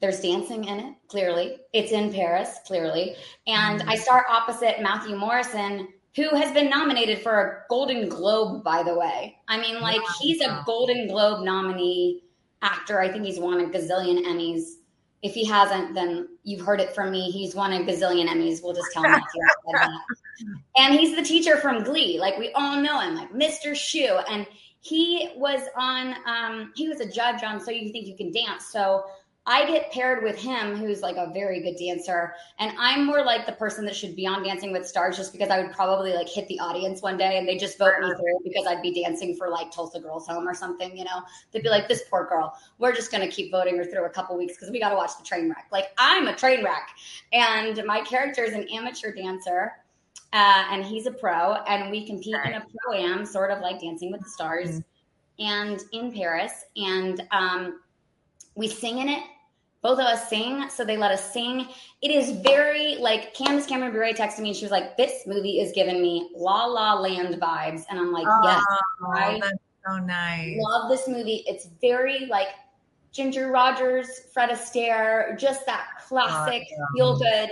there's 0.00 0.20
dancing 0.20 0.64
in 0.64 0.78
it, 0.78 0.94
clearly. 1.08 1.58
It's 1.72 1.90
in 1.90 2.12
Paris, 2.12 2.60
clearly. 2.64 3.16
And 3.48 3.82
I 3.82 3.96
star 3.96 4.24
opposite 4.28 4.80
Matthew 4.80 5.16
Morrison, 5.16 5.88
who 6.14 6.28
has 6.36 6.52
been 6.52 6.70
nominated 6.70 7.18
for 7.20 7.40
a 7.40 7.64
Golden 7.68 8.08
Globe, 8.08 8.62
by 8.62 8.84
the 8.84 8.96
way. 8.96 9.38
I 9.48 9.58
mean, 9.58 9.80
like, 9.80 10.00
he's 10.20 10.40
a 10.40 10.62
Golden 10.66 11.08
Globe 11.08 11.44
nominee 11.44 12.22
actor. 12.62 13.00
I 13.00 13.10
think 13.10 13.24
he's 13.24 13.40
won 13.40 13.60
a 13.60 13.64
gazillion 13.64 14.24
Emmys. 14.24 14.77
If 15.22 15.34
he 15.34 15.44
hasn't, 15.44 15.94
then 15.94 16.28
you've 16.44 16.64
heard 16.64 16.80
it 16.80 16.94
from 16.94 17.10
me. 17.10 17.30
He's 17.30 17.54
won 17.54 17.72
a 17.72 17.80
gazillion 17.80 18.28
Emmys. 18.28 18.62
We'll 18.62 18.74
just 18.74 18.92
tell 18.92 19.02
him 19.04 19.12
that. 19.12 19.90
And 20.76 20.94
he's 20.94 21.16
the 21.16 21.22
teacher 21.22 21.56
from 21.56 21.82
Glee. 21.82 22.18
Like, 22.20 22.38
we 22.38 22.52
all 22.52 22.80
know 22.80 23.00
him, 23.00 23.16
like 23.16 23.32
Mr. 23.32 23.72
Schue. 23.72 24.22
And 24.30 24.46
he 24.80 25.30
was 25.34 25.62
on, 25.76 26.14
um, 26.26 26.72
he 26.76 26.88
was 26.88 27.00
a 27.00 27.10
judge 27.10 27.42
on 27.42 27.60
So 27.60 27.72
You 27.72 27.90
Think 27.90 28.06
You 28.06 28.16
Can 28.16 28.30
Dance. 28.30 28.66
So 28.66 29.04
I 29.48 29.64
get 29.64 29.90
paired 29.90 30.22
with 30.22 30.36
him, 30.36 30.76
who's 30.76 31.00
like 31.00 31.16
a 31.16 31.32
very 31.32 31.62
good 31.62 31.76
dancer, 31.78 32.34
and 32.58 32.70
I'm 32.78 33.06
more 33.06 33.24
like 33.24 33.46
the 33.46 33.52
person 33.52 33.86
that 33.86 33.96
should 33.96 34.14
be 34.14 34.26
on 34.26 34.42
Dancing 34.42 34.72
with 34.72 34.86
Stars, 34.86 35.16
just 35.16 35.32
because 35.32 35.48
I 35.48 35.62
would 35.62 35.72
probably 35.72 36.12
like 36.12 36.28
hit 36.28 36.46
the 36.48 36.60
audience 36.60 37.00
one 37.00 37.16
day 37.16 37.38
and 37.38 37.48
they 37.48 37.56
just 37.56 37.78
vote 37.78 37.94
me 37.98 38.08
through 38.08 38.40
because 38.44 38.66
I'd 38.66 38.82
be 38.82 39.02
dancing 39.02 39.34
for 39.34 39.48
like 39.48 39.72
Tulsa 39.72 40.00
Girls 40.00 40.28
Home 40.28 40.46
or 40.46 40.52
something. 40.52 40.94
You 40.94 41.04
know, 41.04 41.22
they'd 41.50 41.62
be 41.62 41.70
like, 41.70 41.88
"This 41.88 42.04
poor 42.10 42.26
girl, 42.26 42.58
we're 42.76 42.94
just 42.94 43.10
gonna 43.10 43.26
keep 43.26 43.50
voting 43.50 43.78
her 43.78 43.86
through 43.86 44.04
a 44.04 44.10
couple 44.10 44.36
weeks 44.36 44.54
because 44.54 44.70
we 44.70 44.78
got 44.78 44.90
to 44.90 44.96
watch 44.96 45.16
the 45.18 45.24
train 45.24 45.48
wreck." 45.48 45.66
Like 45.72 45.92
I'm 45.96 46.28
a 46.28 46.36
train 46.36 46.62
wreck, 46.62 46.90
and 47.32 47.82
my 47.86 48.02
character 48.02 48.44
is 48.44 48.52
an 48.52 48.68
amateur 48.70 49.14
dancer. 49.14 49.72
Uh, 50.34 50.64
and 50.70 50.84
he's 50.84 51.06
a 51.06 51.10
pro, 51.10 51.54
and 51.54 51.90
we 51.90 52.06
compete 52.06 52.34
in 52.44 52.52
a 52.52 52.60
pro 52.60 52.98
am, 52.98 53.24
sort 53.24 53.50
of 53.50 53.60
like 53.60 53.80
Dancing 53.80 54.12
with 54.12 54.20
the 54.20 54.28
Stars, 54.28 54.80
mm-hmm. 55.40 55.46
and 55.46 55.80
in 55.92 56.12
Paris. 56.12 56.66
And 56.76 57.26
um, 57.30 57.80
we 58.54 58.68
sing 58.68 58.98
in 58.98 59.08
it 59.08 59.22
both 59.82 59.98
of 59.98 60.06
us 60.06 60.28
sing, 60.28 60.68
so 60.68 60.84
they 60.84 60.96
let 60.96 61.12
us 61.12 61.32
sing. 61.32 61.66
It 62.02 62.10
is 62.10 62.30
very 62.42 62.96
like 62.96 63.34
Candace 63.34 63.66
Cameron 63.66 63.92
Bure 63.92 64.12
texted 64.12 64.40
me 64.40 64.48
and 64.48 64.56
she 64.56 64.64
was 64.64 64.72
like, 64.72 64.96
This 64.96 65.26
movie 65.26 65.60
is 65.60 65.72
giving 65.72 66.02
me 66.02 66.30
La 66.34 66.64
La 66.66 66.94
Land 66.94 67.34
vibes. 67.40 67.84
And 67.88 67.98
I'm 67.98 68.12
like, 68.12 68.26
oh, 68.28 68.40
Yes, 68.42 68.64
I 69.14 69.40
so 69.86 69.98
nice. 69.98 70.56
Love 70.60 70.88
this 70.88 71.08
movie. 71.08 71.44
It's 71.46 71.68
very 71.80 72.26
like 72.26 72.48
Ginger 73.12 73.50
Rogers, 73.50 74.08
Fred 74.32 74.50
Astaire, 74.50 75.38
just 75.38 75.64
that 75.66 75.86
classic 76.06 76.66
oh, 76.72 76.86
feel 76.94 77.18
good. 77.18 77.50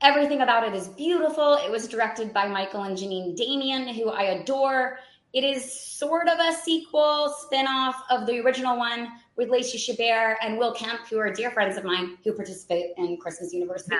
Everything 0.00 0.40
about 0.40 0.66
it 0.66 0.74
is 0.74 0.88
beautiful. 0.88 1.54
It 1.54 1.70
was 1.70 1.86
directed 1.86 2.32
by 2.32 2.48
Michael 2.48 2.82
and 2.82 2.96
Janeen 2.96 3.36
Damian, 3.36 3.86
who 3.86 4.08
I 4.08 4.22
adore. 4.22 4.98
It 5.32 5.44
is 5.44 5.80
sort 5.80 6.28
of 6.28 6.38
a 6.38 6.52
sequel, 6.52 7.34
spin-off 7.40 8.02
of 8.10 8.26
the 8.26 8.40
original 8.40 8.76
one 8.76 9.08
with 9.36 9.48
Lacey 9.48 9.78
Chabert 9.78 10.36
and 10.42 10.58
Will 10.58 10.74
Kemp, 10.74 11.00
who 11.08 11.18
are 11.18 11.32
dear 11.32 11.50
friends 11.50 11.78
of 11.78 11.84
mine 11.84 12.18
who 12.22 12.32
participate 12.32 12.90
in 12.98 13.16
Christmas 13.16 13.52
University. 13.52 13.96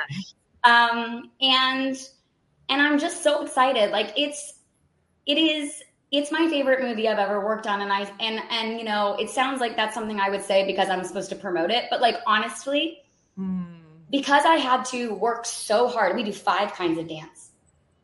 Um, 0.64 1.31
and 1.40 1.97
and 2.68 2.83
I'm 2.83 2.99
just 2.99 3.23
so 3.23 3.42
excited. 3.42 3.90
Like 3.90 4.12
it's 4.16 4.61
it 5.27 5.38
is 5.38 5.83
it's 6.11 6.31
my 6.31 6.49
favorite 6.49 6.83
movie 6.83 7.09
I've 7.09 7.18
ever 7.18 7.45
worked 7.45 7.66
on, 7.66 7.81
and 7.81 7.92
I 7.92 8.11
and 8.21 8.40
and 8.51 8.79
you 8.79 8.85
know 8.85 9.16
it 9.18 9.31
sounds 9.31 9.61
like 9.61 9.75
that's 9.75 9.95
something 9.95 10.21
I 10.21 10.29
would 10.29 10.42
say 10.42 10.66
because 10.66 10.90
I'm 10.90 11.03
supposed 11.03 11.31
to 11.31 11.37
promote 11.37 11.71
it, 11.71 11.87
but 11.90 12.01
like 12.03 12.16
honestly, 12.27 13.03
mm. 13.38 13.64
because 14.11 14.45
I 14.45 14.57
had 14.57 14.85
to 14.87 15.14
work 15.14 15.47
so 15.47 15.88
hard. 15.88 16.14
We 16.14 16.23
do 16.23 16.33
five 16.33 16.75
kinds 16.75 16.99
of 16.99 17.09
dance, 17.09 17.53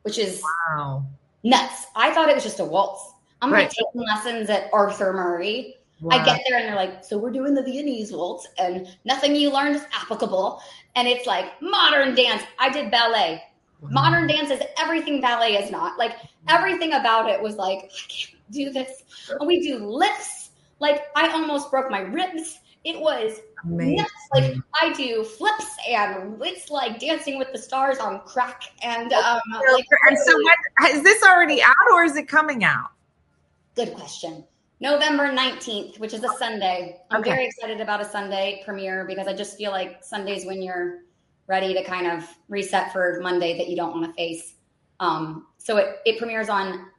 which 0.03 0.19
is 0.19 0.43
wow 0.71 1.05
nuts. 1.43 1.87
I 1.95 2.13
thought 2.13 2.29
it 2.29 2.35
was 2.35 2.45
just 2.45 2.61
a 2.61 2.65
waltz. 2.65 3.08
I'm 3.41 3.53
right. 3.53 3.63
like 3.63 3.71
taking 3.71 4.07
lessons 4.07 4.51
at 4.51 4.71
Arthur 4.73 5.13
Murray. 5.13 5.77
Wow. 6.01 6.17
I 6.17 6.25
get 6.25 6.43
there 6.49 6.59
and 6.59 6.69
they're 6.69 6.77
like, 6.77 7.05
so 7.05 7.19
we're 7.19 7.33
doing 7.33 7.55
the 7.55 7.63
Viennese 7.63 8.13
waltz 8.13 8.47
and 8.59 8.87
nothing 9.05 9.35
you 9.35 9.53
learned 9.53 9.77
is 9.77 9.83
applicable. 9.93 10.61
And 10.95 11.09
it's 11.09 11.27
like 11.27 11.61
modern 11.61 12.15
dance. 12.15 12.43
I 12.59 12.71
did 12.71 12.91
ballet. 12.91 13.43
Wow. 13.81 13.89
Modern 13.91 14.29
dance 14.29 14.51
is 14.51 14.61
everything 14.79 15.21
ballet 15.21 15.57
is 15.57 15.71
not. 15.71 15.99
Like 15.99 16.17
everything 16.49 16.93
about 16.95 17.29
it 17.29 17.41
was 17.41 17.57
like, 17.57 17.79
I 17.79 18.09
can't 18.09 18.53
do 18.53 18.71
this. 18.71 19.03
And 19.39 19.47
we 19.47 19.61
do 19.61 19.79
lifts. 19.79 20.51
Like 20.79 21.03
I 21.17 21.29
almost 21.33 21.71
broke 21.71 21.91
my 21.91 22.01
ribs. 22.01 22.61
It 22.85 23.01
was 23.01 23.41
nuts. 23.65 24.13
Like 24.33 24.55
I 24.81 24.93
do 24.93 25.25
flips 25.25 25.67
and 25.89 26.41
it's 26.43 26.71
like 26.71 27.01
dancing 27.01 27.39
with 27.39 27.53
the 27.53 27.59
stars 27.59 27.99
on 27.99 28.21
crack. 28.21 28.63
And 28.83 29.13
um, 29.13 29.41
like, 29.73 29.85
and 30.09 30.19
so 30.19 30.37
when, 30.37 30.97
is 30.97 31.03
this 31.03 31.25
already 31.25 31.61
out 31.61 31.75
or 31.93 32.05
is 32.05 32.17
it 32.17 32.29
coming 32.29 32.63
out? 32.63 32.91
Good 33.79 33.95
question. 33.95 34.43
November 34.81 35.29
19th, 35.29 36.01
which 36.01 36.13
is 36.13 36.25
a 36.25 36.29
Sunday. 36.37 37.01
I'm 37.13 37.21
okay. 37.21 37.31
very 37.31 37.47
excited 37.47 37.81
about 37.81 38.01
a 38.01 38.05
Sunday 38.05 38.61
premiere 38.65 39.05
because 39.05 39.29
I 39.29 39.35
just 39.35 39.57
feel 39.57 39.71
like 39.71 40.03
Sundays 40.03 40.45
when 40.45 40.61
you're 40.61 41.03
ready 41.47 41.73
to 41.75 41.85
kind 41.85 42.09
of 42.09 42.29
reset 42.49 42.93
for 42.93 43.21
Monday 43.23 43.57
that 43.57 43.69
you 43.69 43.77
don't 43.77 43.93
want 43.93 44.05
to 44.05 44.13
face. 44.15 44.57
Um, 44.99 45.47
so 45.59 45.77
it, 45.77 45.99
it 46.07 46.19
premieres 46.19 46.49
on 46.49 46.91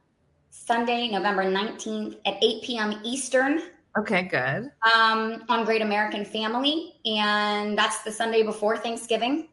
Sunday, 0.48 1.08
November 1.08 1.44
19th 1.44 2.16
at 2.24 2.42
8 2.42 2.62
p.m. 2.62 2.98
Eastern. 3.04 3.60
Okay, 3.98 4.22
good. 4.22 4.70
Um, 4.90 5.44
on 5.50 5.66
Great 5.66 5.82
American 5.82 6.24
Family. 6.24 6.94
And 7.04 7.76
that's 7.76 8.02
the 8.04 8.10
Sunday 8.10 8.42
before 8.42 8.78
Thanksgiving. 8.78 9.48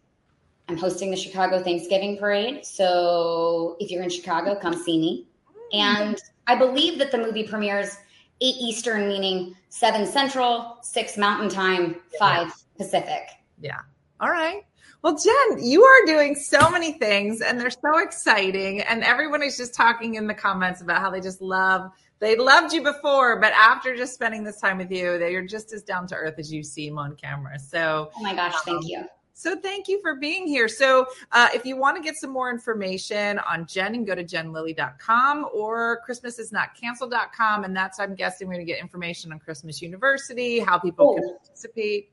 I'm 0.69 0.77
hosting 0.77 1.11
the 1.11 1.17
Chicago 1.17 1.61
Thanksgiving 1.61 2.17
Parade. 2.17 2.65
So 2.65 3.75
if 3.81 3.91
you're 3.91 4.03
in 4.03 4.09
Chicago, 4.09 4.57
come 4.57 4.75
see 4.75 4.97
me. 4.97 5.27
And 5.73 6.17
I 6.47 6.55
believe 6.55 6.97
that 6.99 7.11
the 7.11 7.17
movie 7.17 7.43
premieres 7.43 7.97
eight 8.41 8.55
Eastern, 8.59 9.07
meaning 9.07 9.55
seven 9.69 10.05
Central, 10.05 10.77
six 10.81 11.17
Mountain 11.17 11.49
Time, 11.49 11.97
five. 12.17 12.51
Pacific. 12.77 13.29
Yeah. 13.59 13.79
All 14.19 14.29
right. 14.29 14.63
Well, 15.01 15.17
Jen, 15.17 15.63
you 15.63 15.83
are 15.83 16.05
doing 16.05 16.35
so 16.35 16.69
many 16.69 16.93
things 16.93 17.41
and 17.41 17.59
they're 17.59 17.69
so 17.69 17.99
exciting. 17.99 18.81
And 18.81 19.03
everyone 19.03 19.43
is 19.43 19.57
just 19.57 19.73
talking 19.73 20.15
in 20.15 20.27
the 20.27 20.33
comments 20.33 20.81
about 20.81 21.01
how 21.01 21.09
they 21.09 21.21
just 21.21 21.41
love, 21.41 21.91
they 22.19 22.35
loved 22.35 22.73
you 22.73 22.81
before, 22.81 23.39
but 23.39 23.53
after 23.53 23.95
just 23.95 24.15
spending 24.15 24.43
this 24.43 24.59
time 24.59 24.79
with 24.79 24.91
you, 24.91 25.19
they 25.19 25.35
are 25.35 25.45
just 25.45 25.71
as 25.71 25.83
down 25.83 26.07
to 26.07 26.15
earth 26.15 26.35
as 26.39 26.51
you 26.51 26.63
seem 26.63 26.97
on 26.97 27.15
camera. 27.15 27.59
So, 27.59 28.09
oh 28.15 28.23
my 28.23 28.33
gosh, 28.33 28.55
um, 28.55 28.61
thank 28.65 28.87
you. 28.87 29.05
So 29.37 29.55
thank 29.55 29.87
you 29.87 30.01
for 30.01 30.15
being 30.15 30.47
here. 30.47 30.67
So 30.67 31.05
uh, 31.31 31.49
if 31.53 31.63
you 31.63 31.77
want 31.77 31.95
to 31.95 32.01
get 32.01 32.15
some 32.15 32.31
more 32.31 32.49
information 32.49 33.37
on 33.39 33.67
Jen, 33.67 33.93
and 33.93 34.05
go 34.05 34.15
to 34.15 34.23
jenlilley.com 34.23 35.49
or 35.53 36.01
christmasisnotcanceled.com. 36.09 37.63
And 37.63 37.77
that's, 37.77 37.99
I'm 37.99 38.15
guessing, 38.15 38.47
we're 38.47 38.55
going 38.55 38.65
to 38.65 38.73
get 38.73 38.81
information 38.81 39.31
on 39.31 39.37
Christmas 39.37 39.79
University, 39.79 40.59
how 40.59 40.79
people 40.79 41.11
oh. 41.11 41.15
can 41.15 41.37
participate. 41.37 42.09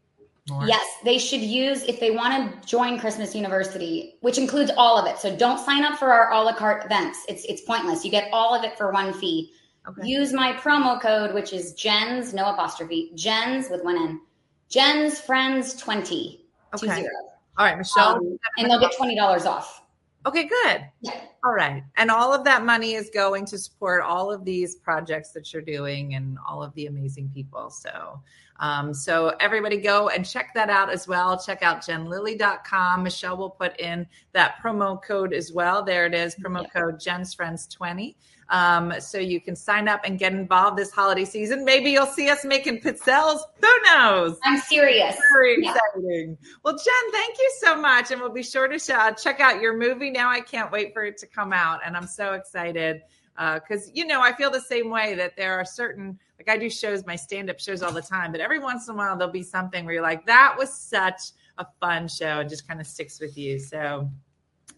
More. 0.50 0.66
Yes, 0.66 0.87
they 1.02 1.16
should 1.16 1.40
use 1.40 1.84
if 1.84 1.98
they 1.98 2.10
want 2.10 2.62
to 2.62 2.68
join 2.68 2.98
Christmas 2.98 3.34
University, 3.34 4.16
which 4.20 4.37
includes 4.37 4.70
all 4.76 4.98
of 4.98 5.06
it. 5.06 5.18
So 5.18 5.34
don't 5.34 5.58
sign 5.58 5.82
up 5.82 5.98
for 5.98 6.12
our 6.12 6.30
a 6.30 6.38
la 6.42 6.54
carte 6.54 6.84
events. 6.84 7.20
It's 7.26 7.46
it's 7.46 7.62
pointless. 7.62 8.04
You 8.04 8.10
get 8.10 8.28
all 8.30 8.54
of 8.54 8.62
it 8.62 8.76
for 8.76 8.92
one 8.92 9.14
fee. 9.14 9.52
Okay. 9.88 10.06
Use 10.06 10.34
my 10.34 10.52
promo 10.52 11.00
code, 11.00 11.32
which 11.32 11.54
is 11.54 11.72
Jens, 11.72 12.34
no 12.34 12.52
apostrophe, 12.52 13.12
Jens 13.14 13.70
with 13.70 13.82
one 13.82 13.96
N. 13.96 14.20
Jens 14.68 15.18
Friends 15.18 15.74
20. 15.76 16.43
Okay. 16.74 16.87
Two 16.87 16.92
zero. 16.92 17.08
All 17.56 17.66
right, 17.66 17.78
Michelle. 17.78 18.16
Um, 18.16 18.38
and 18.58 18.70
they'll 18.70 18.80
get 18.80 18.96
twenty 18.96 19.16
dollars 19.16 19.46
off. 19.46 19.82
Okay, 20.26 20.44
good. 20.44 20.87
Yeah. 21.02 21.20
All 21.44 21.52
right. 21.52 21.82
And 21.96 22.10
all 22.10 22.32
of 22.32 22.44
that 22.44 22.64
money 22.64 22.94
is 22.94 23.10
going 23.12 23.44
to 23.46 23.58
support 23.58 24.02
all 24.02 24.32
of 24.32 24.44
these 24.44 24.76
projects 24.76 25.32
that 25.32 25.52
you're 25.52 25.60
doing 25.60 26.14
and 26.14 26.38
all 26.48 26.62
of 26.62 26.72
the 26.74 26.87
amazing 26.87 27.30
people. 27.34 27.68
So, 27.68 28.20
um, 28.58 28.94
so 28.94 29.34
everybody 29.40 29.76
go 29.76 30.08
and 30.08 30.24
check 30.24 30.54
that 30.54 30.70
out 30.70 30.90
as 30.90 31.06
well. 31.06 31.38
Check 31.38 31.62
out 31.62 31.82
jenlilley.com. 31.82 33.02
Michelle 33.02 33.37
will 33.37 33.50
put 33.50 33.78
in 33.78 34.06
that 34.32 34.56
promo 34.62 35.02
code 35.02 35.34
as 35.34 35.52
well. 35.52 35.84
There 35.84 36.06
it 36.06 36.14
is, 36.14 36.34
promo 36.37 36.62
yeah. 36.62 36.80
code 36.80 36.98
Jen's 36.98 37.34
Friends 37.34 37.66
20. 37.66 38.16
Um, 38.48 38.92
so 39.00 39.18
you 39.18 39.40
can 39.40 39.57
sign 39.57 39.88
up 39.88 40.02
and 40.04 40.18
get 40.18 40.33
involved 40.33 40.76
this 40.76 40.90
holiday 40.90 41.24
season. 41.24 41.64
Maybe 41.64 41.90
you'll 41.90 42.07
see 42.07 42.28
us 42.28 42.44
making 42.44 42.80
pizzelles. 42.80 43.40
Who 43.61 43.83
knows? 43.85 44.38
I'm 44.44 44.59
serious. 44.61 45.16
Very 45.33 45.62
yeah. 45.62 45.74
exciting. 45.74 46.38
Well, 46.62 46.74
Jen, 46.74 47.12
thank 47.12 47.38
you 47.38 47.52
so 47.61 47.76
much. 47.76 48.11
And 48.11 48.20
we'll 48.20 48.33
be 48.33 48.42
sure 48.42 48.68
to 48.68 48.78
check 48.78 49.40
out 49.40 49.61
your 49.61 49.76
movie. 49.76 50.11
Now 50.11 50.30
I 50.30 50.40
can't 50.40 50.70
wait 50.70 50.92
for 50.92 51.04
it 51.04 51.18
to 51.18 51.26
come 51.26 51.52
out. 51.52 51.80
And 51.85 51.96
I'm 51.96 52.07
so 52.07 52.35
excited 52.35 53.02
because, 53.35 53.88
uh, 53.88 53.92
you 53.94 54.07
know, 54.07 54.20
I 54.20 54.33
feel 54.33 54.50
the 54.50 54.61
same 54.61 54.90
way 54.90 55.14
that 55.14 55.37
there 55.37 55.59
are 55.59 55.64
certain, 55.64 56.18
like 56.38 56.48
I 56.48 56.59
do 56.59 56.70
shows, 56.70 57.04
my 57.04 57.16
stand 57.16 57.50
up 57.50 57.59
shows 57.59 57.83
all 57.83 57.92
the 57.92 58.02
time, 58.02 58.30
but 58.30 58.40
every 58.40 58.61
once 58.61 58.88
in 58.88 58.94
a 58.94 58.96
while 58.96 59.16
there'll 59.16 59.33
be 59.33 59.42
something 59.42 59.85
where 59.85 59.94
you're 59.94 60.02
like, 60.02 60.26
that 60.26 60.54
was 60.57 60.72
such 60.72 61.33
a 61.59 61.66
fun 61.80 62.09
show 62.09 62.40
and 62.40 62.48
just 62.48 62.68
kind 62.68 62.80
of 62.80 62.87
sticks 62.87 63.20
with 63.20 63.37
you. 63.37 63.59
So, 63.59 64.09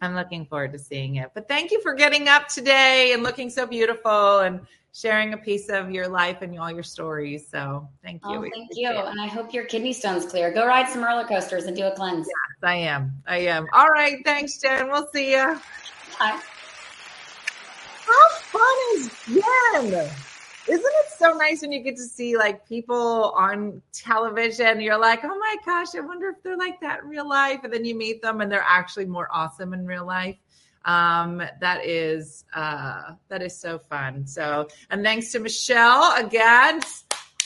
I'm 0.01 0.15
looking 0.15 0.47
forward 0.47 0.73
to 0.73 0.79
seeing 0.79 1.17
it. 1.17 1.31
But 1.35 1.49
thank 1.49 1.71
you 1.71 1.81
for 1.81 1.95
getting 1.95 2.29
up 2.29 2.49
today 2.49 3.13
and 3.13 3.23
looking 3.23 3.51
so 3.51 3.67
beautiful 3.67 4.41
and 4.41 4.61
sharing 4.93 5.35
a 5.35 5.37
piece 5.37 5.69
of 5.69 5.91
your 5.91 6.09
life 6.09 6.43
and 6.43 6.59
all 6.59 6.71
your 6.71 6.83
stories. 6.83 7.49
So 7.49 7.89
thank 8.03 8.23
you. 8.25 8.37
Oh, 8.37 8.49
thank 8.53 8.71
you. 8.75 8.91
It. 8.91 8.97
And 8.97 9.21
I 9.21 9.27
hope 9.27 9.53
your 9.53 9.65
kidney 9.65 9.93
stone's 9.93 10.27
clear. 10.27 10.51
Go 10.51 10.67
ride 10.67 10.89
some 10.89 11.05
roller 11.05 11.25
coasters 11.25 11.65
and 11.65 11.77
do 11.77 11.85
a 11.85 11.95
cleanse. 11.95 12.27
Yes, 12.27 12.69
I 12.69 12.77
am. 12.77 13.23
I 13.27 13.39
am. 13.39 13.67
All 13.73 13.89
right. 13.89 14.19
Thanks, 14.25 14.59
Jen. 14.59 14.91
We'll 14.91 15.09
see 15.13 15.33
you. 15.33 15.61
Bye. 16.19 16.41
How 18.07 18.29
fun 18.31 18.77
is 18.95 19.11
Jen? 19.93 20.11
Isn't 20.69 20.85
it 20.85 21.13
so 21.17 21.33
nice 21.33 21.63
when 21.63 21.73
you 21.73 21.81
get 21.81 21.97
to 21.97 22.03
see 22.03 22.37
like 22.37 22.67
people 22.67 23.33
on 23.37 23.81
television? 23.93 24.81
You're 24.81 24.99
like, 24.99 25.21
oh 25.25 25.39
my 25.39 25.57
gosh, 25.65 25.95
I 25.95 26.01
wonder 26.01 26.29
if 26.29 26.43
they're 26.43 26.57
like 26.57 26.81
that 26.81 27.01
in 27.03 27.09
real 27.09 27.29
life. 27.29 27.61
And 27.63 27.73
then 27.73 27.85
you 27.85 27.95
meet 27.95 28.23
them 28.23 28.41
and 28.41 28.51
they're 28.51 28.65
actually 28.67 29.07
more 29.07 29.29
awesome 29.33 29.73
in 29.75 29.87
real 29.87 30.07
life. 30.07 30.37
Um, 30.85 31.43
that 31.61 31.85
is 31.85 32.45
uh, 32.55 33.13
that 33.29 33.43
is 33.43 33.59
so 33.59 33.79
fun. 33.79 34.27
So, 34.27 34.69
and 34.91 35.03
thanks 35.03 35.33
to 35.33 35.41
Michelle 35.41 36.15
again, 36.17 36.81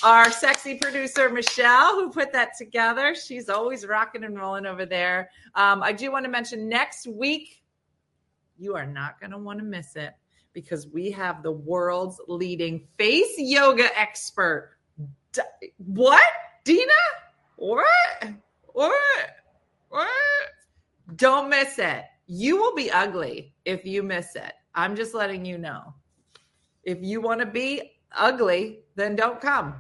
our 0.03 0.31
sexy 0.31 0.77
producer 0.77 1.31
Michelle, 1.31 1.95
who 1.95 2.11
put 2.11 2.33
that 2.33 2.51
together. 2.59 3.15
She's 3.15 3.49
always 3.49 3.87
rocking 3.87 4.25
and 4.25 4.39
rolling 4.39 4.67
over 4.67 4.85
there. 4.85 5.31
Um, 5.55 5.83
I 5.83 5.93
do 5.93 6.13
want 6.13 6.25
to 6.25 6.31
mention 6.31 6.69
next 6.69 7.07
week, 7.07 7.63
you 8.59 8.77
are 8.77 8.87
not 8.87 9.19
going 9.21 9.31
to 9.31 9.39
want 9.39 9.59
to 9.59 9.65
miss 9.65 9.97
it 9.97 10.13
because 10.53 10.89
we 10.89 11.11
have 11.11 11.43
the 11.43 11.53
world's 11.53 12.21
leading 12.29 12.87
face 12.99 13.33
yoga 13.39 13.89
expert. 13.99 14.77
D- 15.33 15.43
what? 15.79 16.23
Dina? 16.65 16.93
What? 17.57 17.85
What? 18.73 18.95
What? 19.89 20.09
Don't 21.17 21.51
miss 21.51 21.79
it. 21.79 22.05
You 22.27 22.57
will 22.57 22.75
be 22.75 22.91
ugly 22.91 23.55
if 23.65 23.85
you 23.85 24.03
miss 24.03 24.37
it. 24.37 24.53
I'm 24.75 24.95
just 24.95 25.15
letting 25.15 25.45
you 25.45 25.59
know. 25.59 25.95
If 26.85 26.99
you 27.03 27.21
want 27.21 27.41
to 27.41 27.47
be 27.47 27.93
ugly, 28.17 28.81
then 28.95 29.17
don't 29.17 29.41
come. 29.41 29.75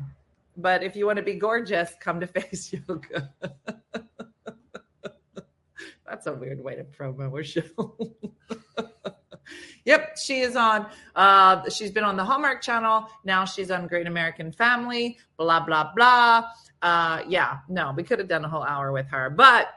But 0.56 0.82
if 0.82 0.96
you 0.96 1.06
want 1.06 1.16
to 1.18 1.22
be 1.22 1.34
gorgeous, 1.34 1.92
come 2.00 2.20
to 2.20 2.26
face 2.28 2.72
yoga. 2.72 3.30
That's 6.06 6.26
a 6.26 6.32
weird 6.32 6.62
way 6.62 6.74
to 6.74 6.84
promo 6.84 7.40
a 7.40 7.44
show. 7.44 7.62
yep, 9.90 10.16
she 10.16 10.40
is 10.40 10.54
on. 10.54 10.86
Uh, 11.16 11.68
she's 11.68 11.90
been 11.90 12.04
on 12.04 12.16
the 12.16 12.24
Hallmark 12.24 12.62
Channel. 12.62 13.08
Now 13.24 13.44
she's 13.44 13.70
on 13.70 13.88
Great 13.88 14.06
American 14.06 14.52
Family. 14.52 15.18
Blah 15.36 15.60
blah 15.66 15.92
blah. 15.94 16.48
Uh, 16.80 17.22
yeah, 17.28 17.58
no, 17.68 17.92
we 17.94 18.02
could 18.02 18.18
have 18.18 18.28
done 18.28 18.44
a 18.44 18.48
whole 18.48 18.62
hour 18.62 18.92
with 18.92 19.06
her, 19.08 19.28
but 19.28 19.74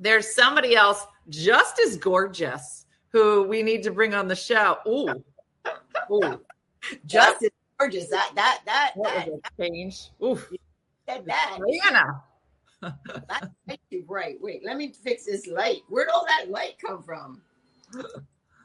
there's 0.00 0.34
somebody 0.34 0.74
else 0.74 1.06
just 1.28 1.78
as 1.78 1.96
gorgeous 1.96 2.86
who 3.10 3.44
we 3.44 3.62
need 3.62 3.82
to 3.84 3.90
bring 3.90 4.14
on 4.14 4.26
the 4.26 4.34
show. 4.34 4.78
Ooh, 4.88 5.22
ooh, 6.10 6.40
just 7.06 7.42
as 7.44 7.50
gorgeous. 7.78 8.08
That 8.08 8.32
that 8.34 8.62
that 8.64 8.92
that, 9.02 9.26
that 9.26 9.50
change. 9.60 10.08
Oof. 10.24 10.50
Said 11.06 11.26
that. 11.26 11.58
Rihanna. 11.60 12.22
That's 13.28 13.82
too 13.90 14.04
bright. 14.06 14.38
Wait, 14.40 14.62
let 14.64 14.78
me 14.78 14.92
fix 14.92 15.26
this 15.26 15.46
light. 15.46 15.82
Where'd 15.88 16.08
all 16.08 16.26
that 16.26 16.50
light 16.50 16.76
come 16.84 17.02
from? 17.02 17.42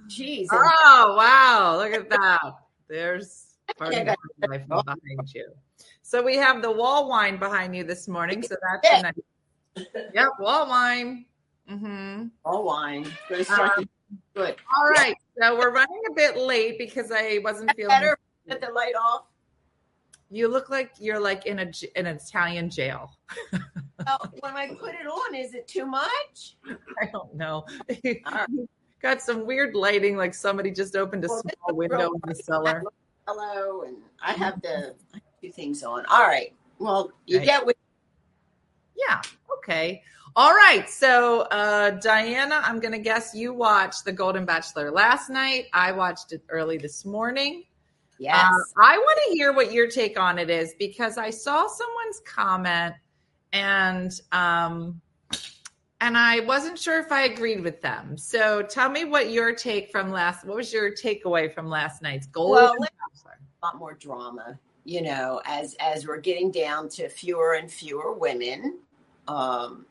Jeez. 0.10 0.48
Oh 0.52 1.16
wow! 1.18 1.78
Look 1.78 1.94
at 1.94 2.10
that. 2.10 2.42
There's 2.88 3.54
part 3.78 3.94
of 3.94 4.08
life 4.48 4.68
behind 4.68 5.34
you. 5.34 5.50
So 6.02 6.24
we 6.24 6.36
have 6.38 6.64
the 6.64 6.72
wall 6.72 7.08
wine 7.08 7.38
behind 7.38 7.76
you 7.76 7.84
this 7.84 8.08
morning. 8.08 8.42
So 8.42 8.56
that's 8.82 9.04
nice. 9.04 9.86
Yep, 10.14 10.30
wall 10.40 10.68
wine. 10.68 11.26
Mm-hmm. 11.70 12.28
Wall 12.44 12.66
wine. 12.66 13.06
Um, 13.50 13.88
Good. 14.34 14.56
All 14.76 14.90
right. 14.90 15.16
So 15.40 15.56
we're 15.56 15.72
running 15.72 16.02
a 16.10 16.14
bit 16.14 16.36
late 16.38 16.80
because 16.80 17.12
I 17.12 17.40
wasn't 17.44 17.72
feeling 17.76 17.90
better. 17.90 18.18
Get 18.48 18.62
the 18.62 18.72
light 18.74 18.96
off. 19.00 19.26
You 20.32 20.48
look 20.48 20.70
like 20.70 20.92
you're 21.00 21.20
like 21.20 21.46
in 21.46 21.60
a 21.60 21.72
in 21.96 22.08
an 22.08 22.16
Italian 22.16 22.70
jail. 22.72 23.12
oh, 23.54 24.18
when 24.40 24.56
I 24.56 24.70
put 24.74 24.96
it 24.96 25.06
on, 25.06 25.36
is 25.36 25.54
it 25.54 25.68
too 25.68 25.86
much? 25.86 26.58
I 27.02 27.06
don't 27.12 27.36
know. 27.36 27.66
Got 29.02 29.22
some 29.22 29.46
weird 29.46 29.76
lighting, 29.76 30.18
like 30.18 30.34
somebody 30.34 30.72
just 30.72 30.96
opened 30.96 31.24
a 31.26 31.28
well, 31.30 31.42
small 31.42 31.76
window 31.76 32.12
in 32.14 32.22
the 32.26 32.36
cellar. 32.36 32.84
Hello, 33.28 33.84
and 33.84 33.98
I 34.22 34.34
have 34.34 34.62
the 34.62 34.96
two 35.42 35.52
things 35.52 35.84
on. 35.84 36.06
All 36.08 36.28
right. 36.28 36.54
Well, 36.80 37.12
you 37.26 37.38
right. 37.38 37.46
get 37.46 37.66
with. 37.66 37.78
Yeah. 38.98 39.22
Okay. 39.60 40.04
All 40.36 40.54
right. 40.54 40.90
So, 40.90 41.42
uh, 41.52 41.92
Diana, 41.92 42.62
I'm 42.64 42.80
going 42.80 42.92
to 42.92 43.00
guess 43.00 43.34
you 43.34 43.54
watched 43.54 44.06
The 44.06 44.12
Golden 44.12 44.46
Bachelor 44.46 44.92
last 44.92 45.30
night. 45.30 45.68
I 45.74 45.92
watched 45.92 46.34
it 46.34 46.44
early 46.50 46.78
this 46.78 47.06
morning. 47.06 47.64
Yes. 48.20 48.46
Uh, 48.46 48.82
I 48.82 48.98
want 48.98 49.20
to 49.28 49.34
hear 49.34 49.54
what 49.54 49.72
your 49.72 49.88
take 49.88 50.20
on 50.20 50.38
it 50.38 50.50
is 50.50 50.76
because 50.78 51.18
I 51.18 51.30
saw 51.30 51.68
someone's 51.68 52.22
comment 52.26 52.96
and 53.52 54.12
um 54.32 55.02
and 56.02 56.18
I 56.18 56.42
wasn't 56.42 56.78
sure 56.78 57.00
if 57.00 57.12
I 57.12 57.24
agreed 57.24 57.62
with 57.62 57.82
them. 57.82 58.18
So 58.18 58.62
tell 58.62 58.90
me 58.90 59.06
what 59.06 59.32
your 59.32 59.54
take 59.54 59.92
from 59.92 60.12
last 60.12 60.46
what 60.46 60.58
was 60.58 60.72
your 60.72 60.92
takeaway 60.92 61.54
from 61.54 61.68
last 61.68 62.02
night's 62.02 62.28
goal? 62.28 62.52
well, 62.52 62.76
A 62.82 63.66
lot 63.66 63.78
more 63.78 63.94
drama, 63.94 64.60
you 64.86 65.02
know, 65.02 65.42
as 65.46 65.76
as 65.80 66.08
we're 66.08 66.22
getting 66.22 66.52
down 66.52 66.90
to 66.90 67.10
fewer 67.10 67.54
and 67.54 67.72
fewer 67.72 68.14
women. 68.14 68.80
Um, 69.28 69.86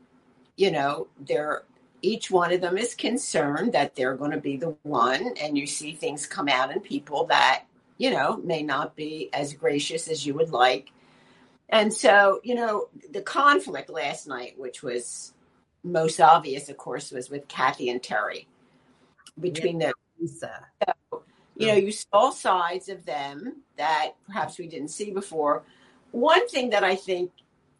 you 0.56 0.70
know, 0.70 1.08
they're 1.20 1.62
each 2.00 2.30
one 2.30 2.52
of 2.52 2.60
them 2.60 2.78
is 2.78 2.94
concerned 2.94 3.72
that 3.72 3.96
they're 3.96 4.14
going 4.14 4.30
to 4.30 4.40
be 4.40 4.56
the 4.56 4.76
one 4.84 5.34
and 5.40 5.58
you 5.58 5.66
see 5.66 5.92
things 5.92 6.26
come 6.26 6.48
out 6.48 6.70
in 6.70 6.80
people 6.80 7.24
that 7.26 7.64
you 7.98 8.10
know, 8.10 8.36
may 8.38 8.62
not 8.62 8.96
be 8.96 9.28
as 9.32 9.52
gracious 9.52 10.08
as 10.08 10.24
you 10.24 10.32
would 10.34 10.50
like. 10.50 10.90
And 11.68 11.92
so, 11.92 12.40
you 12.42 12.54
know, 12.54 12.88
the 13.10 13.20
conflict 13.20 13.90
last 13.90 14.26
night, 14.26 14.54
which 14.56 14.82
was 14.82 15.34
most 15.92 16.20
obvious, 16.20 16.68
of 16.68 16.76
course, 16.76 17.10
was 17.10 17.30
with 17.30 17.48
Kathy 17.48 17.90
and 17.90 18.02
Terry 18.02 18.46
between 19.40 19.80
yeah. 19.80 19.92
the 20.20 20.28
so, 20.28 20.48
you 21.56 21.68
know, 21.68 21.74
you 21.74 21.92
saw 21.92 22.30
sides 22.30 22.88
of 22.88 23.04
them 23.04 23.62
that 23.76 24.12
perhaps 24.26 24.58
we 24.58 24.66
didn't 24.66 24.88
see 24.88 25.10
before. 25.12 25.62
One 26.10 26.48
thing 26.48 26.70
that 26.70 26.82
I 26.82 26.96
think 26.96 27.30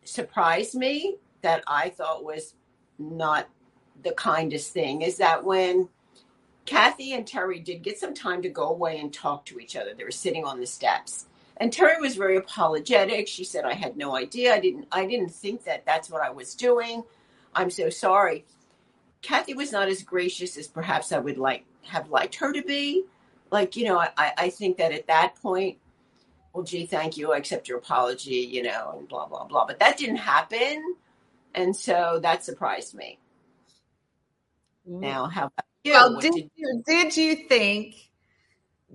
surprised 0.05 0.75
me 0.75 1.17
that 1.43 1.65
I 1.67 1.91
thought 1.91 2.25
was 2.25 2.55
not 2.99 3.49
the 4.03 4.13
kindest 4.13 4.73
thing 4.73 5.03
is 5.03 5.17
that 5.19 5.45
when 5.45 5.89
Kathy 6.69 7.15
and 7.15 7.27
Terry 7.27 7.61
did 7.61 7.83
get 7.83 7.99
some 7.99 8.13
time 8.13 8.43
to 8.43 8.51
go 8.51 8.69
away 8.69 8.99
and 8.99 9.11
talk 9.11 9.47
to 9.47 9.59
each 9.59 9.75
other. 9.75 9.95
They 9.95 10.05
were 10.05 10.11
sitting 10.11 10.45
on 10.45 10.61
the 10.61 10.67
steps. 10.67 11.25
And 11.57 11.73
Terry 11.73 11.99
was 11.99 12.15
very 12.15 12.37
apologetic. 12.37 13.27
She 13.27 13.43
said, 13.43 13.65
"I 13.65 13.73
had 13.73 13.97
no 13.97 14.15
idea. 14.15 14.55
I 14.55 14.61
didn't 14.61 14.87
I 14.93 15.07
didn't 15.07 15.31
think 15.31 15.65
that 15.65 15.87
that's 15.87 16.11
what 16.11 16.21
I 16.21 16.29
was 16.29 16.55
doing. 16.55 17.05
I'm 17.55 17.71
so 17.71 17.91
sorry." 17.91 18.45
Kathy 19.23 19.55
was 19.55 19.73
not 19.73 19.89
as 19.89 20.03
gracious 20.03 20.57
as 20.57 20.69
perhaps 20.69 21.13
I 21.13 21.19
would 21.19 21.39
like 21.39 21.65
have 21.83 22.11
liked 22.11 22.37
her 22.37 22.53
to 22.53 22.63
be. 22.63 23.05
Like, 23.51 23.77
you 23.77 23.85
know, 23.85 23.99
I, 23.99 24.33
I 24.37 24.51
think 24.51 24.77
that 24.77 24.93
at 24.93 25.07
that 25.07 25.35
point, 25.43 25.79
well, 26.53 26.65
gee, 26.65 26.87
thank 26.87 27.17
you. 27.17 27.33
I 27.33 27.39
accept 27.39 27.69
your 27.69 27.79
apology, 27.79 28.37
you 28.37 28.63
know, 28.63 28.97
and 28.99 29.09
blah, 29.09 29.27
blah, 29.27 29.45
blah. 29.45 29.65
But 29.67 29.79
that 29.81 29.97
didn't 29.97 30.17
happen. 30.17 30.97
And 31.55 31.75
so 31.75 32.21
that 32.23 32.45
surprised 32.45 32.95
me. 32.95 33.19
Mm. 34.89 35.01
Now, 35.01 35.27
how 35.27 35.47
about 35.47 35.65
you? 35.85 35.93
Well, 35.93 36.21
did, 36.21 36.35
did 36.35 36.51
you 36.55 36.83
did 36.87 37.17
you 37.17 37.37
think 37.49 38.08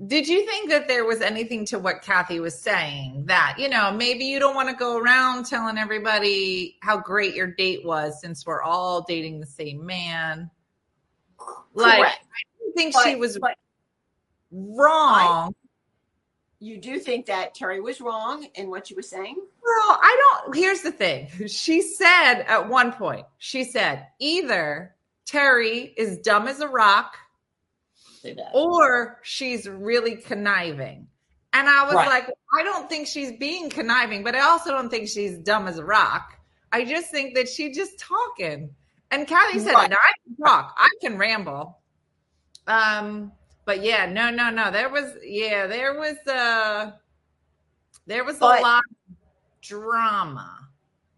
did 0.08 0.28
you 0.28 0.46
think 0.46 0.72
that 0.72 0.88
there 0.88 1.06
was 1.06 1.22
anything 1.22 1.66
to 1.66 1.78
what 1.78 2.02
Kathy 2.02 2.40
was 2.40 2.60
saying 2.60 3.26
that, 3.28 3.56
you 3.60 3.70
know, 3.70 3.92
maybe 3.92 4.26
you 4.26 4.40
don't 4.40 4.56
want 4.56 4.70
to 4.70 4.76
go 4.76 4.98
around 4.98 5.46
telling 5.46 5.78
everybody 5.78 6.78
how 6.82 6.98
great 6.98 7.36
your 7.36 7.48
date 7.48 7.86
was 7.86 8.20
since 8.20 8.46
we're 8.46 8.64
all 8.64 9.02
dating 9.02 9.40
the 9.40 9.46
same 9.46 9.86
man? 9.86 10.50
Like, 11.76 12.00
Correct. 12.00 12.26
I 12.26 12.72
think 12.76 12.94
but, 12.94 13.04
she 13.04 13.16
was 13.16 13.38
wrong. 14.52 15.50
I, 15.50 15.50
you 16.60 16.80
do 16.80 16.98
think 16.98 17.28
that 17.28 17.54
Terry 17.54 17.80
was 17.80 18.02
wrong 18.02 18.48
in 18.56 18.72
what 18.72 18.88
she 18.88 18.96
was 18.96 19.08
saying? 19.08 19.36
Well, 19.36 20.00
I 20.02 20.40
don't. 20.42 20.56
Here's 20.56 20.82
the 20.82 20.92
thing. 20.92 21.28
She 21.48 21.84
said 21.84 22.42
at 22.48 22.68
one 22.68 22.94
point, 22.94 23.28
she 23.38 23.64
said, 23.64 24.08
either 24.20 24.96
Terry 25.26 25.94
is 25.98 26.18
dumb 26.18 26.48
as 26.48 26.62
a 26.62 26.68
rock 26.68 27.16
or 28.54 29.20
she's 29.24 29.68
really 29.68 30.16
conniving. 30.16 31.08
And 31.54 31.70
I 31.70 31.84
was 31.86 31.94
right. 31.94 32.08
like, 32.08 32.30
I 32.58 32.64
don't 32.64 32.90
think 32.90 33.08
she's 33.08 33.32
being 33.38 33.70
conniving, 33.70 34.24
but 34.24 34.36
I 34.36 34.42
also 34.42 34.72
don't 34.72 34.90
think 34.90 35.08
she's 35.08 35.38
dumb 35.38 35.68
as 35.68 35.78
a 35.78 35.86
rock. 35.86 36.38
I 36.72 36.84
just 36.84 37.12
think 37.12 37.36
that 37.36 37.48
she's 37.48 37.76
just 37.78 38.00
talking. 38.00 38.72
And 39.12 39.28
Kathy 39.28 39.60
said, 39.60 39.74
right. 39.74 39.92
I 39.92 40.12
can 40.26 40.36
talk, 40.44 40.74
I 40.76 40.90
can 41.00 41.18
ramble. 41.20 41.78
Um, 42.66 43.32
but 43.66 43.84
yeah, 43.84 44.08
no, 44.08 44.32
no, 44.32 44.50
no. 44.50 44.72
There 44.72 44.90
was, 44.90 45.14
yeah, 45.24 45.68
there 45.68 46.00
was 46.00 46.18
uh 46.28 46.92
there 48.08 48.24
was 48.24 48.38
but, 48.40 48.60
a 48.60 48.62
lot 48.64 48.82
of 49.10 49.16
drama. 49.62 50.68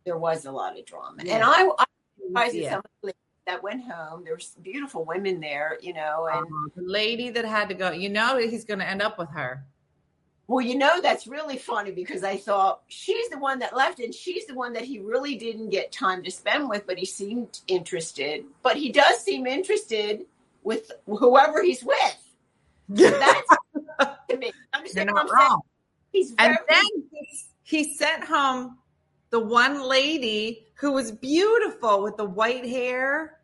There 0.06 0.18
was 0.18 0.45
a 0.45 0.51
lot 0.51 0.78
of 0.78 0.86
drama. 0.86 1.24
Yeah. 1.24 1.36
And 1.36 1.43
I, 1.45 1.70
I 2.36 2.49
yeah 2.51 2.82
that 3.46 3.62
went 3.62 3.84
home. 3.84 4.24
There's 4.24 4.56
beautiful 4.62 5.06
women 5.06 5.39
there, 5.39 5.78
you 5.82 5.93
know, 5.93 6.28
and 6.32 6.46
uh, 6.46 6.70
the 6.76 6.84
lady 6.84 7.30
that 7.30 7.46
had 7.46 7.70
to 7.70 7.76
go, 7.76 7.91
you 7.91 8.10
know, 8.10 8.38
he's 8.38 8.66
going 8.66 8.80
to 8.80 8.88
end 8.88 9.02
up 9.02 9.18
with 9.18 9.30
her. 9.30 9.64
Well, 10.48 10.64
you 10.64 10.78
know, 10.78 11.02
that's 11.02 11.26
really 11.26 11.58
funny 11.58 11.91
because 11.91 12.24
I 12.24 12.38
thought 12.38 12.82
she's 12.88 13.30
the 13.30 13.39
one 13.39 13.60
that 13.60 13.76
left 13.76 14.00
and 14.00 14.14
she's 14.14 14.46
the 14.46 14.54
one 14.54 14.74
that 14.74 14.84
he 14.84 15.00
really 15.00 15.36
didn't 15.36 15.70
get 15.70 15.91
time 15.91 16.22
to 16.24 16.30
spend 16.30 16.70
with, 16.70 16.86
but 16.86 17.00
he 17.00 17.06
seemed 17.06 17.62
interested. 17.68 18.46
But 18.62 18.78
he 18.78 18.91
does 18.91 19.18
seem 19.20 19.48
interested 19.48 20.26
with 20.64 20.91
whoever 21.08 21.64
he's 21.64 21.84
with. 21.84 22.18
So 22.96 23.10
that's 23.20 23.48
to 24.30 24.38
me. 24.38 24.52
Understand 24.74 25.10
You're 25.10 25.16
not 25.16 25.32
wrong. 25.32 25.62
He's 26.12 26.34
and 26.38 26.58
then 26.70 26.84
he 27.64 27.96
sent 27.96 28.24
home 28.24 28.78
the 29.32 29.39
one 29.39 29.82
lady 29.88 30.68
who 30.76 30.91
was 30.91 31.12
beautiful 31.12 32.04
with 32.04 32.18
the 32.18 32.26
white 32.26 32.66
hair. 32.66 33.35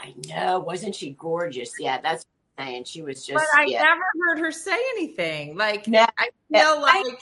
I 0.00 0.14
know, 0.28 0.60
wasn't 0.60 0.94
she 0.96 1.12
gorgeous? 1.12 1.74
Yeah, 1.78 2.00
that's 2.00 2.26
saying. 2.58 2.84
She 2.84 3.02
was 3.02 3.26
just. 3.26 3.34
But 3.52 3.60
I 3.60 3.66
yeah. 3.66 3.82
never 3.82 4.02
heard 4.22 4.38
her 4.40 4.52
say 4.52 4.78
anything. 4.96 5.56
Like 5.56 5.88
no, 5.88 6.06
I 6.18 6.30
feel 6.52 6.80
like 6.82 7.06
I, 7.06 7.18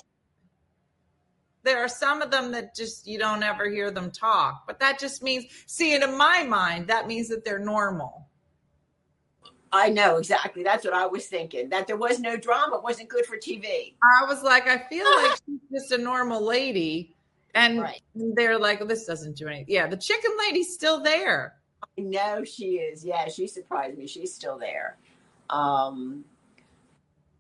there 1.64 1.79
are 1.85 1.89
some 1.89 2.22
of 2.22 2.31
them 2.31 2.53
that 2.53 2.74
just 2.76 3.07
you 3.07 3.18
don't 3.18 3.43
ever 3.43 3.68
hear 3.70 3.91
them 3.91 4.11
talk. 4.12 4.64
But 4.66 4.81
that 4.81 4.99
just 5.01 5.22
means, 5.22 5.47
see, 5.66 5.95
and 5.95 6.05
in 6.05 6.16
my 6.16 6.45
mind, 6.45 6.89
that 6.89 7.09
means 7.09 7.29
that 7.29 7.45
they're 7.45 7.59
normal. 7.59 8.29
I 9.72 9.91
know 9.91 10.16
exactly. 10.16 10.62
That's 10.62 10.85
what 10.85 10.95
I 10.95 11.07
was 11.07 11.26
thinking. 11.26 11.68
That 11.70 11.87
there 11.87 11.97
was 11.99 12.20
no 12.20 12.37
drama. 12.39 12.81
Wasn't 12.81 13.09
good 13.11 13.26
for 13.26 13.37
TV. 13.37 13.95
I 14.03 14.24
was 14.26 14.43
like, 14.43 14.68
I 14.68 14.79
feel 14.89 15.07
like 15.16 15.33
she's 15.47 15.61
just 15.72 15.93
a 15.93 15.99
normal 15.99 16.45
lady 16.45 17.16
And 17.55 17.81
Right. 17.81 18.03
they're 18.14 18.59
like, 18.59 18.87
this 18.89 19.07
doesn't 19.07 19.37
do 19.37 19.49
anything. 19.49 19.66
Yeah, 19.68 19.87
the 19.89 19.97
chicken 19.97 20.33
lady's 20.39 20.74
still 20.74 21.03
there. 21.03 21.58
I 21.83 22.01
know 22.01 22.45
she 22.45 22.76
is. 22.76 23.05
Yeah, 23.05 23.29
she 23.29 23.47
surprised 23.47 23.99
me. 23.99 24.07
She's 24.07 24.35
still 24.35 24.59
there. 24.59 24.97
Um, 25.51 26.24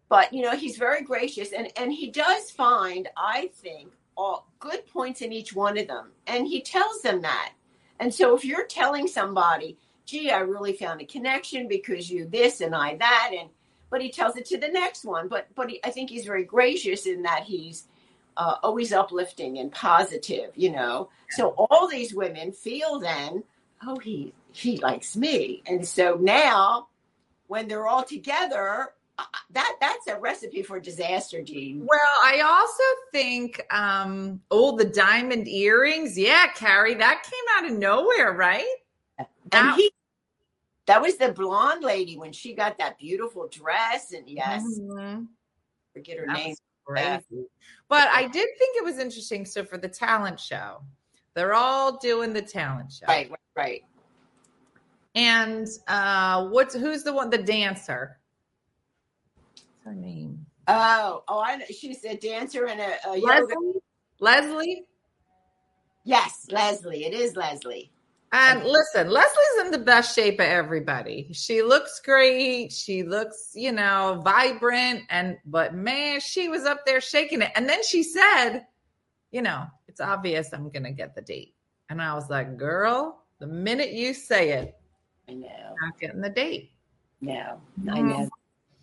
but 0.08 0.32
you 0.32 0.42
know, 0.42 0.56
he's 0.56 0.76
very 0.76 1.02
gracious, 1.02 1.52
and 1.52 1.70
and 1.76 1.92
he 1.92 2.10
does 2.10 2.50
find, 2.50 3.08
I 3.16 3.50
think, 3.54 3.92
all 4.16 4.48
good 4.58 4.86
points 4.86 5.20
in 5.22 5.32
each 5.32 5.54
one 5.54 5.78
of 5.78 5.86
them, 5.86 6.12
and 6.26 6.46
he 6.46 6.60
tells 6.60 7.02
them 7.02 7.22
that. 7.22 7.52
And 8.00 8.12
so, 8.12 8.34
if 8.34 8.44
you're 8.44 8.66
telling 8.66 9.06
somebody, 9.06 9.76
"Gee, 10.06 10.30
I 10.30 10.40
really 10.40 10.72
found 10.72 11.00
a 11.00 11.04
connection 11.04 11.68
because 11.68 12.10
you 12.10 12.26
this 12.26 12.60
and 12.60 12.74
I 12.74 12.96
that," 12.96 13.32
and 13.38 13.50
but 13.90 14.00
he 14.00 14.10
tells 14.10 14.36
it 14.36 14.46
to 14.46 14.58
the 14.58 14.68
next 14.68 15.04
one. 15.04 15.28
But 15.28 15.48
but 15.54 15.70
he, 15.70 15.80
I 15.84 15.90
think 15.90 16.08
he's 16.08 16.24
very 16.24 16.44
gracious 16.44 17.06
in 17.06 17.22
that 17.22 17.44
he's 17.44 17.88
uh, 18.38 18.56
always 18.62 18.92
uplifting 18.92 19.58
and 19.58 19.70
positive. 19.70 20.52
You 20.56 20.70
know, 20.72 21.10
so 21.30 21.50
all 21.50 21.86
these 21.86 22.14
women 22.14 22.52
feel 22.52 22.98
then, 22.98 23.44
oh, 23.86 23.98
he 23.98 24.32
he 24.52 24.78
likes 24.78 25.16
me, 25.16 25.62
and 25.66 25.86
so 25.86 26.16
now 26.20 26.88
when 27.46 27.68
they're 27.68 27.86
all 27.86 28.02
together, 28.04 28.92
uh, 29.18 29.24
that 29.50 29.76
that's 29.80 30.06
a 30.08 30.18
recipe 30.18 30.62
for 30.62 30.78
disaster, 30.80 31.42
Gene. 31.42 31.86
Well, 31.86 31.98
I 32.22 32.40
also 32.40 32.82
think, 33.12 33.62
um, 33.72 34.40
oh, 34.50 34.76
the 34.76 34.84
diamond 34.84 35.48
earrings. 35.48 36.18
Yeah, 36.18 36.46
Carrie, 36.54 36.94
that 36.94 37.22
came 37.22 37.44
out 37.56 37.70
of 37.70 37.78
nowhere, 37.78 38.32
right? 38.32 38.66
And 39.18 39.28
That- 39.50 39.76
he, 39.76 39.90
that 40.86 41.00
was 41.02 41.16
the 41.16 41.32
blonde 41.32 41.82
lady 41.84 42.16
when 42.18 42.32
she 42.32 42.54
got 42.54 42.78
that 42.78 42.98
beautiful 42.98 43.48
dress, 43.48 44.12
and 44.12 44.28
yes, 44.28 44.62
Mhm. 44.62 45.28
forget 45.92 46.18
her 46.18 46.26
That 46.26 46.34
name. 46.34 46.56
But 47.88 48.08
I 48.08 48.22
did 48.28 48.48
think 48.58 48.76
it 48.76 48.84
was 48.84 48.98
interesting. 48.98 49.44
So 49.44 49.64
for 49.64 49.76
the 49.78 49.88
talent 49.88 50.40
show, 50.40 50.82
they're 51.38 51.54
all 51.54 51.96
doing 51.98 52.32
the 52.32 52.42
talent 52.42 52.92
show. 52.92 53.06
Right, 53.06 53.30
right, 53.30 53.38
right. 53.56 53.84
And 55.14 55.66
uh 55.86 56.48
what's 56.48 56.74
who's 56.74 57.04
the 57.04 57.12
one 57.12 57.30
the 57.30 57.38
dancer? 57.38 58.18
What's 59.34 59.84
her 59.84 59.94
name? 59.94 60.46
Oh, 60.66 61.22
oh, 61.28 61.40
I 61.40 61.56
know. 61.56 61.64
She's 61.70 62.04
a 62.04 62.14
dancer 62.16 62.66
and 62.66 62.78
a, 62.78 63.10
a 63.10 63.16
yoga. 63.16 63.54
Leslie? 63.54 63.80
Leslie? 64.20 64.84
Yes, 66.04 66.46
Leslie. 66.50 67.04
It 67.06 67.14
is 67.14 67.36
Leslie. 67.36 67.90
And 68.32 68.62
listen, 68.62 69.08
Leslie's 69.08 69.64
in 69.64 69.70
the 69.70 69.78
best 69.78 70.14
shape 70.14 70.34
of 70.34 70.46
everybody. 70.46 71.30
She 71.32 71.62
looks 71.62 72.00
great. 72.04 72.70
She 72.72 73.02
looks, 73.02 73.52
you 73.54 73.72
know, 73.72 74.20
vibrant. 74.22 75.04
And, 75.08 75.38
but 75.46 75.74
man, 75.74 76.20
she 76.20 76.48
was 76.48 76.64
up 76.64 76.84
there 76.84 77.00
shaking 77.00 77.40
it. 77.40 77.50
And 77.54 77.66
then 77.66 77.82
she 77.82 78.02
said, 78.02 78.66
you 79.30 79.40
know, 79.40 79.64
it's 79.98 80.08
obvious 80.08 80.52
I'm 80.52 80.70
going 80.70 80.84
to 80.84 80.92
get 80.92 81.16
the 81.16 81.22
date. 81.22 81.54
And 81.90 82.00
I 82.00 82.14
was 82.14 82.30
like, 82.30 82.56
girl, 82.56 83.24
the 83.40 83.48
minute 83.48 83.92
you 83.92 84.14
say 84.14 84.50
it, 84.50 84.76
I 85.28 85.32
know. 85.32 85.48
I'm 85.48 85.88
not 85.88 85.98
getting 86.00 86.20
the 86.20 86.30
date. 86.30 86.70
No, 87.20 87.60
I 87.90 88.00
know. 88.02 88.28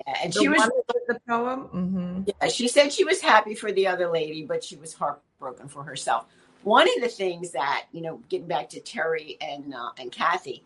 Yeah, 0.05 0.17
and 0.23 0.33
The 0.33 0.39
she 0.41 0.49
was. 0.49 0.69
the 1.07 1.19
poem. 1.27 1.59
hmm 1.61 2.21
Yeah, 2.25 2.49
she 2.49 2.67
said 2.67 2.91
she 2.91 3.05
was 3.05 3.21
happy 3.21 3.55
for 3.55 3.71
the 3.71 3.87
other 3.87 4.11
lady, 4.11 4.43
but 4.43 4.61
she 4.61 4.75
was 4.75 4.93
heartbroken 4.93 5.69
for 5.69 5.83
herself. 5.83 6.25
One 6.63 6.87
of 6.97 7.01
the 7.01 7.07
things 7.07 7.51
that 7.51 7.85
you 7.93 8.01
know, 8.01 8.21
getting 8.27 8.47
back 8.47 8.67
to 8.71 8.81
Terry 8.81 9.37
and 9.39 9.73
uh, 9.73 9.91
and 9.97 10.11
Kathy, 10.11 10.65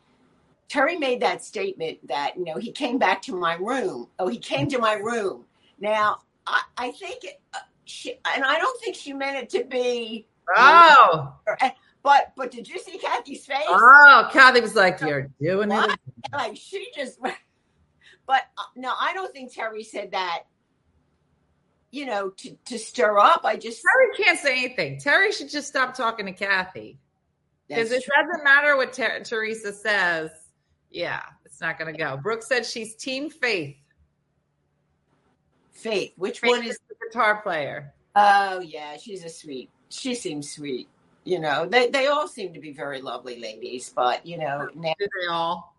Terry 0.67 0.97
made 0.97 1.21
that 1.21 1.43
statement 1.43 2.07
that 2.07 2.37
you 2.37 2.45
know 2.45 2.55
he 2.55 2.71
came 2.71 2.97
back 2.97 3.21
to 3.23 3.35
my 3.35 3.53
room. 3.53 4.07
Oh, 4.17 4.27
he 4.27 4.39
came 4.39 4.67
to 4.69 4.79
my 4.79 4.93
room. 4.93 5.45
Now 5.79 6.21
I, 6.47 6.61
I 6.77 6.91
think, 6.91 7.23
uh, 7.53 7.59
she, 7.85 8.15
and 8.33 8.43
I 8.43 8.57
don't 8.57 8.81
think 8.81 8.95
she 8.95 9.13
meant 9.13 9.37
it 9.37 9.49
to 9.51 9.63
be. 9.65 10.25
Oh, 10.57 11.35
But 12.01 12.33
but 12.35 12.49
did 12.51 12.67
you 12.67 12.79
see 12.79 12.97
Kathy's 12.97 13.45
face? 13.45 13.57
oh, 13.67 14.29
Kathy 14.31 14.61
was 14.61 14.75
like, 14.75 15.01
you're 15.01 15.29
doing 15.41 15.69
What? 15.69 15.91
it. 15.91 15.99
like 16.33 16.55
she 16.57 16.87
just 16.95 17.19
but 18.25 18.41
uh, 18.57 18.63
no 18.75 18.93
i 18.99 19.11
don't 19.13 19.31
think 19.33 19.51
terry 19.53 19.83
said 19.83 20.11
that 20.11 20.43
you 21.91 22.05
know 22.05 22.29
to 22.29 22.55
to 22.65 22.77
stir 22.77 23.17
up 23.17 23.41
i 23.43 23.55
just 23.55 23.81
Terry 23.83 24.15
can't 24.25 24.37
say 24.39 24.57
anything. 24.63 24.99
Terry 24.99 25.31
should 25.31 25.49
just 25.49 25.67
stop 25.67 25.93
talking 25.95 26.25
to 26.27 26.31
Kathy. 26.33 26.99
Because 27.67 27.91
it 27.91 28.03
doesn't 28.07 28.43
matter 28.43 28.77
what 28.77 28.93
Ter- 28.93 29.21
Teresa 29.23 29.71
says. 29.73 30.31
Yeah, 30.91 31.21
it's 31.45 31.61
not 31.61 31.77
going 31.77 31.91
to 31.93 31.97
go. 31.99 32.17
Brooke 32.17 32.41
said 32.43 32.65
she's 32.65 32.95
Team 32.95 33.29
Faith. 33.29 33.75
faith 35.71 36.13
which 36.17 36.39
Faith 36.39 36.49
one 36.49 36.63
is 36.63 36.77
the 36.89 36.95
guitar 37.07 37.41
player. 37.41 37.93
oh 38.15 38.59
yeah 38.59 38.97
she's 38.97 39.23
a 39.23 39.29
sweet 39.29 39.69
she 39.89 40.15
seems 40.15 40.51
sweet 40.51 40.87
you 41.23 41.39
know 41.39 41.65
they 41.65 41.89
they 41.89 42.07
all 42.07 42.27
seem 42.27 42.53
to 42.53 42.59
be 42.59 42.71
very 42.71 43.01
lovely 43.01 43.39
ladies 43.39 43.91
but 43.95 44.25
you 44.25 44.37
know 44.37 44.69
now 44.75 44.93
Do 44.99 45.07
they 45.21 45.27
all? 45.29 45.75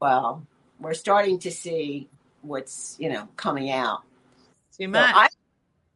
well 0.00 0.46
we're 0.78 0.94
starting 0.94 1.38
to 1.40 1.50
see 1.50 2.08
what's 2.42 2.96
you 2.98 3.08
know 3.08 3.28
coming 3.36 3.70
out 3.70 4.02
Too 4.76 4.84
so 4.84 4.90
much. 4.90 5.30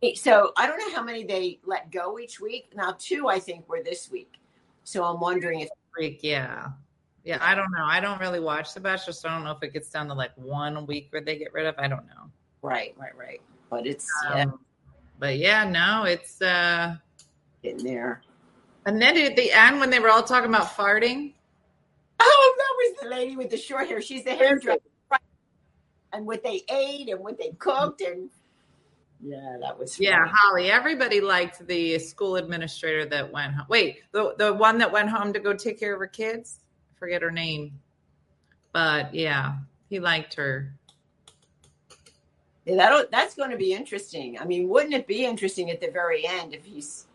I, 0.03 0.13
so 0.15 0.53
I 0.57 0.67
don't 0.67 0.79
know 0.79 0.95
how 0.95 1.03
many 1.03 1.25
they 1.25 1.61
let 1.65 1.91
go 1.93 2.19
each 2.19 2.41
week 2.41 2.73
now 2.75 2.97
two 2.99 3.29
i 3.29 3.39
think 3.39 3.69
were 3.69 3.83
this 3.83 4.11
week 4.11 4.35
so 4.83 5.05
i'm 5.05 5.21
wondering 5.21 5.61
if 5.61 5.69
Freak, 5.93 6.21
yeah. 6.23 6.69
Yeah, 7.25 7.39
I 7.41 7.55
don't 7.55 7.71
know. 7.71 7.85
I 7.85 8.01
don't 8.01 8.19
really 8.19 8.41
watch 8.41 8.73
The 8.73 8.81
Bachelor, 8.81 9.13
so 9.13 9.29
I 9.29 9.35
don't 9.35 9.45
know 9.45 9.51
if 9.51 9.63
it 9.63 9.73
gets 9.75 9.91
down 9.91 10.09
to 10.09 10.15
like 10.15 10.31
one 10.37 10.87
week 10.87 11.09
where 11.11 11.21
they 11.21 11.37
get 11.37 11.53
rid 11.53 11.67
of. 11.67 11.75
I 11.79 11.87
don't 11.87 12.07
know. 12.07 12.31
right 12.63 12.95
right 12.99 13.15
right 13.17 13.41
but 13.69 13.87
it's 13.87 14.09
yeah, 14.25 14.45
Um, 14.45 14.61
but 15.19 15.37
yeah, 15.37 15.65
no, 15.65 16.05
it's 16.05 16.41
uh 16.41 16.97
getting 17.63 17.85
there 17.85 18.23
and 18.87 19.01
then 19.01 19.17
at 19.17 19.37
the 19.37 19.53
end 19.53 19.81
when 19.81 19.91
they 19.91 19.99
were 19.99 20.11
all 20.11 20.23
talking 20.23 20.49
about 20.49 20.69
farting. 20.77 21.33
Oh, 22.19 22.55
that 22.59 22.75
was 22.77 23.03
the 23.03 23.09
lady 23.09 23.37
with 23.37 23.51
the 23.51 23.57
short 23.57 23.89
hair. 23.89 24.01
She's 24.01 24.25
the 24.25 24.33
hairdresser. 24.33 24.81
And 26.13 26.27
what 26.27 26.43
they 26.43 26.63
ate 26.69 27.09
and 27.09 27.21
what 27.21 27.39
they 27.39 27.51
cooked 27.59 28.01
and 28.01 28.31
yeah, 29.23 29.59
that 29.61 29.79
was 29.79 29.97
funny. 29.97 30.09
Yeah, 30.09 30.27
Holly. 30.27 30.71
Everybody 30.71 31.21
liked 31.21 31.67
the 31.67 31.99
school 31.99 32.37
administrator 32.37 33.05
that 33.11 33.31
went 33.31 33.53
home. 33.53 33.67
Wait, 33.69 33.99
the 34.13 34.35
the 34.39 34.53
one 34.53 34.79
that 34.79 34.91
went 34.91 35.11
home 35.11 35.33
to 35.35 35.39
go 35.39 35.53
take 35.53 35.79
care 35.79 35.93
of 35.93 36.01
her 36.01 36.07
kids. 36.07 36.61
I 36.97 36.99
forget 36.99 37.21
her 37.21 37.31
name, 37.31 37.79
but 38.73 39.15
yeah, 39.15 39.59
he 39.89 40.01
liked 40.01 40.35
her. 40.35 40.75
Yeah, 42.65 42.77
that'll, 42.77 43.05
that's 43.13 43.35
going 43.35 43.51
to 43.51 43.57
be 43.59 43.75
interesting. 43.75 44.39
I 44.39 44.45
mean, 44.47 44.69
wouldn't 44.69 44.95
it 44.95 45.07
be 45.07 45.25
interesting 45.25 45.71
at 45.71 45.81
the 45.81 45.91
very 45.91 46.27
end 46.27 46.55
if 46.55 46.65
he's 46.65 47.07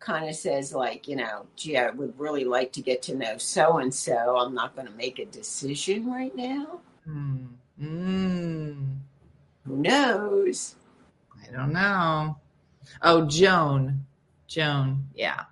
kind 0.00 0.28
of 0.28 0.34
says 0.34 0.74
like, 0.74 1.06
you 1.06 1.16
know, 1.16 1.46
gee, 1.56 1.76
I 1.76 1.90
would 1.90 2.18
really 2.18 2.44
like 2.44 2.72
to 2.72 2.82
get 2.82 3.02
to 3.02 3.14
know 3.14 3.36
so 3.38 3.78
and 3.78 3.92
so. 3.92 4.38
I'm 4.38 4.54
not 4.54 4.74
going 4.74 4.88
to 4.88 4.94
make 4.94 5.18
a 5.18 5.26
decision 5.26 6.10
right 6.10 6.34
now. 6.34 6.80
Hmm. 7.04 7.36
Mm, 7.80 8.96
Who 9.66 9.76
knows? 9.76 10.74
I 11.42 11.50
don't 11.52 11.72
know. 11.72 12.36
Oh, 13.02 13.26
Joan. 13.26 14.04
Joan. 14.46 15.06
Yeah. 15.14 15.44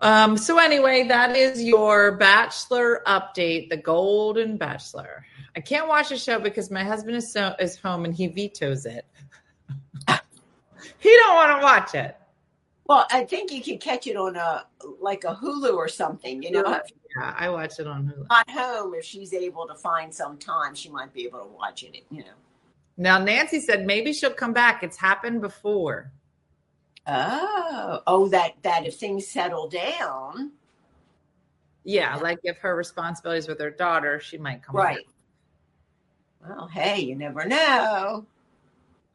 Um, 0.00 0.36
so 0.36 0.58
anyway, 0.58 1.06
that 1.08 1.36
is 1.36 1.62
your 1.62 2.16
bachelor 2.16 3.02
update, 3.06 3.68
the 3.68 3.76
Golden 3.76 4.56
Bachelor. 4.56 5.26
I 5.54 5.60
can't 5.60 5.88
watch 5.88 6.08
the 6.08 6.16
show 6.16 6.40
because 6.40 6.70
my 6.70 6.82
husband 6.82 7.16
is 7.16 7.30
so 7.30 7.54
is 7.58 7.76
home 7.76 8.04
and 8.04 8.14
he 8.14 8.28
vetoes 8.28 8.86
it. 8.86 9.04
he 10.98 11.16
don't 11.16 11.34
want 11.34 11.60
to 11.60 11.62
watch 11.62 11.94
it. 11.94 12.16
Well, 12.90 13.06
I 13.12 13.22
think 13.22 13.52
you 13.52 13.62
could 13.62 13.78
catch 13.80 14.08
it 14.08 14.16
on 14.16 14.34
a 14.34 14.66
like 15.00 15.22
a 15.22 15.32
Hulu 15.32 15.74
or 15.74 15.86
something. 15.86 16.42
You 16.42 16.50
know, 16.50 16.68
Yeah. 16.68 16.80
Yeah, 17.16 17.34
I 17.38 17.48
watch 17.48 17.78
it 17.78 17.86
on 17.86 18.04
Hulu. 18.08 18.26
you're 18.48 18.56
home, 18.56 18.94
if 18.94 19.04
she's 19.04 19.32
able 19.32 19.64
to 19.68 19.76
find 19.76 20.12
some 20.12 20.36
time, 20.36 20.74
she 20.74 20.88
might 20.90 21.12
be 21.14 21.24
able 21.24 21.38
to 21.38 21.46
watch 21.46 21.84
it. 21.84 22.04
You 22.10 22.24
know. 22.24 22.32
Now 22.96 23.18
Nancy 23.18 23.60
said 23.60 23.86
maybe 23.86 24.12
she'll 24.12 24.32
come 24.32 24.52
back. 24.52 24.82
It's 24.82 24.96
happened 24.96 25.40
before. 25.40 26.10
Oh, 27.06 28.00
oh, 28.08 28.28
that 28.30 28.54
that 28.62 28.84
if 28.84 28.96
things 28.96 29.28
settle 29.28 29.68
down, 29.68 30.50
Yeah, 31.84 32.16
like 32.16 32.40
if 32.42 32.58
her 32.58 32.74
responsibilities 32.74 33.46
with 33.46 33.60
her 33.60 33.70
daughter, 33.70 34.18
she 34.18 34.36
might 34.36 34.64
come 34.64 34.74
right? 34.74 35.06
back. 36.42 36.56
Well, 36.56 36.66
hey, 36.66 37.02
you 37.02 37.14
never 37.14 37.44
know. 37.44 38.26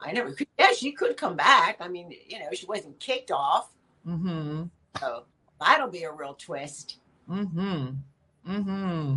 I 0.06 0.12
never. 0.12 0.32
Could, 0.32 0.48
yeah, 0.60 0.72
she 0.78 0.92
could 0.92 1.18
come 1.18 1.36
back. 1.36 1.78
I 1.80 1.88
mean, 1.88 2.14
you 2.28 2.40
know, 2.40 2.48
she 2.54 2.66
wasn't 2.66 3.00
kicked 3.00 3.32
off, 3.32 3.70
Mm-hmm. 4.08 4.64
so 5.00 5.24
that'll 5.60 5.90
be 5.90 6.04
a 6.04 6.12
real 6.12 6.36
twist. 6.36 6.98
Mm-hmm. 7.30 7.88
Mm-hmm. 8.48 9.16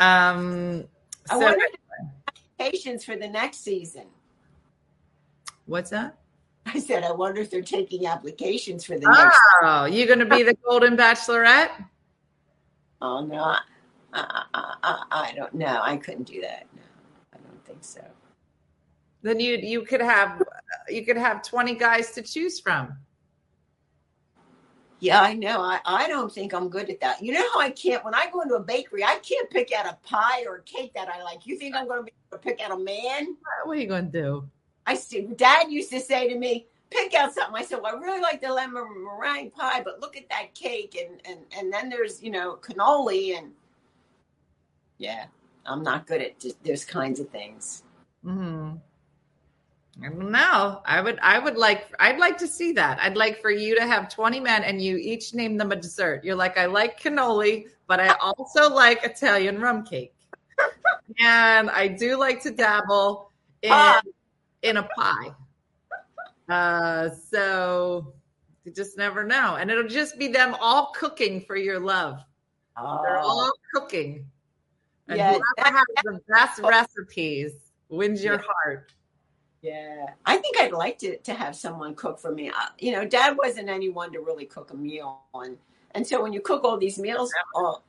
Um 0.00 0.84
I 1.30 1.34
so 1.34 1.38
wonder 1.38 1.64
if 1.64 1.72
they 1.72 2.66
have 2.66 2.72
patience 2.72 3.04
for 3.04 3.16
the 3.16 3.26
next 3.28 3.58
season. 3.64 4.04
what's 5.66 5.90
that? 5.90 6.18
I 6.66 6.78
said, 6.78 7.02
I 7.04 7.12
wonder 7.12 7.40
if 7.40 7.50
they're 7.50 7.62
taking 7.62 8.06
applications 8.06 8.84
for 8.84 8.98
the 8.98 9.08
next. 9.08 9.38
Oh, 9.62 9.86
you 9.86 10.06
gonna 10.06 10.26
be 10.26 10.42
the 10.42 10.54
golden 10.64 10.96
bachelorette? 10.96 11.70
Oh 13.00 13.24
no, 13.24 13.42
I, 13.42 13.60
I, 14.12 14.44
I, 14.54 15.04
I 15.10 15.32
don't 15.34 15.54
know. 15.54 15.80
I 15.82 15.96
couldn't 15.96 16.24
do 16.24 16.40
that. 16.42 16.66
No, 16.76 16.82
I 17.34 17.36
don't 17.38 17.64
think 17.64 17.78
so. 17.82 18.04
Then 19.22 19.40
you 19.40 19.56
you 19.56 19.82
could 19.82 20.00
have 20.00 20.42
you 20.88 21.04
could 21.04 21.16
have 21.16 21.42
20 21.42 21.74
guys 21.74 22.12
to 22.12 22.22
choose 22.22 22.60
from. 22.60 22.96
Yeah, 25.00 25.20
I 25.20 25.34
know. 25.34 25.60
I, 25.60 25.80
I 25.84 26.08
don't 26.08 26.32
think 26.32 26.52
I'm 26.52 26.68
good 26.68 26.90
at 26.90 27.00
that. 27.00 27.22
You 27.22 27.32
know 27.32 27.48
how 27.54 27.60
I 27.60 27.70
can't, 27.70 28.04
when 28.04 28.14
I 28.14 28.28
go 28.32 28.40
into 28.40 28.56
a 28.56 28.60
bakery, 28.60 29.04
I 29.04 29.18
can't 29.18 29.48
pick 29.48 29.72
out 29.72 29.86
a 29.86 29.96
pie 30.04 30.44
or 30.44 30.56
a 30.56 30.62
cake 30.62 30.92
that 30.94 31.08
I 31.08 31.22
like. 31.22 31.46
You 31.46 31.56
think 31.56 31.76
I'm 31.76 31.86
going 31.86 32.00
to 32.00 32.04
be 32.04 32.12
able 32.32 32.42
to 32.42 32.48
pick 32.48 32.60
out 32.60 32.72
a 32.72 32.82
man? 32.82 33.36
What 33.64 33.78
are 33.78 33.80
you 33.80 33.86
going 33.86 34.10
to 34.10 34.22
do? 34.22 34.48
I 34.86 34.94
see. 34.94 35.22
Dad 35.36 35.70
used 35.70 35.90
to 35.90 36.00
say 36.00 36.28
to 36.28 36.36
me, 36.36 36.66
pick 36.90 37.14
out 37.14 37.32
something. 37.32 37.54
I 37.54 37.64
said, 37.64 37.78
well, 37.80 37.94
I 37.94 37.98
really 38.00 38.20
like 38.20 38.40
the 38.40 38.52
lemon 38.52 38.84
meringue 39.04 39.52
pie, 39.52 39.82
but 39.82 40.00
look 40.00 40.16
at 40.16 40.28
that 40.30 40.54
cake. 40.54 40.98
And, 41.00 41.20
and, 41.24 41.46
and 41.56 41.72
then 41.72 41.90
there's, 41.90 42.20
you 42.20 42.30
know, 42.32 42.58
cannoli. 42.60 43.38
And 43.38 43.52
yeah, 44.96 45.26
I'm 45.64 45.84
not 45.84 46.08
good 46.08 46.22
at 46.22 46.40
just 46.40 46.62
those 46.64 46.84
kinds 46.84 47.20
of 47.20 47.28
things. 47.28 47.84
Hmm. 48.24 48.72
I 50.00 50.08
don't 50.10 50.30
know. 50.30 50.80
I 50.84 51.00
would. 51.00 51.18
I 51.22 51.38
would 51.40 51.56
like. 51.56 51.92
I'd 51.98 52.18
like 52.18 52.38
to 52.38 52.46
see 52.46 52.70
that. 52.72 53.00
I'd 53.00 53.16
like 53.16 53.40
for 53.42 53.50
you 53.50 53.74
to 53.76 53.84
have 53.86 54.08
twenty 54.08 54.38
men 54.38 54.62
and 54.62 54.80
you 54.80 54.96
each 54.96 55.34
name 55.34 55.56
them 55.56 55.72
a 55.72 55.76
dessert. 55.76 56.22
You're 56.24 56.36
like, 56.36 56.56
I 56.56 56.66
like 56.66 57.00
cannoli, 57.00 57.66
but 57.88 57.98
I 57.98 58.10
also 58.20 58.70
like 58.72 59.02
Italian 59.02 59.60
rum 59.60 59.84
cake, 59.84 60.14
and 61.18 61.68
I 61.70 61.88
do 61.88 62.16
like 62.16 62.40
to 62.42 62.52
dabble 62.52 63.32
in 63.62 63.72
Ah. 63.72 64.00
in 64.62 64.76
a 64.76 64.84
pie. 64.84 65.34
Uh, 66.48 67.10
so 67.10 68.14
you 68.64 68.72
just 68.72 68.96
never 68.96 69.24
know, 69.24 69.56
and 69.56 69.68
it'll 69.68 69.88
just 69.88 70.16
be 70.16 70.28
them 70.28 70.54
all 70.60 70.92
cooking 70.94 71.40
for 71.40 71.56
your 71.56 71.80
love. 71.80 72.20
They're 72.76 73.18
Oh, 73.18 73.28
all 73.28 73.52
cooking, 73.74 74.24
and 75.08 75.18
Yeah, 75.18 75.32
whoever 75.56 75.76
has 75.76 75.86
the 76.04 76.20
best 76.28 76.60
recipes 76.62 77.72
wins 77.88 78.22
your 78.22 78.38
heart. 78.38 78.92
Yeah. 79.62 80.06
I 80.24 80.36
think 80.38 80.58
I'd 80.58 80.72
like 80.72 80.98
to, 80.98 81.16
to 81.18 81.34
have 81.34 81.56
someone 81.56 81.94
cook 81.94 82.18
for 82.18 82.32
me. 82.32 82.48
Uh, 82.48 82.52
you 82.78 82.92
know, 82.92 83.04
Dad 83.06 83.36
wasn't 83.36 83.68
anyone 83.68 84.12
to 84.12 84.20
really 84.20 84.46
cook 84.46 84.70
a 84.72 84.76
meal. 84.76 85.20
And, 85.34 85.56
and 85.92 86.06
so 86.06 86.22
when 86.22 86.32
you 86.32 86.40
cook 86.40 86.64
all 86.64 86.76
these 86.78 86.98
meals 86.98 87.30
all 87.54 87.84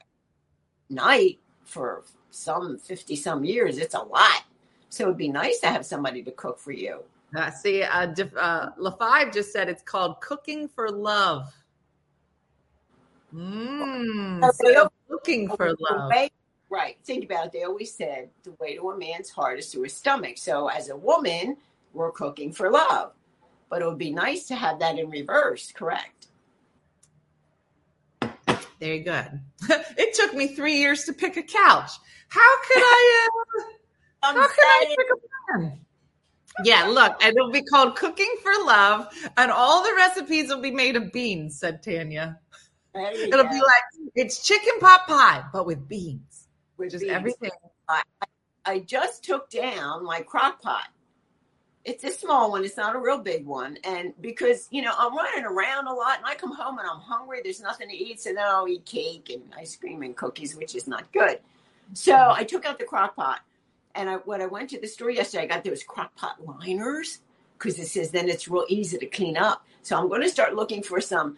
night 0.89 1.39
for 1.63 2.03
some 2.31 2.77
50 2.77 3.15
some 3.15 3.43
years, 3.45 3.77
it's 3.77 3.93
a 3.95 4.01
lot. 4.01 4.43
So 4.89 5.03
it'd 5.05 5.17
be 5.17 5.29
nice 5.29 5.59
to 5.59 5.67
have 5.67 5.85
somebody 5.85 6.23
to 6.23 6.31
cook 6.31 6.57
for 6.59 6.71
you. 6.71 7.03
Uh, 7.35 7.51
see, 7.51 7.83
uh, 7.83 8.07
Def- 8.07 8.35
uh, 8.35 8.71
LaFive 8.79 9.31
just 9.31 9.53
said 9.53 9.69
it's 9.69 9.83
called 9.83 10.19
Cooking 10.21 10.67
for 10.67 10.89
Love. 10.89 11.53
Mm, 13.33 14.39
Oh, 14.43 14.51
so 14.63 14.89
cooking 15.09 15.47
for 15.47 15.67
The 15.69 15.77
love. 15.79 16.09
way- 16.09 16.31
right. 16.69 16.97
Think 17.03 17.25
about 17.25 17.47
it. 17.47 17.51
They 17.53 17.63
always 17.63 17.93
said 17.93 18.29
the 18.43 18.51
way 18.59 18.75
to 18.75 18.89
a 18.89 18.97
man's 18.97 19.29
heart 19.29 19.59
is 19.59 19.71
through 19.71 19.83
his 19.83 19.95
stomach. 19.95 20.37
So 20.37 20.67
as 20.67 20.89
a 20.89 20.95
woman, 20.95 21.57
we're 21.93 22.11
cooking 22.11 22.51
for 22.51 22.71
love. 22.71 23.13
But 23.69 23.81
it 23.81 23.85
would 23.85 23.97
be 23.97 24.11
nice 24.11 24.47
to 24.47 24.55
have 24.55 24.79
that 24.79 24.97
in 24.97 25.09
reverse, 25.09 25.71
correct? 25.71 26.27
Very 28.79 28.99
good. 28.99 29.41
it 29.69 30.13
took 30.13 30.33
me 30.33 30.47
three 30.47 30.77
years 30.77 31.03
to 31.05 31.13
pick 31.13 31.37
a 31.37 31.43
couch. 31.43 31.91
How 32.29 32.57
could 32.67 32.81
I? 32.81 33.29
Uh, 33.29 33.63
I'm 34.23 34.35
how 34.35 34.47
could 34.47 34.57
I 34.59 34.95
pick 34.97 35.07
a 35.11 35.59
pen? 35.59 35.79
Yeah, 36.63 36.85
look, 36.85 37.23
and 37.23 37.35
it'll 37.35 37.51
be 37.51 37.61
called 37.61 37.95
Cooking 37.95 38.33
for 38.43 38.51
Love, 38.65 39.07
and 39.37 39.49
all 39.51 39.83
the 39.83 39.93
recipes 39.95 40.49
will 40.49 40.61
be 40.61 40.71
made 40.71 40.95
of 40.95 41.11
beans," 41.11 41.57
said 41.57 41.81
Tanya. 41.81 42.39
It'll 42.95 43.43
go. 43.43 43.49
be 43.49 43.55
like 43.55 44.11
it's 44.15 44.45
chicken 44.45 44.73
pot 44.79 45.07
pie, 45.07 45.43
but 45.53 45.65
with 45.65 45.87
beans. 45.87 46.38
Just 46.87 47.03
beans. 47.03 47.13
everything. 47.13 47.51
I 48.65 48.79
just 48.79 49.23
took 49.23 49.49
down 49.49 50.05
my 50.05 50.21
crock 50.21 50.61
pot. 50.61 50.89
It's 51.85 52.03
a 52.03 52.11
small 52.11 52.51
one, 52.51 52.63
it's 52.63 52.77
not 52.77 52.95
a 52.95 52.99
real 52.99 53.17
big 53.17 53.45
one. 53.45 53.77
And 53.83 54.13
because, 54.21 54.67
you 54.69 54.81
know, 54.83 54.93
I'm 54.95 55.15
running 55.15 55.45
around 55.45 55.87
a 55.87 55.93
lot 55.93 56.17
and 56.17 56.25
I 56.27 56.35
come 56.35 56.53
home 56.53 56.77
and 56.77 56.87
I'm 56.87 56.99
hungry, 56.99 57.39
there's 57.43 57.61
nothing 57.61 57.89
to 57.89 57.95
eat. 57.95 58.21
So 58.21 58.33
then 58.33 58.45
I'll 58.45 58.67
eat 58.67 58.85
cake 58.85 59.31
and 59.33 59.41
ice 59.57 59.75
cream 59.75 60.03
and 60.03 60.15
cookies, 60.15 60.55
which 60.55 60.75
is 60.75 60.87
not 60.87 61.11
good. 61.11 61.39
So 61.93 62.13
I 62.15 62.43
took 62.43 62.65
out 62.65 62.77
the 62.77 62.85
crock 62.85 63.15
pot. 63.15 63.39
And 63.95 64.07
I, 64.07 64.15
when 64.17 64.41
I 64.41 64.45
went 64.45 64.69
to 64.69 64.79
the 64.79 64.87
store 64.87 65.09
yesterday, 65.09 65.43
I 65.43 65.47
got 65.47 65.63
those 65.63 65.83
crock 65.83 66.15
pot 66.15 66.37
liners 66.45 67.21
because 67.57 67.79
it 67.79 67.87
says 67.87 68.11
then 68.11 68.29
it's 68.29 68.47
real 68.47 68.65
easy 68.69 68.99
to 68.99 69.07
clean 69.07 69.35
up. 69.35 69.65
So 69.81 69.97
I'm 69.97 70.09
going 70.09 70.21
to 70.21 70.29
start 70.29 70.53
looking 70.53 70.83
for 70.83 71.01
some 71.01 71.37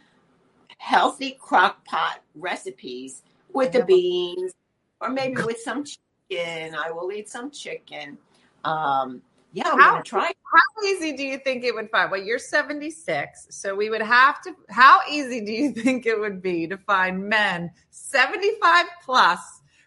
healthy 0.77 1.37
crock 1.39 1.85
pot 1.85 2.21
recipes 2.35 3.23
with 3.53 3.71
the 3.71 3.85
beans 3.85 4.53
or 5.01 5.09
maybe 5.09 5.41
with 5.43 5.59
some 5.59 5.83
chicken. 5.83 6.75
I 6.75 6.91
will 6.91 7.11
eat 7.11 7.27
some 7.27 7.51
chicken. 7.51 8.17
Um, 8.63 9.21
yeah, 9.53 9.69
I'm 9.69 9.79
How- 9.79 9.97
to 9.97 10.03
try. 10.03 10.27
How 10.27 10.87
easy 10.87 11.13
do 11.17 11.23
you 11.23 11.37
think 11.39 11.63
it 11.63 11.73
would 11.75 11.89
find? 11.89 12.09
Well, 12.11 12.21
you're 12.21 12.39
76, 12.39 13.47
so 13.49 13.75
we 13.75 13.89
would 13.89 14.01
have 14.01 14.41
to. 14.43 14.55
How 14.69 14.99
easy 15.09 15.41
do 15.43 15.51
you 15.51 15.71
think 15.83 16.05
it 16.05 16.17
would 16.19 16.41
be 16.41 16.67
to 16.67 16.77
find 16.77 17.27
men 17.27 17.71
75 17.89 18.85
plus 19.03 19.39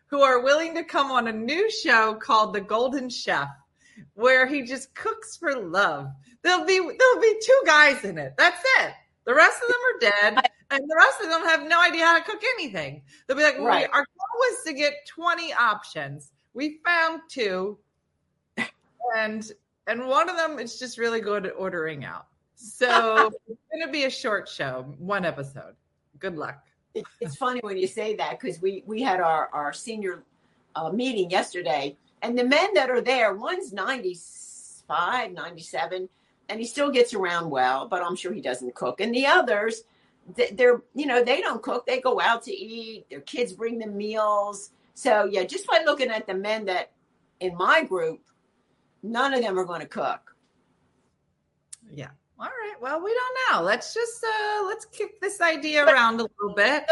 who 0.07 0.21
are 0.23 0.41
willing 0.43 0.75
to 0.75 0.85
come 0.85 1.11
on 1.11 1.29
a 1.29 1.33
new 1.33 1.71
show 1.71 2.15
called 2.15 2.53
The 2.55 2.61
Golden 2.61 3.09
Chef, 3.09 3.49
where 4.15 4.47
he 4.47 4.62
just 4.62 4.95
cooks 4.95 5.37
for 5.37 5.57
love? 5.57 6.09
There'll 6.43 6.67
be 6.67 6.79
there'll 6.79 7.21
be 7.21 7.41
two 7.43 7.62
guys 7.65 8.05
in 8.05 8.19
it. 8.19 8.35
That's 8.37 8.62
it. 8.81 8.93
The 9.25 9.35
rest 9.35 9.62
of 9.62 9.69
them 9.69 9.81
are 9.81 10.33
dead, 10.35 10.51
and 10.71 10.81
the 10.83 10.97
rest 10.97 11.21
of 11.23 11.29
them 11.29 11.43
have 11.43 11.69
no 11.69 11.81
idea 11.81 12.05
how 12.05 12.19
to 12.19 12.25
cook 12.25 12.43
anything. 12.59 13.03
They'll 13.27 13.37
be 13.37 13.43
like, 13.43 13.57
well, 13.59 13.67
Right. 13.67 13.89
"Our 13.93 14.01
goal 14.05 14.41
was 14.41 14.65
to 14.67 14.73
get 14.73 14.95
20 15.07 15.53
options. 15.53 16.33
We 16.55 16.81
found 16.85 17.23
two, 17.29 17.79
and 19.17 19.51
and 19.87 20.07
one 20.07 20.29
of 20.29 20.37
them 20.37 20.59
is 20.59 20.79
just 20.79 20.99
really 20.99 21.21
good 21.21 21.47
at 21.47 21.53
ordering 21.57 22.05
out. 22.05 22.27
So 22.55 23.31
it's 23.49 23.61
going 23.73 23.87
to 23.87 23.93
be 23.93 24.05
a 24.05 24.11
short 24.11 24.49
show, 24.49 24.95
one 24.99 25.25
episode. 25.25 25.75
Good 26.19 26.37
luck. 26.37 26.62
It, 26.95 27.05
it's 27.21 27.37
funny 27.37 27.61
when 27.62 27.77
you 27.77 27.87
say 27.87 28.15
that 28.17 28.39
because 28.41 28.61
we 28.61 28.83
we 28.87 29.03
had 29.03 29.21
our 29.21 29.49
our 29.53 29.73
senior 29.73 30.25
uh, 30.77 30.91
meeting 30.91 31.31
yesterday, 31.31 31.97
and 32.23 32.39
the 32.39 32.45
men 32.45 32.73
that 32.75 32.91
are 32.91 33.01
there, 33.01 33.35
one's 33.35 33.73
95, 33.73 35.33
97, 35.33 36.09
and 36.49 36.61
he 36.61 36.67
still 36.67 36.91
gets 36.91 37.15
around 37.15 37.51
well, 37.51 37.87
but 37.89 38.03
I'm 38.03 38.17
sure 38.17 38.33
he 38.33 38.41
doesn't 38.41 38.75
cook. 38.75 39.01
And 39.01 39.15
the 39.15 39.27
others, 39.27 39.75
th- 39.75 39.87
they're 40.53 40.83
you 40.95 41.07
know 41.07 41.22
they 41.22 41.41
don't 41.41 41.62
cook; 41.62 41.87
they 41.87 42.01
go 42.01 42.20
out 42.20 42.43
to 42.45 42.53
eat. 42.53 43.09
Their 43.11 43.20
kids 43.20 43.53
bring 43.53 43.79
them 43.79 43.97
meals. 43.97 44.70
So 44.95 45.25
yeah, 45.25 45.45
just 45.45 45.66
by 45.66 45.83
looking 45.85 46.09
at 46.09 46.27
the 46.27 46.35
men 46.35 46.64
that 46.66 46.93
in 47.41 47.57
my 47.57 47.85
group, 47.85 48.20
none 49.03 49.35
of 49.35 49.43
them 49.43 49.59
are 49.59 49.64
going 49.64 49.81
to 49.81 49.87
cook. 49.87 50.35
Yeah. 51.93 52.11
All 52.39 52.47
right. 52.47 52.75
Well, 52.81 53.03
we 53.03 53.12
don't 53.14 53.53
know. 53.53 53.62
Let's 53.62 53.95
just 53.95 54.25
uh 54.25 54.64
let's 54.66 54.87
kick 54.87 55.20
this 55.20 55.41
idea 55.41 55.85
around 55.85 56.20
a 56.20 56.25
little 56.25 56.55
bit. 56.57 56.85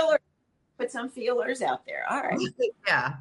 Put 0.79 0.91
some 0.91 1.09
feelers 1.09 1.63
out 1.63 1.85
there. 1.87 2.05
All 2.11 2.21
right. 2.21 2.39
Yeah. 2.87 3.15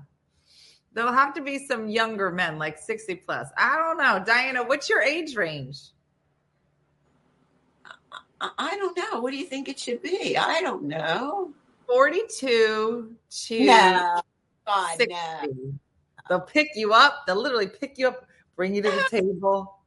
There'll 0.93 1.13
have 1.13 1.33
to 1.35 1.41
be 1.41 1.65
some 1.67 1.87
younger 1.87 2.31
men, 2.31 2.59
like 2.59 2.77
60 2.77 3.15
plus. 3.15 3.47
I 3.57 3.77
don't 3.77 3.97
know. 3.97 4.21
Diana, 4.25 4.63
what's 4.63 4.89
your 4.89 5.01
age 5.01 5.37
range? 5.37 5.91
I, 8.57 8.75
don't 8.77 8.97
know. 8.97 9.21
What 9.21 9.31
do 9.31 9.37
you 9.37 9.45
think 9.45 9.69
it 9.69 9.79
should 9.79 10.01
be? 10.01 10.37
I 10.37 10.61
don't 10.61 10.83
know. 10.83 11.53
42 11.87 13.15
to 13.47 13.59
No. 13.65 14.21
God, 14.65 14.97
60. 14.97 15.13
no. 15.13 15.73
They'll 16.29 16.39
pick 16.41 16.69
you 16.75 16.93
up. 16.93 17.23
They'll 17.27 17.41
literally 17.41 17.67
pick 17.67 17.97
you 17.97 18.07
up, 18.07 18.25
bring 18.55 18.73
you 18.73 18.81
to 18.81 18.89
the 18.89 19.05
table. 19.11 19.77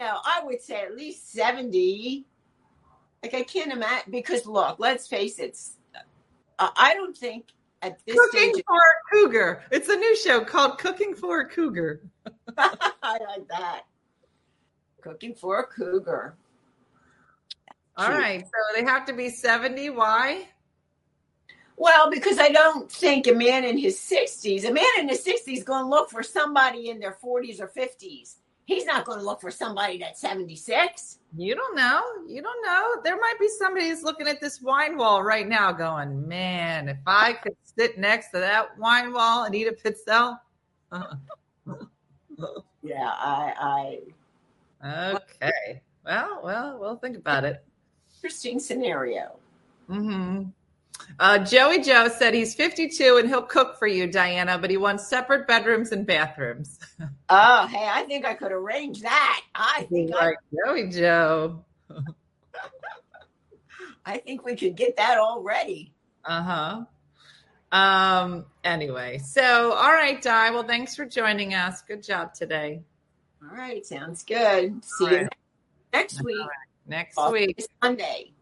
No, 0.00 0.18
I 0.24 0.42
would 0.44 0.60
say 0.60 0.82
at 0.82 0.96
least 0.96 1.32
70. 1.32 2.24
Like, 3.22 3.34
I 3.34 3.42
can't 3.42 3.72
imagine. 3.72 4.10
Because, 4.10 4.46
look, 4.46 4.78
let's 4.78 5.06
face 5.06 5.38
it. 5.38 5.58
I 6.58 6.70
I 6.76 6.94
don't 6.94 7.16
think 7.16 7.46
at 7.82 7.98
this 8.04 8.16
Cooking 8.16 8.52
stage. 8.54 8.64
for 8.66 8.76
a 8.76 9.10
Cougar. 9.12 9.62
It's 9.70 9.88
a 9.88 9.96
new 9.96 10.16
show 10.16 10.44
called 10.44 10.78
Cooking 10.78 11.14
for 11.14 11.40
a 11.40 11.48
Cougar. 11.48 12.02
I 12.58 13.18
like 13.28 13.48
that. 13.48 13.82
Cooking 15.00 15.34
for 15.34 15.60
a 15.60 15.66
cougar. 15.66 16.36
All 17.96 18.06
Cute. 18.06 18.18
right. 18.18 18.44
So 18.44 18.52
they 18.74 18.84
have 18.84 19.04
to 19.06 19.12
be 19.12 19.28
70. 19.28 19.90
Why? 19.90 20.46
Well, 21.76 22.10
because 22.10 22.38
I 22.38 22.48
don't 22.50 22.90
think 22.90 23.26
a 23.26 23.32
man 23.32 23.64
in 23.64 23.76
his 23.76 23.98
60s, 23.98 24.68
a 24.68 24.72
man 24.72 24.84
in 24.98 25.08
his 25.08 25.24
60s 25.24 25.58
is 25.58 25.64
going 25.64 25.84
to 25.84 25.88
look 25.88 26.10
for 26.10 26.22
somebody 26.22 26.90
in 26.90 27.00
their 27.00 27.16
40s 27.22 27.60
or 27.60 27.68
50s. 27.68 28.36
He's 28.64 28.84
not 28.84 29.04
going 29.04 29.18
to 29.18 29.24
look 29.24 29.40
for 29.40 29.50
somebody 29.50 29.98
that's 29.98 30.20
76. 30.20 31.18
You 31.36 31.54
don't 31.54 31.74
know. 31.74 32.02
You 32.28 32.42
don't 32.42 32.64
know. 32.64 33.00
There 33.02 33.16
might 33.18 33.38
be 33.40 33.48
somebody 33.58 33.88
who's 33.88 34.02
looking 34.02 34.28
at 34.28 34.40
this 34.40 34.62
wine 34.62 34.96
wall 34.96 35.22
right 35.22 35.48
now 35.48 35.72
going, 35.72 36.28
man, 36.28 36.88
if 36.88 36.98
I 37.06 37.32
could 37.32 37.56
sit 37.76 37.98
next 37.98 38.30
to 38.30 38.38
that 38.38 38.78
wine 38.78 39.12
wall 39.12 39.44
and 39.44 39.54
eat 39.54 39.66
a 39.66 39.72
pizzelle. 39.72 40.38
Yeah, 42.84 43.12
I, 43.16 44.00
I 44.82 45.14
Okay. 45.14 45.80
Well, 46.04 46.40
well, 46.42 46.78
we'll 46.80 46.96
think 46.96 47.16
about 47.16 47.44
it. 47.44 47.64
Interesting 48.22 48.60
scenario. 48.60 49.36
Mm-hmm. 49.90 50.44
Uh, 51.18 51.38
Joey 51.38 51.82
Joe 51.82 52.08
said 52.08 52.34
he's 52.34 52.54
52 52.54 53.16
and 53.16 53.28
he'll 53.28 53.42
cook 53.42 53.76
for 53.78 53.88
you, 53.88 54.06
Diana, 54.06 54.58
but 54.58 54.70
he 54.70 54.76
wants 54.76 55.08
separate 55.08 55.48
bedrooms 55.48 55.92
and 55.92 56.06
bathrooms. 56.06 56.78
Oh, 57.28 57.66
hey, 57.66 57.88
I 57.90 58.02
think 58.04 58.24
I 58.26 58.34
could 58.34 58.52
arrange 58.52 59.00
that. 59.00 59.40
I 59.54 59.88
think 59.90 60.14
I 60.14 60.26
like 60.26 60.36
Joey 60.54 60.88
Joe. 60.88 61.64
I 64.06 64.18
think 64.18 64.44
we 64.44 64.54
could 64.54 64.76
get 64.76 64.98
that 64.98 65.18
all 65.18 65.40
ready. 65.42 65.92
Uh 66.24 66.84
huh. 67.72 67.76
Um. 67.76 68.44
Anyway, 68.62 69.18
so 69.18 69.72
all 69.72 69.92
right, 69.92 70.20
Di. 70.20 70.50
Well, 70.50 70.62
thanks 70.62 70.94
for 70.94 71.06
joining 71.06 71.54
us. 71.54 71.82
Good 71.82 72.02
job 72.02 72.34
today. 72.34 72.82
All 73.42 73.56
right, 73.56 73.84
sounds 73.84 74.22
good. 74.22 74.84
See 74.84 75.10
you 75.10 75.28
next 75.92 76.22
week. 76.22 76.46
Next 76.86 77.18
week. 77.30 77.64
Sunday. 77.82 78.32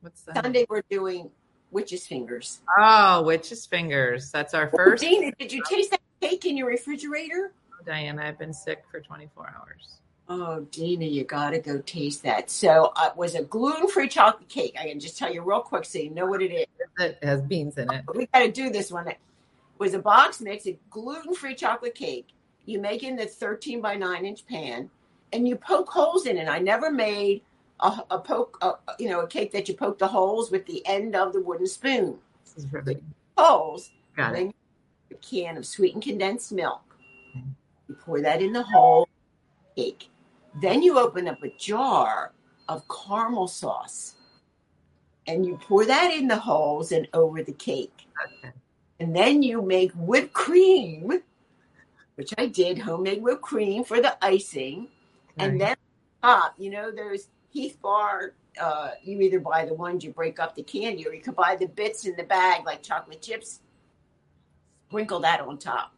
What's 0.00 0.22
that? 0.22 0.42
Sunday 0.42 0.66
we're 0.68 0.82
doing 0.90 1.30
witch's 1.70 2.06
fingers. 2.06 2.60
Oh, 2.78 3.22
witch's 3.22 3.66
fingers. 3.66 4.30
That's 4.30 4.54
our 4.54 4.70
first. 4.70 5.02
Dina, 5.02 5.32
did 5.38 5.52
you 5.52 5.62
taste 5.68 5.90
that 5.90 6.00
cake 6.20 6.44
in 6.44 6.56
your 6.56 6.68
refrigerator? 6.68 7.52
Diana, 7.84 8.22
I've 8.26 8.38
been 8.38 8.52
sick 8.52 8.84
for 8.90 9.00
24 9.00 9.54
hours. 9.56 9.98
Oh, 10.30 10.60
Dina, 10.70 11.06
you 11.06 11.24
got 11.24 11.50
to 11.50 11.58
go 11.58 11.78
taste 11.78 12.22
that. 12.24 12.50
So 12.50 12.92
uh, 12.96 13.08
it 13.10 13.16
was 13.16 13.34
a 13.34 13.42
gluten-free 13.42 14.08
chocolate 14.08 14.48
cake. 14.48 14.76
I 14.78 14.86
can 14.88 15.00
just 15.00 15.16
tell 15.16 15.32
you 15.32 15.40
real 15.42 15.60
quick 15.60 15.86
so 15.86 15.98
you 15.98 16.10
know 16.10 16.26
what 16.26 16.42
it 16.42 16.52
is. 16.52 16.66
It 16.98 17.18
has 17.22 17.40
beans 17.40 17.78
in 17.78 17.90
it. 17.90 18.04
We 18.14 18.26
got 18.26 18.40
to 18.40 18.52
do 18.52 18.68
this 18.68 18.92
one. 18.92 19.08
It 19.08 19.16
was 19.78 19.94
a 19.94 19.98
box 19.98 20.40
mix, 20.40 20.66
a 20.66 20.76
gluten-free 20.90 21.54
chocolate 21.54 21.94
cake. 21.94 22.28
You 22.66 22.78
make 22.78 23.02
it 23.02 23.08
in 23.08 23.16
the 23.16 23.24
13 23.24 23.80
by 23.80 23.94
9 23.94 24.26
inch 24.26 24.46
pan, 24.46 24.90
and 25.32 25.48
you 25.48 25.56
poke 25.56 25.88
holes 25.88 26.26
in 26.26 26.36
it. 26.36 26.48
I 26.48 26.58
never 26.58 26.90
made 26.90 27.42
a, 27.80 28.02
a 28.10 28.18
poke, 28.18 28.58
a, 28.60 28.74
you 28.98 29.08
know, 29.08 29.20
a 29.20 29.26
cake 29.26 29.52
that 29.52 29.68
you 29.68 29.74
poke 29.74 29.98
the 29.98 30.08
holes 30.08 30.50
with 30.50 30.66
the 30.66 30.86
end 30.86 31.14
of 31.14 31.32
the 31.32 31.40
wooden 31.40 31.66
spoon. 31.66 32.18
Holes. 33.36 33.90
got 34.16 34.36
it. 34.36 34.54
A 35.10 35.14
can 35.16 35.56
of 35.56 35.66
sweetened 35.66 36.02
condensed 36.02 36.52
milk. 36.52 36.82
You 37.88 37.96
pour 38.04 38.20
that 38.20 38.42
in 38.42 38.52
the 38.52 38.62
whole 38.62 39.08
cake. 39.76 40.10
Then 40.60 40.82
you 40.82 40.98
open 40.98 41.28
up 41.28 41.42
a 41.42 41.50
jar 41.58 42.32
of 42.68 42.82
caramel 42.88 43.48
sauce 43.48 44.16
and 45.26 45.44
you 45.44 45.58
pour 45.62 45.84
that 45.84 46.12
in 46.12 46.26
the 46.26 46.36
holes 46.36 46.90
and 46.90 47.06
over 47.12 47.42
the 47.42 47.52
cake. 47.52 48.06
Okay. 48.42 48.52
And 49.00 49.14
then 49.14 49.42
you 49.42 49.62
make 49.62 49.92
whipped 49.94 50.32
cream, 50.32 51.20
which 52.16 52.34
I 52.36 52.46
did, 52.46 52.78
homemade 52.78 53.22
whipped 53.22 53.42
cream 53.42 53.84
for 53.84 54.00
the 54.00 54.22
icing. 54.24 54.88
And 55.38 55.60
then 55.60 55.76
top, 56.22 56.54
you 56.58 56.70
know, 56.70 56.90
there's 56.90 57.28
Heath 57.50 57.78
Bar. 57.82 58.34
Uh, 58.60 58.90
you 59.02 59.20
either 59.20 59.38
buy 59.38 59.64
the 59.64 59.74
ones 59.74 60.02
you 60.02 60.10
break 60.10 60.40
up 60.40 60.54
the 60.54 60.62
candy, 60.62 61.06
or 61.06 61.14
you 61.14 61.20
could 61.20 61.36
buy 61.36 61.56
the 61.56 61.66
bits 61.66 62.04
in 62.06 62.16
the 62.16 62.24
bag 62.24 62.64
like 62.64 62.82
chocolate 62.82 63.22
chips. 63.22 63.60
Sprinkle 64.88 65.20
that 65.20 65.40
on 65.40 65.58
top. 65.58 65.92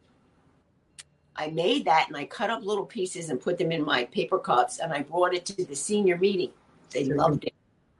I 1.35 1.47
made 1.47 1.85
that 1.85 2.07
and 2.07 2.17
I 2.17 2.25
cut 2.25 2.49
up 2.49 2.63
little 2.63 2.85
pieces 2.85 3.29
and 3.29 3.39
put 3.39 3.57
them 3.57 3.71
in 3.71 3.83
my 3.83 4.05
paper 4.05 4.37
cups, 4.37 4.79
and 4.79 4.93
I 4.93 5.01
brought 5.01 5.33
it 5.33 5.45
to 5.47 5.65
the 5.65 5.75
senior 5.75 6.17
meeting. 6.17 6.51
They 6.91 7.05
loved 7.05 7.45
it. 7.45 7.53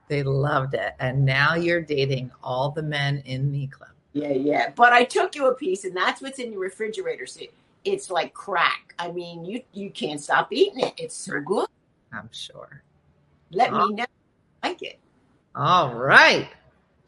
They 0.10 0.24
loved 0.24 0.74
it. 0.74 0.94
And 1.00 1.26
now 1.26 1.56
you're 1.56 1.82
dating 1.82 2.32
all 2.44 2.72
the 2.72 2.84
men 2.84 3.24
in 3.26 3.52
the 3.52 3.68
club. 3.68 3.92
Yeah, 4.14 4.34
yeah. 4.34 4.72
But 4.76 4.92
I 4.92 5.06
took 5.06 5.36
you 5.36 5.48
a 5.48 5.56
piece, 5.56 5.86
and 5.86 5.96
that's 5.96 6.22
what's 6.22 6.40
in 6.40 6.52
your 6.52 6.60
refrigerator. 6.60 7.26
So 7.26 7.42
it's 7.84 8.10
like 8.10 8.34
crack. 8.34 8.94
I 9.00 9.12
mean, 9.12 9.46
you 9.46 9.62
you 9.74 9.90
can't 9.90 10.22
stop 10.22 10.52
eating 10.52 10.82
it. 10.82 10.94
It's 10.98 11.16
so 11.16 11.40
good. 11.42 11.68
I'm 12.14 12.30
sure. 12.32 12.84
Let 13.52 13.74
me 13.74 13.94
know. 13.94 14.06
Like 14.64 14.82
it. 14.82 15.00
All 15.56 15.94
right. 15.94 16.50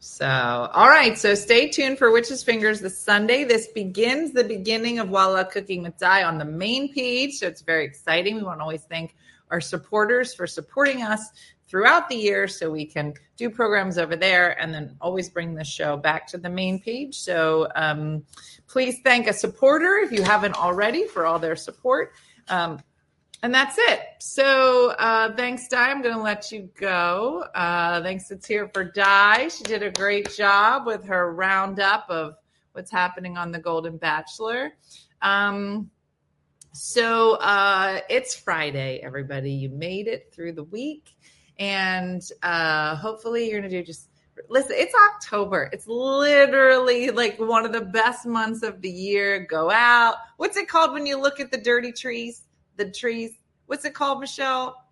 So, 0.00 0.26
all 0.26 0.88
right. 0.88 1.16
So 1.16 1.34
stay 1.34 1.68
tuned 1.68 1.96
for 1.96 2.10
Witch's 2.10 2.42
Fingers 2.42 2.80
this 2.80 2.98
Sunday. 2.98 3.44
This 3.44 3.68
begins 3.68 4.32
the 4.32 4.44
beginning 4.44 4.98
of 4.98 5.08
Walla 5.08 5.46
Cooking 5.46 5.82
with 5.82 5.96
Di 5.96 6.22
on 6.22 6.36
the 6.36 6.44
main 6.44 6.92
page. 6.92 7.38
So 7.38 7.46
it's 7.46 7.62
very 7.62 7.86
exciting. 7.86 8.34
We 8.34 8.42
want 8.42 8.58
to 8.58 8.62
always 8.62 8.82
thank 8.82 9.16
our 9.50 9.62
supporters 9.62 10.34
for 10.34 10.46
supporting 10.46 11.02
us 11.02 11.30
throughout 11.74 12.08
the 12.08 12.14
year 12.14 12.46
so 12.46 12.70
we 12.70 12.86
can 12.86 13.12
do 13.36 13.50
programs 13.50 13.98
over 13.98 14.14
there 14.14 14.56
and 14.62 14.72
then 14.72 14.96
always 15.00 15.28
bring 15.28 15.56
the 15.56 15.64
show 15.64 15.96
back 15.96 16.24
to 16.24 16.38
the 16.38 16.48
main 16.48 16.78
page. 16.78 17.18
So 17.18 17.66
um, 17.74 18.22
please 18.68 19.00
thank 19.02 19.26
a 19.26 19.32
supporter 19.32 19.96
if 19.96 20.12
you 20.12 20.22
haven't 20.22 20.54
already 20.54 21.08
for 21.08 21.26
all 21.26 21.40
their 21.40 21.56
support. 21.56 22.12
Um, 22.46 22.78
and 23.42 23.52
that's 23.52 23.74
it. 23.76 24.02
So 24.20 24.90
uh, 25.00 25.34
thanks, 25.34 25.66
Di. 25.66 25.90
I'm 25.90 26.00
going 26.00 26.14
to 26.14 26.22
let 26.22 26.52
you 26.52 26.70
go. 26.78 27.44
Uh, 27.56 28.00
thanks 28.04 28.28
to 28.28 28.38
here 28.46 28.70
for 28.72 28.84
Di. 28.84 29.48
She 29.48 29.64
did 29.64 29.82
a 29.82 29.90
great 29.90 30.30
job 30.30 30.86
with 30.86 31.04
her 31.06 31.34
roundup 31.34 32.08
of 32.08 32.36
what's 32.70 32.92
happening 32.92 33.36
on 33.36 33.50
the 33.50 33.58
Golden 33.58 33.96
Bachelor. 33.96 34.74
Um, 35.22 35.90
so 36.70 37.34
uh, 37.34 37.98
it's 38.08 38.36
Friday, 38.36 39.00
everybody. 39.02 39.50
You 39.50 39.70
made 39.70 40.06
it 40.06 40.32
through 40.32 40.52
the 40.52 40.62
week, 40.62 41.16
and 41.58 42.22
uh, 42.42 42.96
hopefully 42.96 43.48
you're 43.48 43.60
going 43.60 43.70
to 43.70 43.80
do 43.80 43.84
just. 43.84 44.08
Listen, 44.48 44.72
it's 44.74 44.94
October. 45.12 45.70
It's 45.72 45.86
literally 45.86 47.10
like 47.10 47.38
one 47.38 47.64
of 47.64 47.72
the 47.72 47.82
best 47.82 48.26
months 48.26 48.64
of 48.64 48.80
the 48.80 48.90
year. 48.90 49.46
Go 49.48 49.70
out. 49.70 50.16
What's 50.38 50.56
it 50.56 50.68
called 50.68 50.92
when 50.92 51.06
you 51.06 51.20
look 51.20 51.38
at 51.38 51.52
the 51.52 51.56
dirty 51.56 51.92
trees? 51.92 52.42
the 52.76 52.90
trees. 52.90 53.32
What's 53.66 53.84
it 53.84 53.94
called, 53.94 54.20
Michelle? 54.20 54.84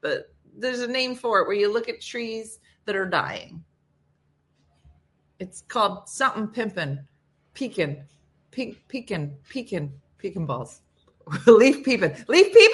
But 0.00 0.34
there's 0.56 0.80
a 0.80 0.88
name 0.88 1.14
for 1.14 1.40
it 1.40 1.46
where 1.46 1.56
you 1.56 1.72
look 1.72 1.88
at 1.88 2.00
trees 2.00 2.60
that 2.84 2.96
are 2.96 3.08
dying. 3.08 3.64
It's 5.40 5.62
called 5.62 6.08
something 6.08 6.48
pimpin, 6.48 7.04
peeking, 7.54 8.02
peek, 8.50 8.86
peeking, 8.88 9.34
peeking, 9.48 9.92
peeking 10.18 10.46
balls. 10.46 10.80
leaf 11.46 11.84
peeping, 11.84 12.14
leaf 12.28 12.52
peeping, 12.52 12.73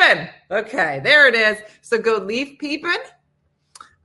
peeping. 0.00 0.28
Okay, 0.50 1.00
there 1.02 1.28
it 1.28 1.34
is. 1.34 1.58
So 1.82 1.98
go 1.98 2.16
leaf 2.18 2.58
peeping 2.58 3.02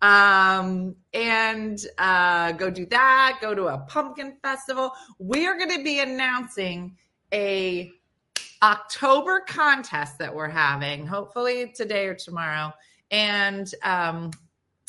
um 0.02 0.94
and 1.14 1.86
uh 1.98 2.52
go 2.52 2.70
do 2.70 2.86
that 2.86 3.40
go 3.42 3.56
to 3.56 3.68
a 3.68 3.78
pumpkin 3.88 4.36
festival 4.44 4.92
we 5.20 5.48
are 5.48 5.58
going 5.58 5.70
to 5.72 5.82
be 5.86 6.02
announcing 6.02 6.98
a 7.34 7.90
October 8.62 9.42
contest 9.42 10.18
that 10.18 10.34
we're 10.34 10.50
having, 10.50 11.06
hopefully 11.06 11.72
today 11.76 12.08
or 12.08 12.16
tomorrow. 12.16 12.74
And 13.12 13.72
um, 13.84 14.32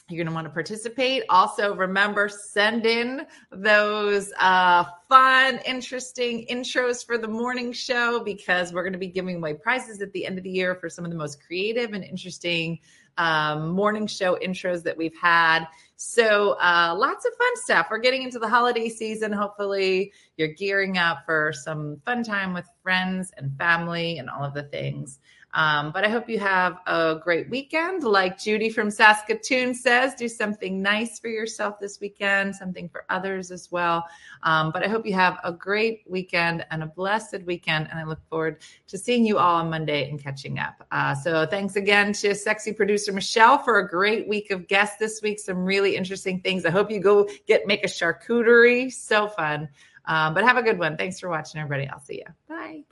you're 0.09 0.23
going 0.23 0.29
to 0.29 0.35
want 0.35 0.47
to 0.47 0.53
participate. 0.53 1.25
Also, 1.29 1.75
remember, 1.75 2.29
send 2.29 2.87
in 2.87 3.27
those 3.51 4.33
uh, 4.39 4.85
fun, 5.09 5.59
interesting 5.67 6.47
intros 6.49 7.05
for 7.05 7.19
the 7.19 7.27
morning 7.27 7.73
show 7.73 8.21
because 8.21 8.73
we're 8.73 8.85
going 8.85 8.93
to 8.93 9.01
be 9.01 9.09
giving 9.09 9.37
away 9.37 9.55
prizes 9.55 10.01
at 10.01 10.13
the 10.13 10.25
end 10.25 10.39
of 10.39 10.45
the 10.45 10.51
year 10.51 10.77
for 10.77 10.89
some 10.89 11.05
of 11.05 11.11
the 11.11 11.17
most 11.17 11.45
creative 11.45 11.93
and 11.93 12.05
interesting 12.05 12.79
um, 13.19 13.71
morning 13.71 14.07
show 14.07 14.37
intros 14.37 14.85
that 14.85 14.97
we've 14.97 15.17
had. 15.21 15.67
So, 15.97 16.53
uh, 16.61 16.95
lots 16.97 17.25
of 17.25 17.33
fun 17.37 17.57
stuff. 17.57 17.89
We're 17.91 17.99
getting 17.99 18.23
into 18.23 18.39
the 18.39 18.49
holiday 18.49 18.89
season. 18.89 19.33
Hopefully, 19.33 20.13
you're 20.37 20.49
gearing 20.49 20.99
up 20.99 21.25
for 21.27 21.53
some 21.53 22.01
fun 22.05 22.23
time 22.23 22.53
with 22.53 22.67
friends 22.83 23.33
and 23.37 23.57
family 23.59 24.19
and 24.19 24.31
all 24.31 24.45
of 24.45 24.55
the 24.55 24.65
things. 24.65 25.19
Um, 25.57 25.91
but 25.91 26.05
I 26.05 26.09
hope 26.11 26.29
you 26.29 26.39
have 26.39 26.79
a 26.87 27.19
great 27.21 27.49
weekend. 27.49 28.05
Like 28.05 28.39
Judy 28.39 28.69
from 28.69 28.91
Saskatoon 28.91 29.75
says, 29.75 30.15
do 30.15 30.29
something 30.29 30.83
nice 30.83 31.19
for 31.19 31.29
yourself 31.29 31.81
this 31.81 31.99
weekend, 31.99 32.55
something 32.55 32.91
for 32.91 33.07
others 33.09 33.51
as 33.51 33.73
well. 33.73 34.05
Um, 34.43 34.71
but 34.71 34.85
I 34.85 34.89
hope 34.89 35.07
you 35.07 35.15
have 35.15 35.39
a 35.45 35.53
great 35.53 36.03
weekend 36.07 36.67
and 36.71 36.83
a 36.83 36.87
blessed 36.87 37.43
weekend. 37.47 37.89
And 37.91 37.99
I 37.99 38.05
look 38.05 38.21
forward 38.29 38.59
to 38.89 38.99
seeing 38.99 39.25
you 39.25 39.39
all 39.39 39.57
on 39.57 39.71
Monday 39.71 40.11
and 40.11 40.23
catching 40.23 40.59
up. 40.59 40.87
Uh, 40.93 41.15
so 41.15 41.47
thanks 41.47 41.77
again 41.77 42.13
to 42.13 42.35
sexy 42.35 42.75
producer 42.75 43.11
Michelle 43.13 43.57
for 43.57 43.79
a 43.79 43.89
great 43.89 44.29
week 44.29 44.51
of 44.51 44.69
guests 44.69 44.99
this 44.99 45.23
week. 45.23 45.41
Some 45.41 45.65
really 45.65 45.97
interesting 45.97 46.43
things. 46.43 46.67
I 46.67 46.71
hope 46.71 46.91
you 46.91 47.01
go 47.01 47.31
get 47.47 47.67
make 47.67 47.83
a 47.83 47.89
charcuterie. 47.89 48.93
So 48.93 49.29
fun. 49.29 49.71
Um, 50.05 50.35
but 50.35 50.45
have 50.45 50.59
a 50.59 50.63
good 50.63 50.79
one. 50.79 50.99
Thanks 50.99 51.19
for 51.19 51.31
watching, 51.31 51.63
everybody. 51.63 51.89
I'll 51.89 51.99
see 51.99 52.17
you. 52.17 52.35
Bye. 52.47 52.85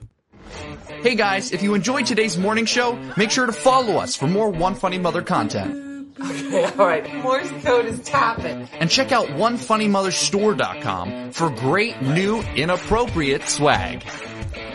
Hey 1.01 1.15
guys, 1.15 1.51
if 1.51 1.61
you 1.61 1.73
enjoyed 1.73 2.05
today's 2.05 2.37
morning 2.37 2.65
show, 2.65 2.93
make 3.17 3.31
sure 3.31 3.45
to 3.45 3.51
follow 3.53 3.97
us 3.97 4.15
for 4.15 4.27
more 4.27 4.49
One 4.49 4.75
Funny 4.75 4.97
Mother 4.97 5.21
content. 5.21 6.13
Okay, 6.19 6.63
all 6.65 6.87
right. 6.87 7.13
Morse 7.15 7.49
code 7.63 7.85
is 7.85 7.99
tapping. 8.01 8.67
And 8.79 8.89
check 8.89 9.11
out 9.11 9.27
OneFunnyMotherStore.com 9.27 11.31
for 11.31 11.49
great 11.49 12.01
new 12.01 12.41
inappropriate 12.55 13.47
swag. 13.49 14.05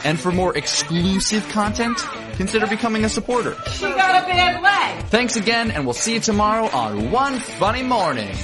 And 0.05 0.21
for 0.21 0.33
more 0.33 0.57
exclusive 0.57 1.47
content, 1.49 1.99
consider 2.35 2.67
becoming 2.67 3.05
a 3.05 3.09
supporter. 3.09 3.57
She 3.71 3.83
got 3.83 4.23
a 4.23 4.27
bad 4.27 4.63
leg. 4.63 5.05
Thanks 5.07 5.37
again, 5.37 5.71
and 5.71 5.85
we'll 5.85 5.95
see 5.95 6.15
you 6.15 6.21
tomorrow 6.21 6.67
on 6.67 7.11
One 7.11 7.39
Funny 7.39 7.83
Morning. 7.83 8.35